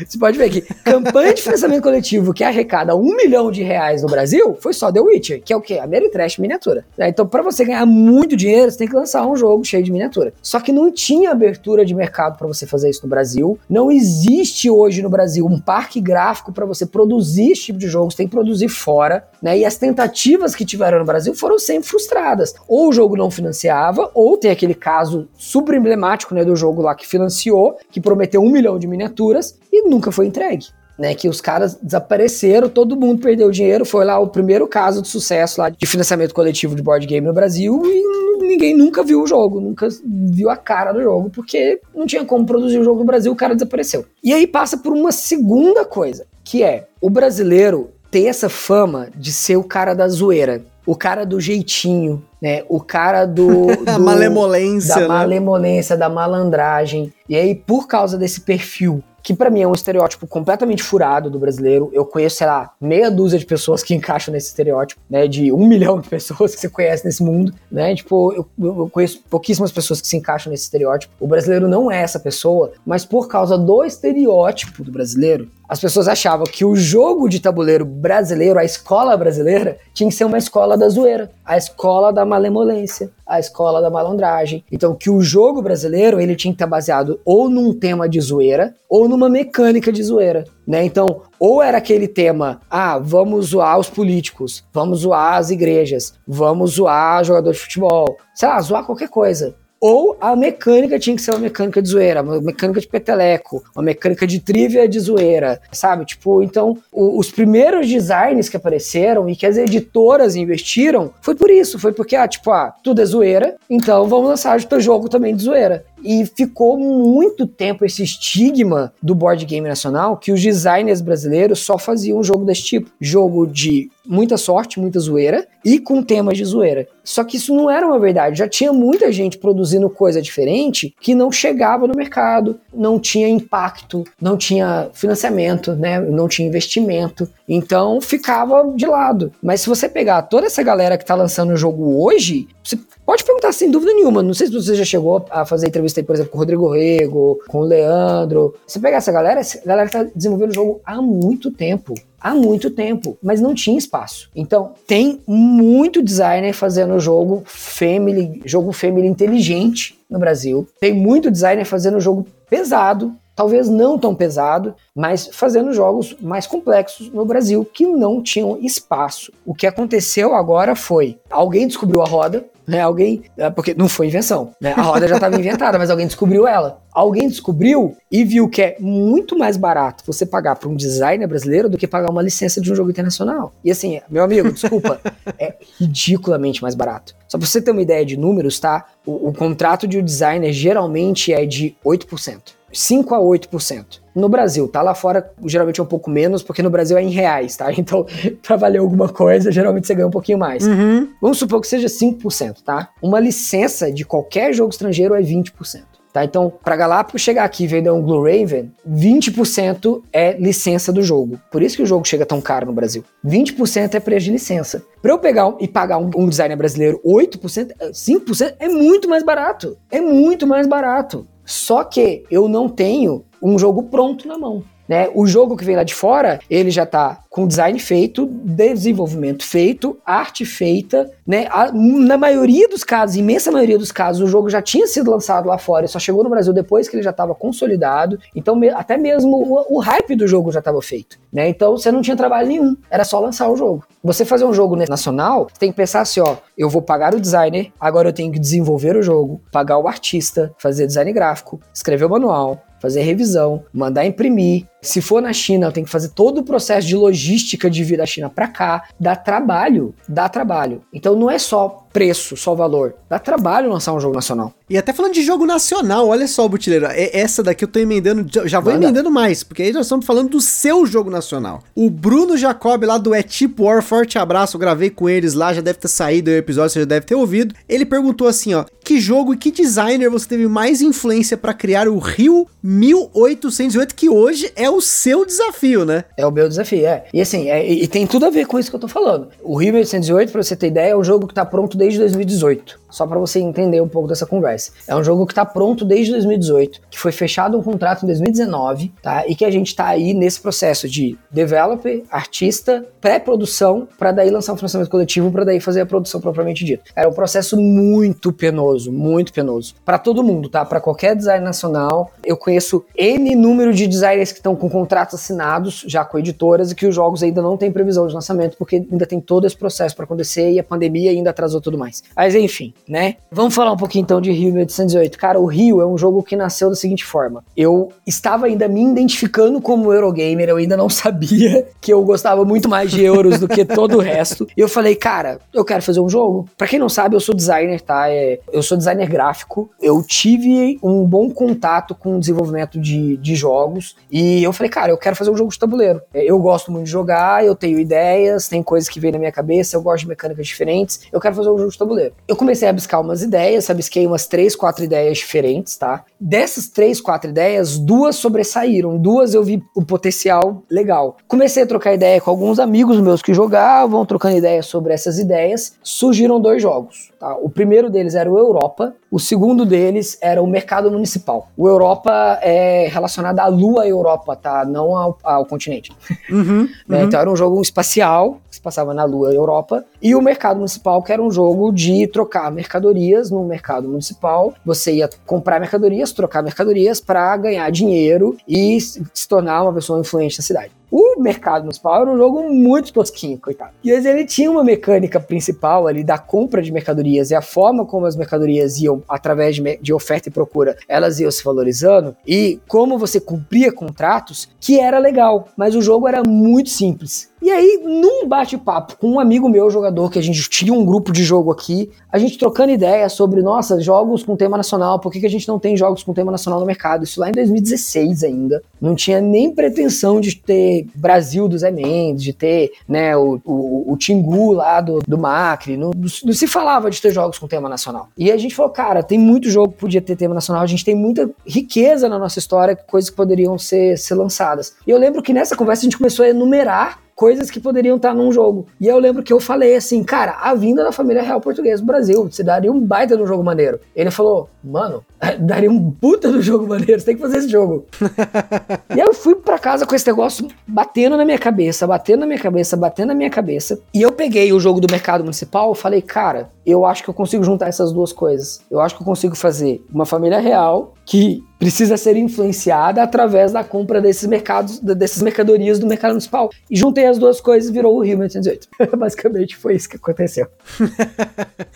[0.06, 4.08] Você pode ver que campanha de financiamento coletivo que arrecada um milhão de reais no
[4.08, 5.78] Brasil foi só The Witcher, que é o quê?
[5.78, 6.84] Ameritrash miniatura.
[6.96, 7.08] né?
[7.08, 10.32] Então, pra você ganhar muito dinheiro, você tem que lançar um jogo cheio de miniatura.
[10.42, 13.58] Só que não tinha abertura de mercado pra você fazer isso no Brasil.
[13.68, 18.10] Não existe hoje no Brasil um parque gráfico pra você produzir esse tipo de jogo.
[18.10, 19.58] Você tem que produzir fora, né?
[19.58, 22.54] E as tentativas que tiveram no Brasil foram sempre frustradas.
[22.68, 26.94] Ou o jogo não financiava, ou tem aquele caso super emblemático, né, do jogo lá
[26.94, 30.66] que financiou, que prometeu um milhão de miniaturas e nunca foi entregue.
[31.00, 31.14] Né?
[31.14, 33.86] Que os caras desapareceram, todo mundo perdeu dinheiro.
[33.86, 37.32] Foi lá o primeiro caso de sucesso lá de financiamento coletivo de board game no
[37.32, 42.04] Brasil e ninguém nunca viu o jogo, nunca viu a cara do jogo, porque não
[42.04, 44.04] tinha como produzir o jogo no Brasil, o cara desapareceu.
[44.22, 49.32] E aí passa por uma segunda coisa, que é o brasileiro tem essa fama de
[49.32, 52.64] ser o cara da zoeira, o cara do jeitinho, né?
[52.68, 55.08] O cara do, do malemolência, da né?
[55.08, 57.12] malemolência, da malandragem.
[57.28, 61.38] E aí por causa desse perfil que para mim é um estereótipo completamente furado do
[61.38, 61.90] brasileiro.
[61.92, 65.26] Eu conheço, sei lá, meia dúzia de pessoas que encaixam nesse estereótipo, né?
[65.26, 67.94] De um milhão de pessoas que você conhece nesse mundo, né?
[67.94, 71.12] Tipo, eu, eu conheço pouquíssimas pessoas que se encaixam nesse estereótipo.
[71.18, 76.08] O brasileiro não é essa pessoa, mas por causa do estereótipo do brasileiro, as pessoas
[76.08, 80.76] achavam que o jogo de tabuleiro brasileiro, a escola brasileira, tinha que ser uma escola
[80.76, 84.64] da zoeira, a escola da malemolência, a escola da malandragem.
[84.72, 88.74] Então, que o jogo brasileiro ele tinha que estar baseado ou num tema de zoeira
[88.88, 90.42] ou numa mecânica de zoeira.
[90.66, 90.84] Né?
[90.84, 96.72] Então, ou era aquele tema, ah, vamos zoar os políticos, vamos zoar as igrejas, vamos
[96.72, 99.54] zoar jogador de futebol, sei lá, zoar qualquer coisa.
[99.80, 103.82] Ou a mecânica tinha que ser uma mecânica de zoeira, uma mecânica de peteleco, uma
[103.82, 106.04] mecânica de trivia de zoeira, sabe?
[106.04, 111.50] Tipo, então, o, os primeiros designs que apareceram e que as editoras investiram foi por
[111.50, 115.34] isso, foi porque, ah, tipo, ah, tudo é zoeira, então vamos lançar o jogo também
[115.34, 115.84] de zoeira.
[116.02, 121.78] E ficou muito tempo esse estigma do board game nacional que os designers brasileiros só
[121.78, 122.90] faziam um jogo desse tipo.
[123.00, 126.88] Jogo de muita sorte, muita zoeira e com temas de zoeira.
[127.04, 128.38] Só que isso não era uma verdade.
[128.38, 134.04] Já tinha muita gente produzindo coisa diferente que não chegava no mercado, não tinha impacto,
[134.20, 136.00] não tinha financiamento, né?
[136.00, 137.28] não tinha investimento.
[137.48, 139.32] Então ficava de lado.
[139.42, 143.24] Mas se você pegar toda essa galera que está lançando o jogo hoje, você pode
[143.24, 144.22] perguntar sem dúvida nenhuma.
[144.22, 146.70] Não sei se você já chegou a fazer entrevista aí, por exemplo, com o Rodrigo
[146.70, 148.54] Rego, com o Leandro.
[148.66, 152.70] Se pegar essa galera, essa galera está desenvolvendo o jogo há muito tempo há muito
[152.70, 154.28] tempo, mas não tinha espaço.
[154.36, 160.68] Então, tem muito designer fazendo jogo family, jogo family inteligente no Brasil.
[160.78, 167.10] Tem muito designer fazendo jogo pesado, talvez não tão pesado, mas fazendo jogos mais complexos
[167.10, 169.32] no Brasil que não tinham espaço.
[169.46, 172.80] O que aconteceu agora foi, alguém descobriu a roda, né?
[172.80, 174.72] Alguém, é, porque não foi invenção, né?
[174.76, 176.80] A roda já estava inventada, mas alguém descobriu ela.
[176.92, 181.68] Alguém descobriu e viu que é muito mais barato você pagar para um designer brasileiro
[181.68, 183.52] do que pagar uma licença de um jogo internacional.
[183.64, 185.00] E assim, meu amigo, desculpa,
[185.38, 187.14] é ridiculamente mais barato.
[187.28, 188.86] Só pra você ter uma ideia de números, tá?
[189.04, 192.59] O, o contrato de um designer geralmente é de 8%.
[192.72, 194.00] 5 a 8%.
[194.14, 194.82] No Brasil, tá?
[194.82, 197.70] Lá fora geralmente é um pouco menos, porque no Brasil é em reais, tá?
[197.80, 198.04] Então,
[198.42, 200.66] pra valer alguma coisa, geralmente você ganha um pouquinho mais.
[200.66, 201.08] Uhum.
[201.20, 202.90] Vamos supor que seja 5%, tá?
[203.00, 205.90] Uma licença de qualquer jogo estrangeiro é 20%.
[206.12, 211.02] Tá, então, para Galápagos chegar aqui e vender um Blue Raven, 20% é licença do
[211.02, 211.38] jogo.
[211.52, 213.04] Por isso que o jogo chega tão caro no Brasil.
[213.24, 214.82] 20% é preço de licença.
[215.00, 219.22] Para eu pegar um, e pagar um, um designer brasileiro 8%, 5% é muito mais
[219.22, 219.78] barato.
[219.88, 221.28] É muito mais barato.
[221.50, 224.62] Só que eu não tenho um jogo pronto na mão.
[224.90, 225.08] Né?
[225.14, 229.96] O jogo que vem lá de fora, ele já está com design feito, desenvolvimento feito,
[230.04, 231.46] arte feita, né?
[231.48, 235.46] A, na maioria dos casos, imensa maioria dos casos, o jogo já tinha sido lançado
[235.46, 238.18] lá fora, só chegou no Brasil depois que ele já estava consolidado.
[238.34, 241.48] Então, me, até mesmo o, o, hype do jogo já estava feito, né?
[241.48, 243.84] Então, você não tinha trabalho nenhum, era só lançar o jogo.
[244.02, 247.20] Você fazer um jogo nacional, você tem que pensar assim, ó, eu vou pagar o
[247.20, 252.06] designer, agora eu tenho que desenvolver o jogo, pagar o artista, fazer design gráfico, escrever
[252.06, 254.66] o manual, fazer revisão, mandar imprimir.
[254.82, 257.98] Se for na China, eu tenho que fazer todo o processo de logística de vir
[257.98, 258.84] da China para cá.
[258.98, 260.82] Dá trabalho, dá trabalho.
[260.92, 262.94] Então não é só preço, só valor.
[263.08, 264.54] Dá trabalho lançar um jogo nacional.
[264.68, 268.60] E até falando de jogo nacional, olha só, Butileiro, essa daqui eu tô emendando, já
[268.60, 268.84] vou Manda.
[268.84, 271.64] emendando mais, porque aí nós estamos falando do seu jogo nacional.
[271.74, 275.52] O Bruno Jacob lá do É Tipo War, forte abraço, eu gravei com eles lá,
[275.52, 277.52] já deve ter saído o episódio, você já deve ter ouvido.
[277.68, 281.88] Ele perguntou assim, ó, que jogo e que designer você teve mais influência para criar
[281.88, 286.04] o Rio 1808, que hoje é o seu desafio, né?
[286.16, 287.04] É o meu desafio, é.
[287.12, 289.28] E assim, é, e tem tudo a ver com isso que eu tô falando.
[289.42, 292.80] O Rio 1808, pra você ter ideia, é um jogo que tá pronto desde 2018.
[292.90, 294.72] Só para você entender um pouco dessa conversa.
[294.86, 298.92] É um jogo que tá pronto desde 2018, que foi fechado um contrato em 2019,
[299.02, 299.26] tá?
[299.26, 304.52] E que a gente tá aí nesse processo de developer, artista, pré-produção, para daí lançar
[304.52, 306.84] um financiamento coletivo, para daí fazer a produção propriamente dita.
[306.94, 309.74] Era um processo muito penoso, muito penoso.
[309.84, 310.64] para todo mundo, tá?
[310.64, 312.12] Para qualquer design nacional.
[312.24, 316.74] Eu conheço N número de designers que estão com contratos assinados, já com editoras, e
[316.74, 319.96] que os jogos ainda não têm previsão de lançamento, porque ainda tem todo esse processo
[319.96, 322.02] para acontecer e a pandemia ainda atrasou tudo mais.
[322.14, 323.16] Mas enfim, né?
[323.32, 325.18] Vamos falar um pouquinho então de Rio 1808.
[325.18, 327.42] Cara, o Rio é um jogo que nasceu da seguinte forma.
[327.56, 332.68] Eu estava ainda me identificando como Eurogamer, eu ainda não sabia que eu gostava muito
[332.68, 334.46] mais de euros do que todo o resto.
[334.56, 336.48] E eu falei, cara, eu quero fazer um jogo.
[336.58, 338.10] Para quem não sabe, eu sou designer, tá?
[338.10, 339.70] É, eu sou designer gráfico.
[339.80, 344.92] Eu tive um bom contato com o desenvolvimento de, de jogos e eu falei, cara,
[344.92, 346.00] eu quero fazer um jogo de tabuleiro.
[346.12, 349.32] É, eu gosto muito de jogar, eu tenho ideias, tem coisas que vêm na minha
[349.32, 352.14] cabeça, eu gosto de mecânicas diferentes, eu quero fazer um jogo de tabuleiro.
[352.26, 356.04] Eu comecei a buscar umas ideias, abisquei umas três, quatro ideias diferentes, tá?
[356.18, 361.16] Dessas três, quatro ideias, duas sobressaíram, duas eu vi o potencial legal.
[361.26, 365.74] Comecei a trocar ideia com alguns amigos meus que jogavam, trocando ideias sobre essas ideias,
[365.82, 367.10] surgiram dois jogos.
[367.18, 367.36] Tá?
[367.36, 371.48] O primeiro deles era o Europa, o segundo deles era o Mercado Municipal.
[371.56, 374.64] O Europa é relacionado à Lua Europa, tá?
[374.64, 375.92] Não ao, ao continente.
[376.30, 376.98] Uhum, né?
[376.98, 377.04] uhum.
[377.04, 381.02] Então era um jogo espacial, que se passava na Lua Europa, e o Mercado Municipal,
[381.02, 384.54] que era um jogo de trocar mercadorias no mercado municipal.
[384.64, 390.38] Você ia comprar mercadorias, trocar mercadorias para ganhar dinheiro e se tornar uma pessoa influente
[390.38, 390.79] na cidade.
[390.90, 393.72] O mercado municipal era um jogo muito tosquinho, coitado.
[393.84, 398.06] E ele tinha uma mecânica principal ali da compra de mercadorias e a forma como
[398.06, 402.98] as mercadorias iam, através de, de oferta e procura, elas iam se valorizando e como
[402.98, 405.48] você cumpria contratos, que era legal.
[405.56, 407.29] Mas o jogo era muito simples.
[407.42, 411.10] E aí, num bate-papo com um amigo meu, jogador, que a gente tinha um grupo
[411.10, 415.20] de jogo aqui, a gente trocando ideias sobre, nossa, jogos com tema nacional, por que,
[415.20, 417.04] que a gente não tem jogos com tema nacional no mercado?
[417.04, 418.62] Isso lá em 2016 ainda.
[418.78, 423.92] Não tinha nem pretensão de ter Brasil do Zé Mendes, de ter né, o, o,
[423.92, 425.78] o Tingu lá do, do Macri.
[425.78, 428.08] Não, não, se falava de ter jogos com tema nacional.
[428.18, 430.84] E a gente falou, cara, tem muito jogo que podia ter tema nacional, a gente
[430.84, 434.74] tem muita riqueza na nossa história, coisas que poderiam ser, ser lançadas.
[434.86, 438.14] E eu lembro que nessa conversa a gente começou a enumerar coisas que poderiam estar
[438.14, 438.66] num jogo.
[438.80, 441.86] E eu lembro que eu falei assim, cara, a vinda da família real portuguesa do
[441.86, 443.78] Brasil, você daria um baita no jogo maneiro.
[443.94, 445.04] Ele falou, mano,
[445.38, 447.86] daria um puta do jogo maneiro, você tem que fazer esse jogo.
[448.94, 452.26] e aí eu fui para casa com esse negócio batendo na minha cabeça, batendo na
[452.26, 453.80] minha cabeça, batendo na minha cabeça.
[453.92, 457.44] E eu peguei o jogo do mercado municipal, falei, cara, eu acho que eu consigo
[457.44, 458.60] juntar essas duas coisas.
[458.70, 463.62] Eu acho que eu consigo fazer uma família real que precisa ser influenciada através da
[463.62, 466.48] compra desses mercados, dessas mercadorias do mercado municipal.
[466.70, 468.68] E juntei as duas coisas e virou o Rio 1808.
[468.96, 470.46] Basicamente foi isso que aconteceu.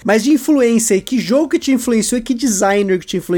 [0.05, 3.34] Mas de influência, e que jogo que te influenciou e que designer que te influenciou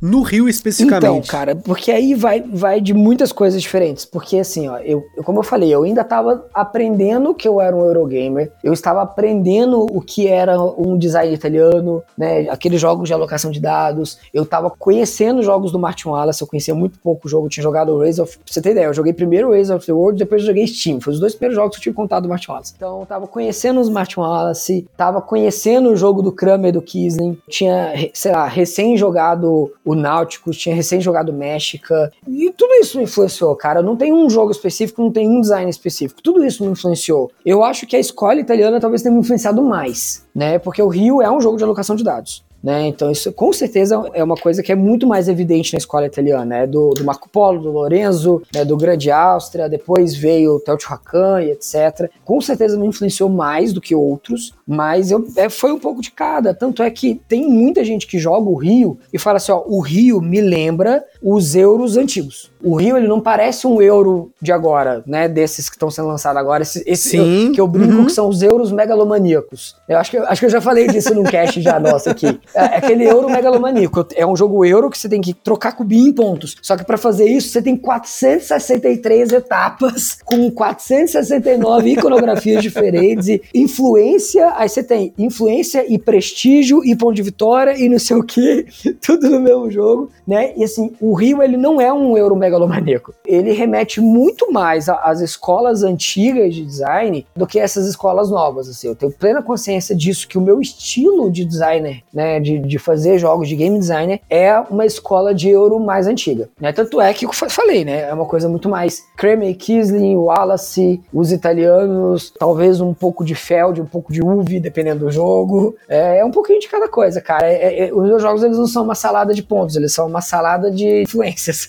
[0.00, 1.04] no Rio especificamente?
[1.04, 4.04] Então, cara, porque aí vai, vai de muitas coisas diferentes.
[4.04, 7.84] Porque assim, ó, eu, como eu falei, eu ainda estava aprendendo que eu era um
[7.84, 13.50] Eurogamer, eu estava aprendendo o que era um design italiano, né, aqueles jogos de alocação
[13.50, 17.46] de dados, eu estava conhecendo jogos do Martin Wallace, eu conhecia muito pouco o jogo,
[17.46, 18.38] eu tinha jogado o Race of...
[18.38, 20.66] Pra você ter ideia, eu joguei primeiro o Race of the World, depois eu joguei
[20.66, 22.74] Steam, foi os dois primeiros jogos que eu tive contato do Martin Wallace.
[22.76, 27.38] Então, eu tava conhecendo os Martin Wallace, tava conhecendo o jogo do Kramer, do Kisling,
[27.48, 31.94] tinha, sei lá, recém jogado o Nauticus, tinha recém jogado México,
[32.28, 33.82] e tudo isso me influenciou, cara.
[33.82, 37.30] Não tem um jogo específico, não tem um design específico, tudo isso me influenciou.
[37.44, 40.58] Eu acho que a escola italiana talvez tenha me influenciado mais, né?
[40.58, 42.44] Porque o Rio é um jogo de alocação de dados.
[42.64, 42.86] Né?
[42.86, 46.46] Então, isso com certeza é uma coisa que é muito mais evidente na escola italiana,
[46.46, 46.66] né?
[46.66, 48.64] Do, do Marco Polo, do Lorenzo, né?
[48.64, 52.10] do Grande Áustria, depois veio o Teotihuacan e etc.
[52.24, 56.10] Com certeza me influenciou mais do que outros, mas eu, é, foi um pouco de
[56.10, 56.54] cada.
[56.54, 59.80] Tanto é que tem muita gente que joga o Rio e fala assim: ó, o
[59.80, 62.50] Rio me lembra os euros antigos.
[62.62, 65.28] O Rio, ele não parece um euro de agora, né?
[65.28, 66.62] Desses que estão sendo lançados agora.
[66.62, 67.46] Esse, esse Sim.
[67.48, 68.06] Eu, que eu brinco uhum.
[68.06, 69.76] que são os euros megalomaníacos.
[69.86, 72.40] Eu acho que, acho que eu já falei disso num cast já nosso aqui.
[72.54, 74.06] É, é aquele euro megalomaníaco.
[74.14, 76.56] É um jogo euro que você tem que trocar cubinho em pontos.
[76.62, 84.44] Só que para fazer isso, você tem 463 etapas com 469 iconografias diferentes e influência
[84.56, 88.66] aí você tem influência e prestígio e ponto de vitória e não sei o que,
[89.00, 90.52] tudo no mesmo jogo, né?
[90.56, 93.14] E assim, o Rio ele não é um euro megalomaníaco.
[93.26, 98.88] Ele remete muito mais às escolas antigas de design do que essas escolas novas, assim.
[98.88, 103.18] Eu tenho plena consciência disso, que o meu estilo de designer, né, de, de fazer
[103.18, 106.72] jogos de game designer é uma escola de euro mais antiga, né?
[106.72, 108.08] Tanto é que eu falei, né?
[108.08, 113.80] É uma coisa muito mais Kramer, Kisling, Wallace, os italianos, talvez um pouco de Feld,
[113.80, 115.74] um pouco de Uva, dependendo do jogo.
[115.88, 117.46] É, é um pouquinho de cada coisa, cara.
[117.46, 120.20] É, é, os meus jogos eles não são uma salada de pontos, eles são uma
[120.20, 121.68] salada de influências.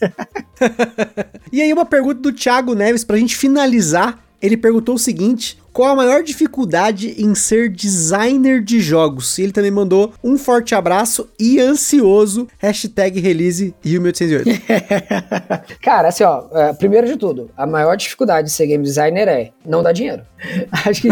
[1.52, 4.20] e aí, uma pergunta do Thiago Neves pra gente finalizar.
[4.42, 9.38] Ele perguntou o seguinte: qual a maior dificuldade em ser designer de jogos?
[9.38, 14.62] E ele também mandou um forte abraço e ansioso, hashtag release Rio 1808.
[15.84, 19.52] Cara, assim, ó, é, primeiro de tudo, a maior dificuldade de ser game designer é
[19.66, 20.24] não dar dinheiro.
[20.72, 21.10] Acho que,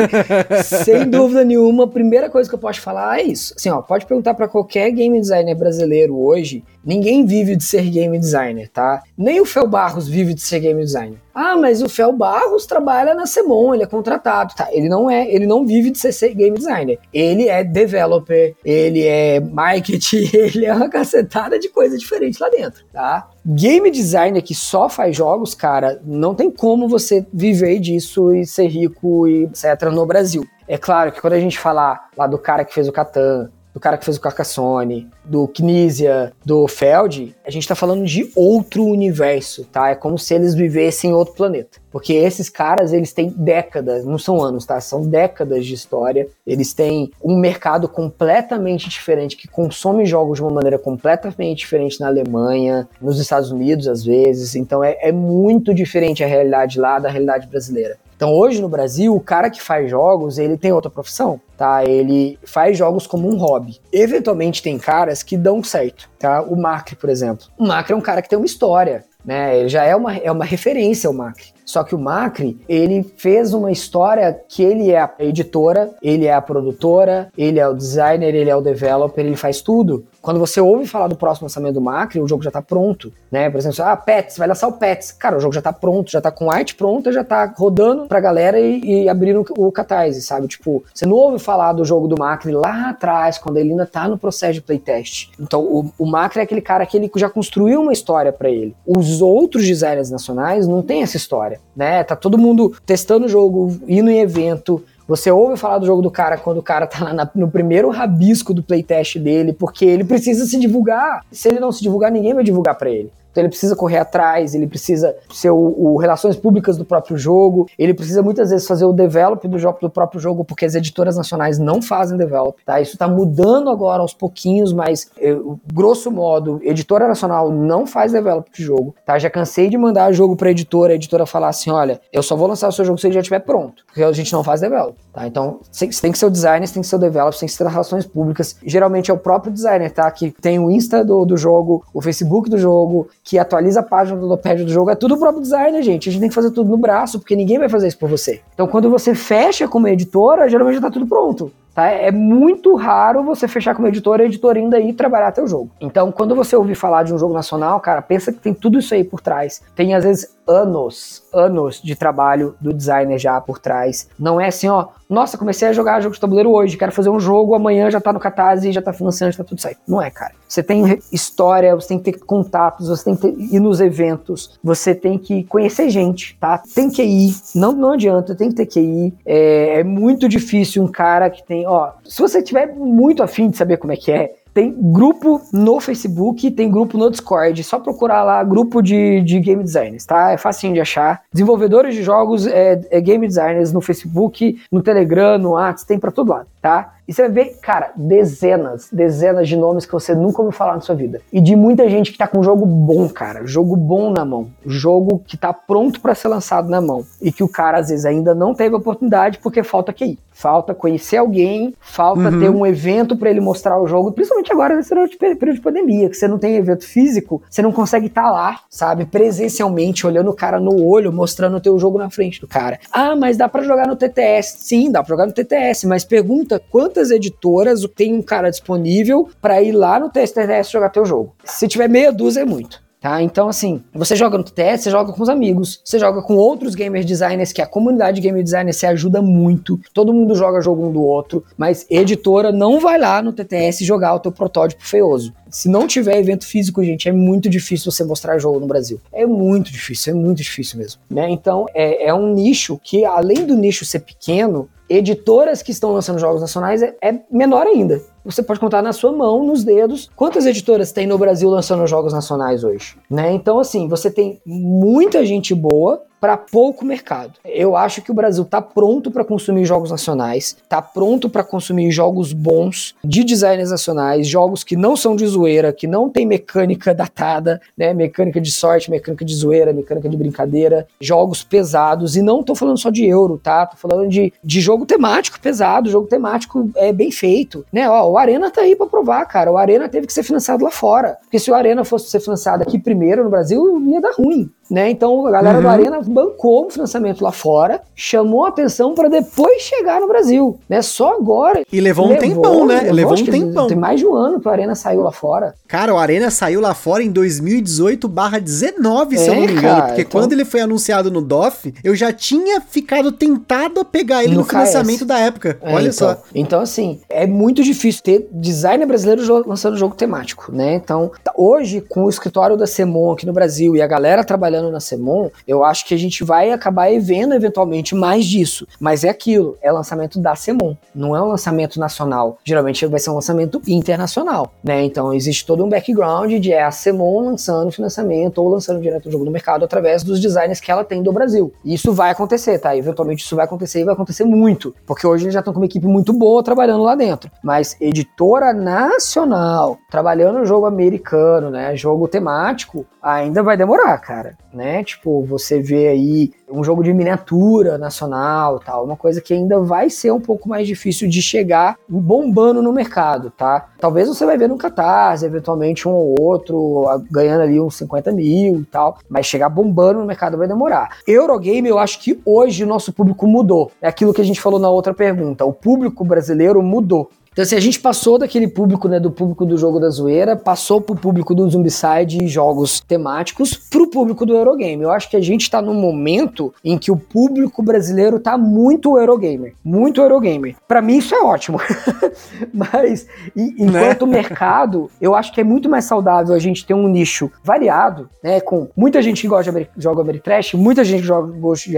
[0.63, 3.53] sem dúvida nenhuma, a primeira coisa que eu posso falar é isso.
[3.57, 8.17] Assim, ó, pode perguntar para qualquer game designer brasileiro hoje, ninguém vive de ser game
[8.17, 9.03] designer, tá?
[9.17, 11.17] Nem o Fel Barros vive de ser game designer.
[11.33, 14.67] Ah, mas o Fel Barros trabalha na Semon, ele é contratado, tá?
[14.71, 16.99] Ele não é, ele não vive de ser game designer.
[17.13, 22.85] Ele é developer, ele é marketing, ele é uma cacetada de coisa diferente lá dentro,
[22.91, 23.29] tá?
[23.45, 28.67] Game designer que só faz jogos, cara, não tem como você viver disso e ser
[28.67, 30.45] rico e etc no Brasil.
[30.67, 33.79] É claro que quando a gente falar lá do cara que fez o Catan, do
[33.79, 38.85] cara que fez o Carcassonne, do Knizia, do Feld, a gente tá falando de outro
[38.85, 39.89] universo, tá?
[39.89, 41.81] É como se eles vivessem em outro planeta.
[41.91, 44.79] Porque esses caras, eles têm décadas, não são anos, tá?
[44.79, 46.27] São décadas de história.
[46.45, 52.07] Eles têm um mercado completamente diferente, que consome jogos de uma maneira completamente diferente na
[52.07, 54.55] Alemanha, nos Estados Unidos, às vezes.
[54.55, 57.97] Então é, é muito diferente a realidade lá da realidade brasileira.
[58.23, 61.83] Então hoje no Brasil, o cara que faz jogos, ele tem outra profissão, tá?
[61.83, 63.81] Ele faz jogos como um hobby.
[63.91, 66.41] Eventualmente tem caras que dão certo, tá?
[66.41, 67.47] O Macri, por exemplo.
[67.57, 69.59] O Macri é um cara que tem uma história, né?
[69.59, 71.47] Ele já é uma, é uma referência o Macri.
[71.65, 76.33] Só que o Macri, ele fez uma história que ele é a editora, ele é
[76.33, 80.05] a produtora, ele é o designer, ele é o developer, ele faz tudo.
[80.21, 83.49] Quando você ouve falar do próximo lançamento do Macri, o jogo já tá pronto, né?
[83.49, 85.11] Por exemplo, ah, Pets, vai lançar o Pets.
[85.11, 88.21] Cara, o jogo já tá pronto, já tá com arte pronta, já tá rodando pra
[88.21, 90.47] galera e, e abrindo o Catarse, sabe?
[90.47, 94.07] Tipo, você não ouve falar do jogo do Macri lá atrás, quando ele ainda tá
[94.07, 95.29] no processo de playtest.
[95.37, 98.73] Então, o, o Macri é aquele cara que ele já construiu uma história para ele.
[98.87, 102.03] Os outros designers nacionais não têm essa história, né?
[102.03, 106.09] Tá todo mundo testando o jogo, indo em evento, você ouve falar do jogo do
[106.09, 110.03] cara quando o cara tá lá na, no primeiro rabisco do playtest dele, porque ele
[110.03, 111.25] precisa se divulgar.
[111.31, 113.11] Se ele não se divulgar, ninguém vai divulgar para ele.
[113.33, 117.67] Então ele precisa correr atrás, ele precisa ser o, o, relações públicas do próprio jogo,
[117.79, 121.17] ele precisa muitas vezes fazer o develop do, jogo, do próprio jogo, porque as editoras
[121.17, 122.79] nacionais não fazem develop, tá?
[122.79, 128.47] Isso tá mudando agora aos pouquinhos, mas eu, grosso modo, editora nacional não faz develop
[128.53, 129.17] de jogo, tá?
[129.17, 132.47] Já cansei de mandar jogo pra editora, a editora falar assim, olha, eu só vou
[132.47, 134.95] lançar o seu jogo se ele já estiver pronto, porque a gente não faz develop,
[135.11, 135.25] tá?
[135.25, 137.47] Então, você tem que ser o designer, você tem que ser o develop, você tem
[137.47, 138.55] que ser relações públicas.
[138.63, 140.09] Geralmente é o próprio designer, tá?
[140.11, 144.19] Que tem o Insta do, do jogo, o Facebook do jogo, que atualiza a página
[144.19, 146.09] do Notepad do jogo, é tudo o próprio designer, gente.
[146.09, 148.41] A gente tem que fazer tudo no braço, porque ninguém vai fazer isso por você.
[148.53, 151.51] Então, quando você fecha como editora, geralmente já tá tudo pronto.
[151.73, 151.87] Tá?
[151.87, 155.71] É muito raro você fechar como editor e a editora ainda ir trabalhar teu jogo.
[155.81, 158.93] Então, quando você ouvir falar de um jogo nacional, cara, pensa que tem tudo isso
[158.93, 159.61] aí por trás.
[159.75, 164.09] Tem, às vezes, anos, anos de trabalho do designer já por trás.
[164.19, 167.19] Não é assim, ó, nossa, comecei a jogar jogo de tabuleiro hoje, quero fazer um
[167.19, 169.79] jogo, amanhã já tá no Catarse, já tá financiando, já tá tudo certo.
[169.87, 170.33] Não é, cara.
[170.47, 174.93] Você tem história, você tem que ter contatos, você tem que ir nos eventos, você
[174.93, 176.61] tem que conhecer gente, tá?
[176.73, 179.13] Tem que ir, não, não adianta, tem que ter que ir.
[179.25, 183.57] É, é muito difícil um cara que tem, ó, se você tiver muito afim de
[183.57, 187.63] saber como é que é, tem grupo no Facebook, tem grupo no Discord.
[187.63, 190.31] Só procurar lá grupo de, de game designers, tá?
[190.31, 191.23] É facinho de achar.
[191.33, 196.11] Desenvolvedores de jogos é, é game designers no Facebook, no Telegram, no WhatsApp, tem para
[196.11, 196.93] todo lado, tá?
[197.07, 200.81] E você vai ver, cara, dezenas, dezenas de nomes que você nunca ouviu falar na
[200.81, 201.21] sua vida.
[201.31, 203.45] E de muita gente que tá com jogo bom, cara.
[203.45, 204.47] Jogo bom na mão.
[204.65, 207.05] Jogo que tá pronto para ser lançado na mão.
[207.21, 210.17] E que o cara, às vezes, ainda não teve oportunidade porque falta QI.
[210.33, 212.39] Falta conhecer alguém, falta uhum.
[212.39, 214.11] ter um evento para ele mostrar o jogo.
[214.11, 218.07] Principalmente agora nesse período de pandemia, que você não tem evento físico, você não consegue
[218.07, 219.05] estar tá lá, sabe?
[219.05, 222.79] Presencialmente, olhando o cara no olho, mostrando o teu jogo na frente do cara.
[222.91, 224.57] Ah, mas dá para jogar no TTS.
[224.59, 229.27] Sim, dá pra jogar no TTS, mas pergunta quanto quantas editoras tem um cara disponível
[229.41, 231.33] para ir lá no TTS jogar teu jogo.
[231.43, 232.83] Se tiver meia dúzia é muito.
[233.01, 233.21] Tá?
[233.21, 236.73] Então, assim, você joga no TTS, você joga com os amigos, você joga com outros
[236.73, 240.87] gamer designers, que a comunidade de gamer designer se ajuda muito, todo mundo joga jogo
[240.87, 245.33] um do outro, mas editora não vai lá no TTS jogar o teu protótipo feioso.
[245.49, 249.01] Se não tiver evento físico, gente, é muito difícil você mostrar jogo no Brasil.
[249.11, 251.01] É muito difícil, é muito difícil mesmo.
[251.09, 251.29] Né?
[251.29, 256.19] Então, é, é um nicho que, além do nicho ser pequeno, editoras que estão lançando
[256.19, 258.01] jogos nacionais é, é, menor ainda.
[258.25, 262.13] Você pode contar na sua mão, nos dedos, quantas editoras tem no Brasil lançando jogos
[262.13, 263.33] nacionais hoje, né?
[263.33, 267.33] Então, assim, você tem muita gente boa, para pouco mercado.
[267.43, 271.91] Eu acho que o Brasil tá pronto para consumir jogos nacionais, tá pronto para consumir
[271.91, 276.93] jogos bons de designers nacionais, jogos que não são de zoeira, que não tem mecânica
[276.95, 277.93] datada, né?
[277.93, 282.79] Mecânica de sorte, mecânica de zoeira, mecânica de brincadeira, jogos pesados e não tô falando
[282.79, 283.65] só de euro, tá?
[283.65, 287.89] Tô falando de, de jogo temático pesado, jogo temático é bem feito, né?
[287.89, 289.51] Ó, o Arena tá aí para provar, cara.
[289.51, 292.63] O Arena teve que ser financiado lá fora, porque se o Arena fosse ser financiado
[292.63, 294.49] aqui primeiro no Brasil, ia dar ruim.
[294.69, 294.89] Né?
[294.89, 295.63] Então a galera uhum.
[295.63, 300.57] do Arena bancou o financiamento lá fora, chamou a atenção para depois chegar no Brasil,
[300.69, 300.81] né?
[300.81, 301.63] Só agora.
[301.71, 302.75] E levou um tempão, né?
[302.75, 303.67] Levou, levou um tempão.
[303.67, 305.53] Tem mais de um ano que o Arena saiu lá fora.
[305.67, 309.87] Cara, o Arena saiu lá fora em 2018/19, é, se eu não me engano, cara,
[309.87, 310.21] porque então...
[310.21, 314.39] quando ele foi anunciado no DOF, eu já tinha ficado tentado a pegar ele no,
[314.39, 315.57] no financiamento da época.
[315.61, 316.17] É, Olha então, só.
[316.33, 320.75] Então assim, é muito difícil ter designer brasileiro lançando jogo temático, né?
[320.75, 324.71] Então, hoje com o escritório da Semon aqui no Brasil e a galera trabalhando trabalhando
[324.71, 328.67] na Semon, eu acho que a gente vai acabar vendo eventualmente mais disso.
[328.79, 332.37] Mas é aquilo, é lançamento da Semon, não é um lançamento nacional.
[332.43, 334.83] Geralmente vai ser um lançamento internacional, né?
[334.83, 339.11] Então existe todo um background de é a Semon lançando financiamento ou lançando direto o
[339.11, 341.53] jogo no mercado através dos designers que ela tem do Brasil.
[341.63, 342.75] E isso vai acontecer, tá?
[342.75, 345.65] Eventualmente isso vai acontecer e vai acontecer muito, porque hoje eles já estão com uma
[345.65, 347.31] equipe muito boa trabalhando lá dentro.
[347.43, 351.75] Mas editora nacional, trabalhando jogo americano, né?
[351.75, 354.83] Jogo temático, ainda vai demorar, cara né?
[354.83, 359.89] Tipo, você vê aí um jogo de miniatura nacional, tal, uma coisa que ainda vai
[359.89, 363.69] ser um pouco mais difícil de chegar bombando no mercado, tá?
[363.79, 368.59] Talvez você vai ver no Catarse, eventualmente um ou outro ganhando ali uns 50 mil
[368.59, 370.97] e tal, mas chegar bombando no mercado vai demorar.
[371.07, 373.71] Eurogame, eu acho que hoje o nosso público mudou.
[373.81, 375.43] É aquilo que a gente falou na outra pergunta.
[375.43, 377.09] O público brasileiro mudou.
[377.33, 380.79] Então, assim, a gente passou daquele público, né, do público do jogo da zoeira, passou
[380.79, 384.83] pro público do Zombicide e jogos temáticos, pro público do Eurogame.
[384.83, 388.99] Eu acho que a gente tá num momento em que o público brasileiro tá muito
[388.99, 389.55] Eurogamer.
[389.65, 390.55] Muito Eurogamer.
[390.67, 391.59] Para mim, isso é ótimo.
[392.53, 394.13] Mas, e, enquanto né?
[394.13, 398.41] mercado, eu acho que é muito mais saudável a gente ter um nicho variado, né,
[398.41, 401.33] com muita gente que gosta de joga Ameritrash, muita gente que joga,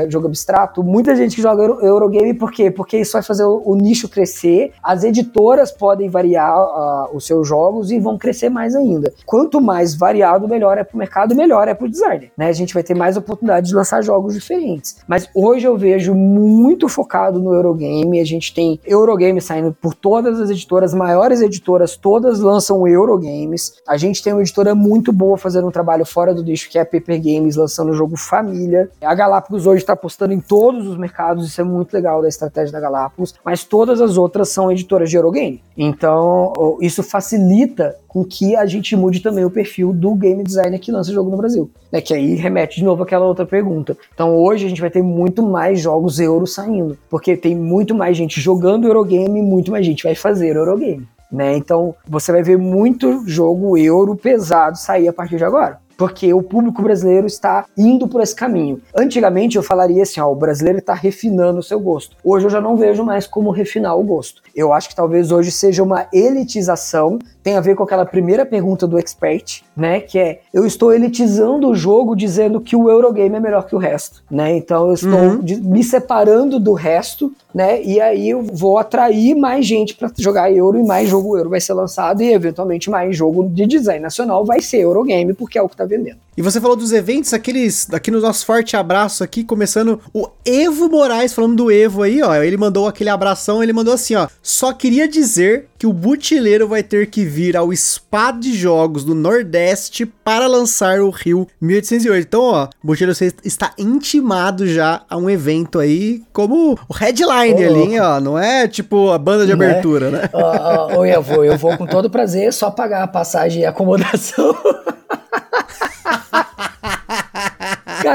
[0.09, 2.69] joga abstrato, muita gente que joga Eurogame, por quê?
[2.69, 7.25] Porque isso vai fazer o, o nicho crescer, as editoras editoras podem variar uh, os
[7.25, 9.13] seus jogos e vão crescer mais ainda.
[9.25, 12.31] Quanto mais variado, melhor é para o mercado, melhor é para o designer.
[12.37, 12.47] Né?
[12.47, 14.97] A gente vai ter mais oportunidade de lançar jogos diferentes.
[15.07, 18.19] Mas hoje eu vejo muito focado no Eurogame.
[18.19, 23.73] A gente tem Eurogame saindo por todas as editoras, maiores editoras, todas lançam Eurogames.
[23.87, 26.81] A gente tem uma editora muito boa fazendo um trabalho fora do nicho, que é
[26.81, 28.89] a Paper Games, lançando o jogo Família.
[29.01, 32.71] A Galápagos hoje está apostando em todos os mercados, isso é muito legal da estratégia
[32.71, 35.61] da Galápagos, mas todas as outras são editoras de Eurogame game.
[35.77, 40.91] Então, isso facilita com que a gente mude também o perfil do game designer que
[40.91, 41.69] lança jogo no Brasil.
[41.91, 42.01] Né?
[42.01, 43.95] Que aí remete de novo àquela outra pergunta.
[44.13, 48.17] Então, hoje a gente vai ter muito mais jogos euro saindo, porque tem muito mais
[48.17, 51.07] gente jogando Eurogame, muito mais gente vai fazer Eurogame.
[51.31, 51.57] Né?
[51.57, 56.41] Então, você vai ver muito jogo euro pesado sair a partir de agora porque o
[56.41, 58.81] público brasileiro está indo por esse caminho.
[58.95, 62.15] Antigamente eu falaria assim, ó, o brasileiro está refinando o seu gosto.
[62.23, 64.41] Hoje eu já não vejo mais como refinar o gosto.
[64.55, 68.87] Eu acho que talvez hoje seja uma elitização, tem a ver com aquela primeira pergunta
[68.87, 73.39] do expert, né, que é eu estou elitizando o jogo dizendo que o Eurogame é
[73.39, 74.57] melhor que o resto, né?
[74.57, 75.43] Então eu estou uhum.
[75.61, 77.83] me separando do resto, né?
[77.83, 81.61] E aí eu vou atrair mais gente para jogar euro e mais jogo euro vai
[81.61, 85.69] ser lançado e eventualmente mais jogo de design nacional vai ser Eurogame porque é o
[85.69, 86.17] que está Tá vendendo.
[86.37, 87.87] E você falou dos eventos, aqueles.
[87.93, 92.35] Aqui no nosso forte abraço aqui, começando o Evo Moraes, falando do Evo aí, ó.
[92.35, 94.27] Ele mandou aquele abração, ele mandou assim, ó.
[94.43, 99.15] Só queria dizer que o Butileiro vai ter que vir ao Spa de Jogos do
[99.15, 102.27] Nordeste para lançar o Rio 1808.
[102.27, 107.69] Então, ó, Butileiro, você está intimado já a um evento aí como o headline oh,
[107.69, 108.19] ali, hein, ó.
[108.19, 109.69] Não é tipo a banda de né?
[109.69, 110.29] abertura, né?
[110.33, 114.53] Ô, oh, Evo, eu vou com todo prazer, só pagar a passagem e acomodação.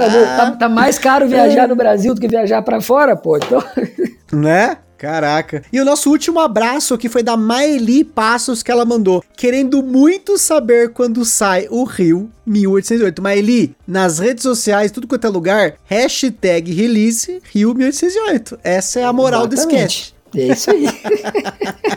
[0.08, 3.36] Cara, tá, tá, mais caro viajar no Brasil do que viajar para fora, pô.
[3.36, 3.62] Então...
[4.32, 4.76] Né?
[5.00, 5.62] Caraca.
[5.72, 10.36] E o nosso último abraço aqui foi da Maeli Passos que ela mandou, querendo muito
[10.36, 13.22] saber quando sai o Rio 1808.
[13.22, 18.58] Maeli, nas redes sociais, tudo quanto é lugar, hashtag release Rio 1808.
[18.62, 19.66] Essa é a moral Exatamente.
[19.66, 20.19] do sketch.
[20.36, 20.86] É isso aí.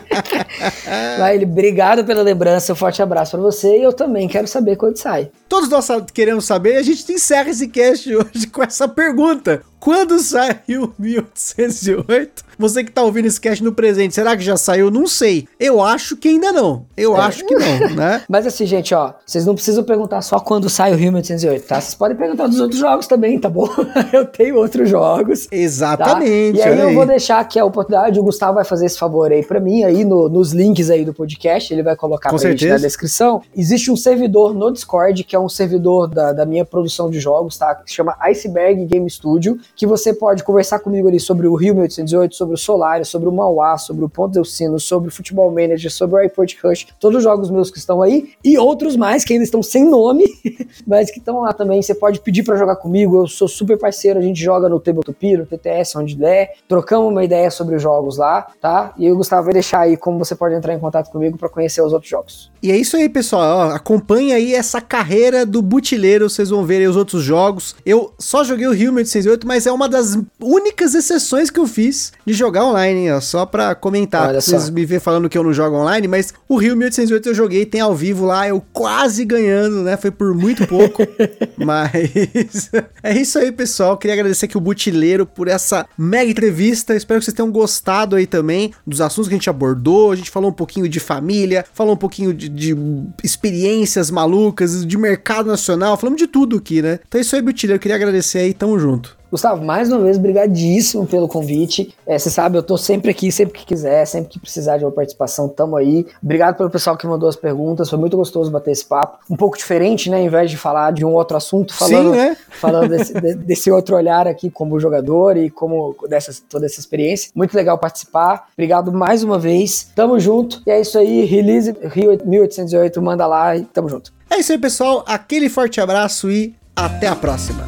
[1.18, 4.98] Vai, obrigado pela lembrança, um forte abraço para você e eu também quero saber quando
[4.98, 5.30] sai.
[5.48, 9.62] Todos nós queremos saber e a gente encerra esse cast hoje com essa pergunta.
[9.84, 12.46] Quando saiu 1808?
[12.58, 14.90] Você que tá ouvindo esse cast no presente, será que já saiu?
[14.90, 15.46] Não sei.
[15.60, 16.86] Eu acho que ainda não.
[16.96, 17.20] Eu é.
[17.20, 18.22] acho que não, né?
[18.30, 21.82] Mas assim, gente, ó, vocês não precisam perguntar só quando sai o Rio 1808, tá?
[21.82, 23.68] Vocês podem perguntar dos outros jogos também, tá bom?
[24.14, 25.50] eu tenho outros jogos.
[25.52, 26.60] Exatamente.
[26.60, 26.70] Tá?
[26.70, 29.32] E aí, aí, eu vou deixar aqui a oportunidade, o Gustavo vai fazer esse favor
[29.34, 32.42] aí para mim, aí no, nos links aí do podcast, ele vai colocar Com pra
[32.42, 32.74] certeza.
[32.76, 33.42] gente na descrição.
[33.54, 37.58] Existe um servidor no Discord, que é um servidor da, da minha produção de jogos,
[37.58, 37.76] tá?
[37.76, 41.74] Que se chama Iceberg Game Studio, que você pode conversar comigo ali sobre o Rio
[41.76, 45.50] 1808, sobre o Solaris, sobre o Mauá, sobre o Ponto Del Sino, sobre o Futebol
[45.50, 49.24] Manager, sobre o Airport Rush, todos os jogos meus que estão aí, e outros mais
[49.24, 50.26] que ainda estão sem nome,
[50.86, 51.82] mas que estão lá também.
[51.82, 55.38] Você pode pedir para jogar comigo, eu sou super parceiro, a gente joga no Tabletop,
[55.38, 58.94] no TTS, onde der, trocamos uma ideia sobre os jogos lá, tá?
[58.98, 61.82] E o Gustavo vai deixar aí como você pode entrar em contato comigo para conhecer
[61.82, 62.52] os outros jogos.
[62.62, 63.72] E é isso aí, pessoal.
[63.72, 67.76] acompanhe aí essa carreira do butileiro, vocês vão ver os outros jogos.
[67.86, 72.14] Eu só joguei o Rio 1808, mas é uma das únicas exceções que eu fiz
[72.26, 74.30] de jogar online, hein, só pra comentar.
[74.30, 74.72] Olha vocês só.
[74.72, 77.82] me vê falando que eu não jogo online, mas o Rio 1808 eu joguei, tem
[77.82, 79.98] ao vivo lá, eu quase ganhando, né?
[79.98, 81.04] Foi por muito pouco.
[81.58, 82.70] mas
[83.04, 83.98] é isso aí, pessoal.
[83.98, 86.96] Queria agradecer aqui o Butileiro por essa mega entrevista.
[86.96, 90.12] Espero que vocês tenham gostado aí também dos assuntos que a gente abordou.
[90.12, 92.76] A gente falou um pouquinho de família, falou um pouquinho de, de
[93.24, 97.00] experiências malucas, de mercado nacional, falamos de tudo aqui, né?
[97.08, 97.80] Então é isso aí, Butileiro.
[97.80, 99.23] Queria agradecer aí, tamo junto.
[99.34, 101.92] Gustavo, mais uma vez, brigadíssimo pelo convite.
[102.06, 104.92] É, você sabe, eu tô sempre aqui, sempre que quiser, sempre que precisar de uma
[104.92, 106.06] participação, tamo aí.
[106.22, 109.18] Obrigado pelo pessoal que mandou as perguntas, foi muito gostoso bater esse papo.
[109.28, 110.22] Um pouco diferente, né?
[110.22, 112.38] Em vez de falar de um outro assunto, falando, Sim, né?
[112.62, 117.32] falando desse, de, desse, outro olhar aqui como jogador e como dessa, toda essa experiência.
[117.34, 118.50] Muito legal participar.
[118.54, 119.90] Obrigado mais uma vez.
[119.96, 120.62] Tamo junto.
[120.68, 124.14] E é isso aí, release Rio 1808, manda lá e tamo junto.
[124.30, 125.04] É isso aí, pessoal.
[125.08, 127.66] Aquele forte abraço e até a próxima.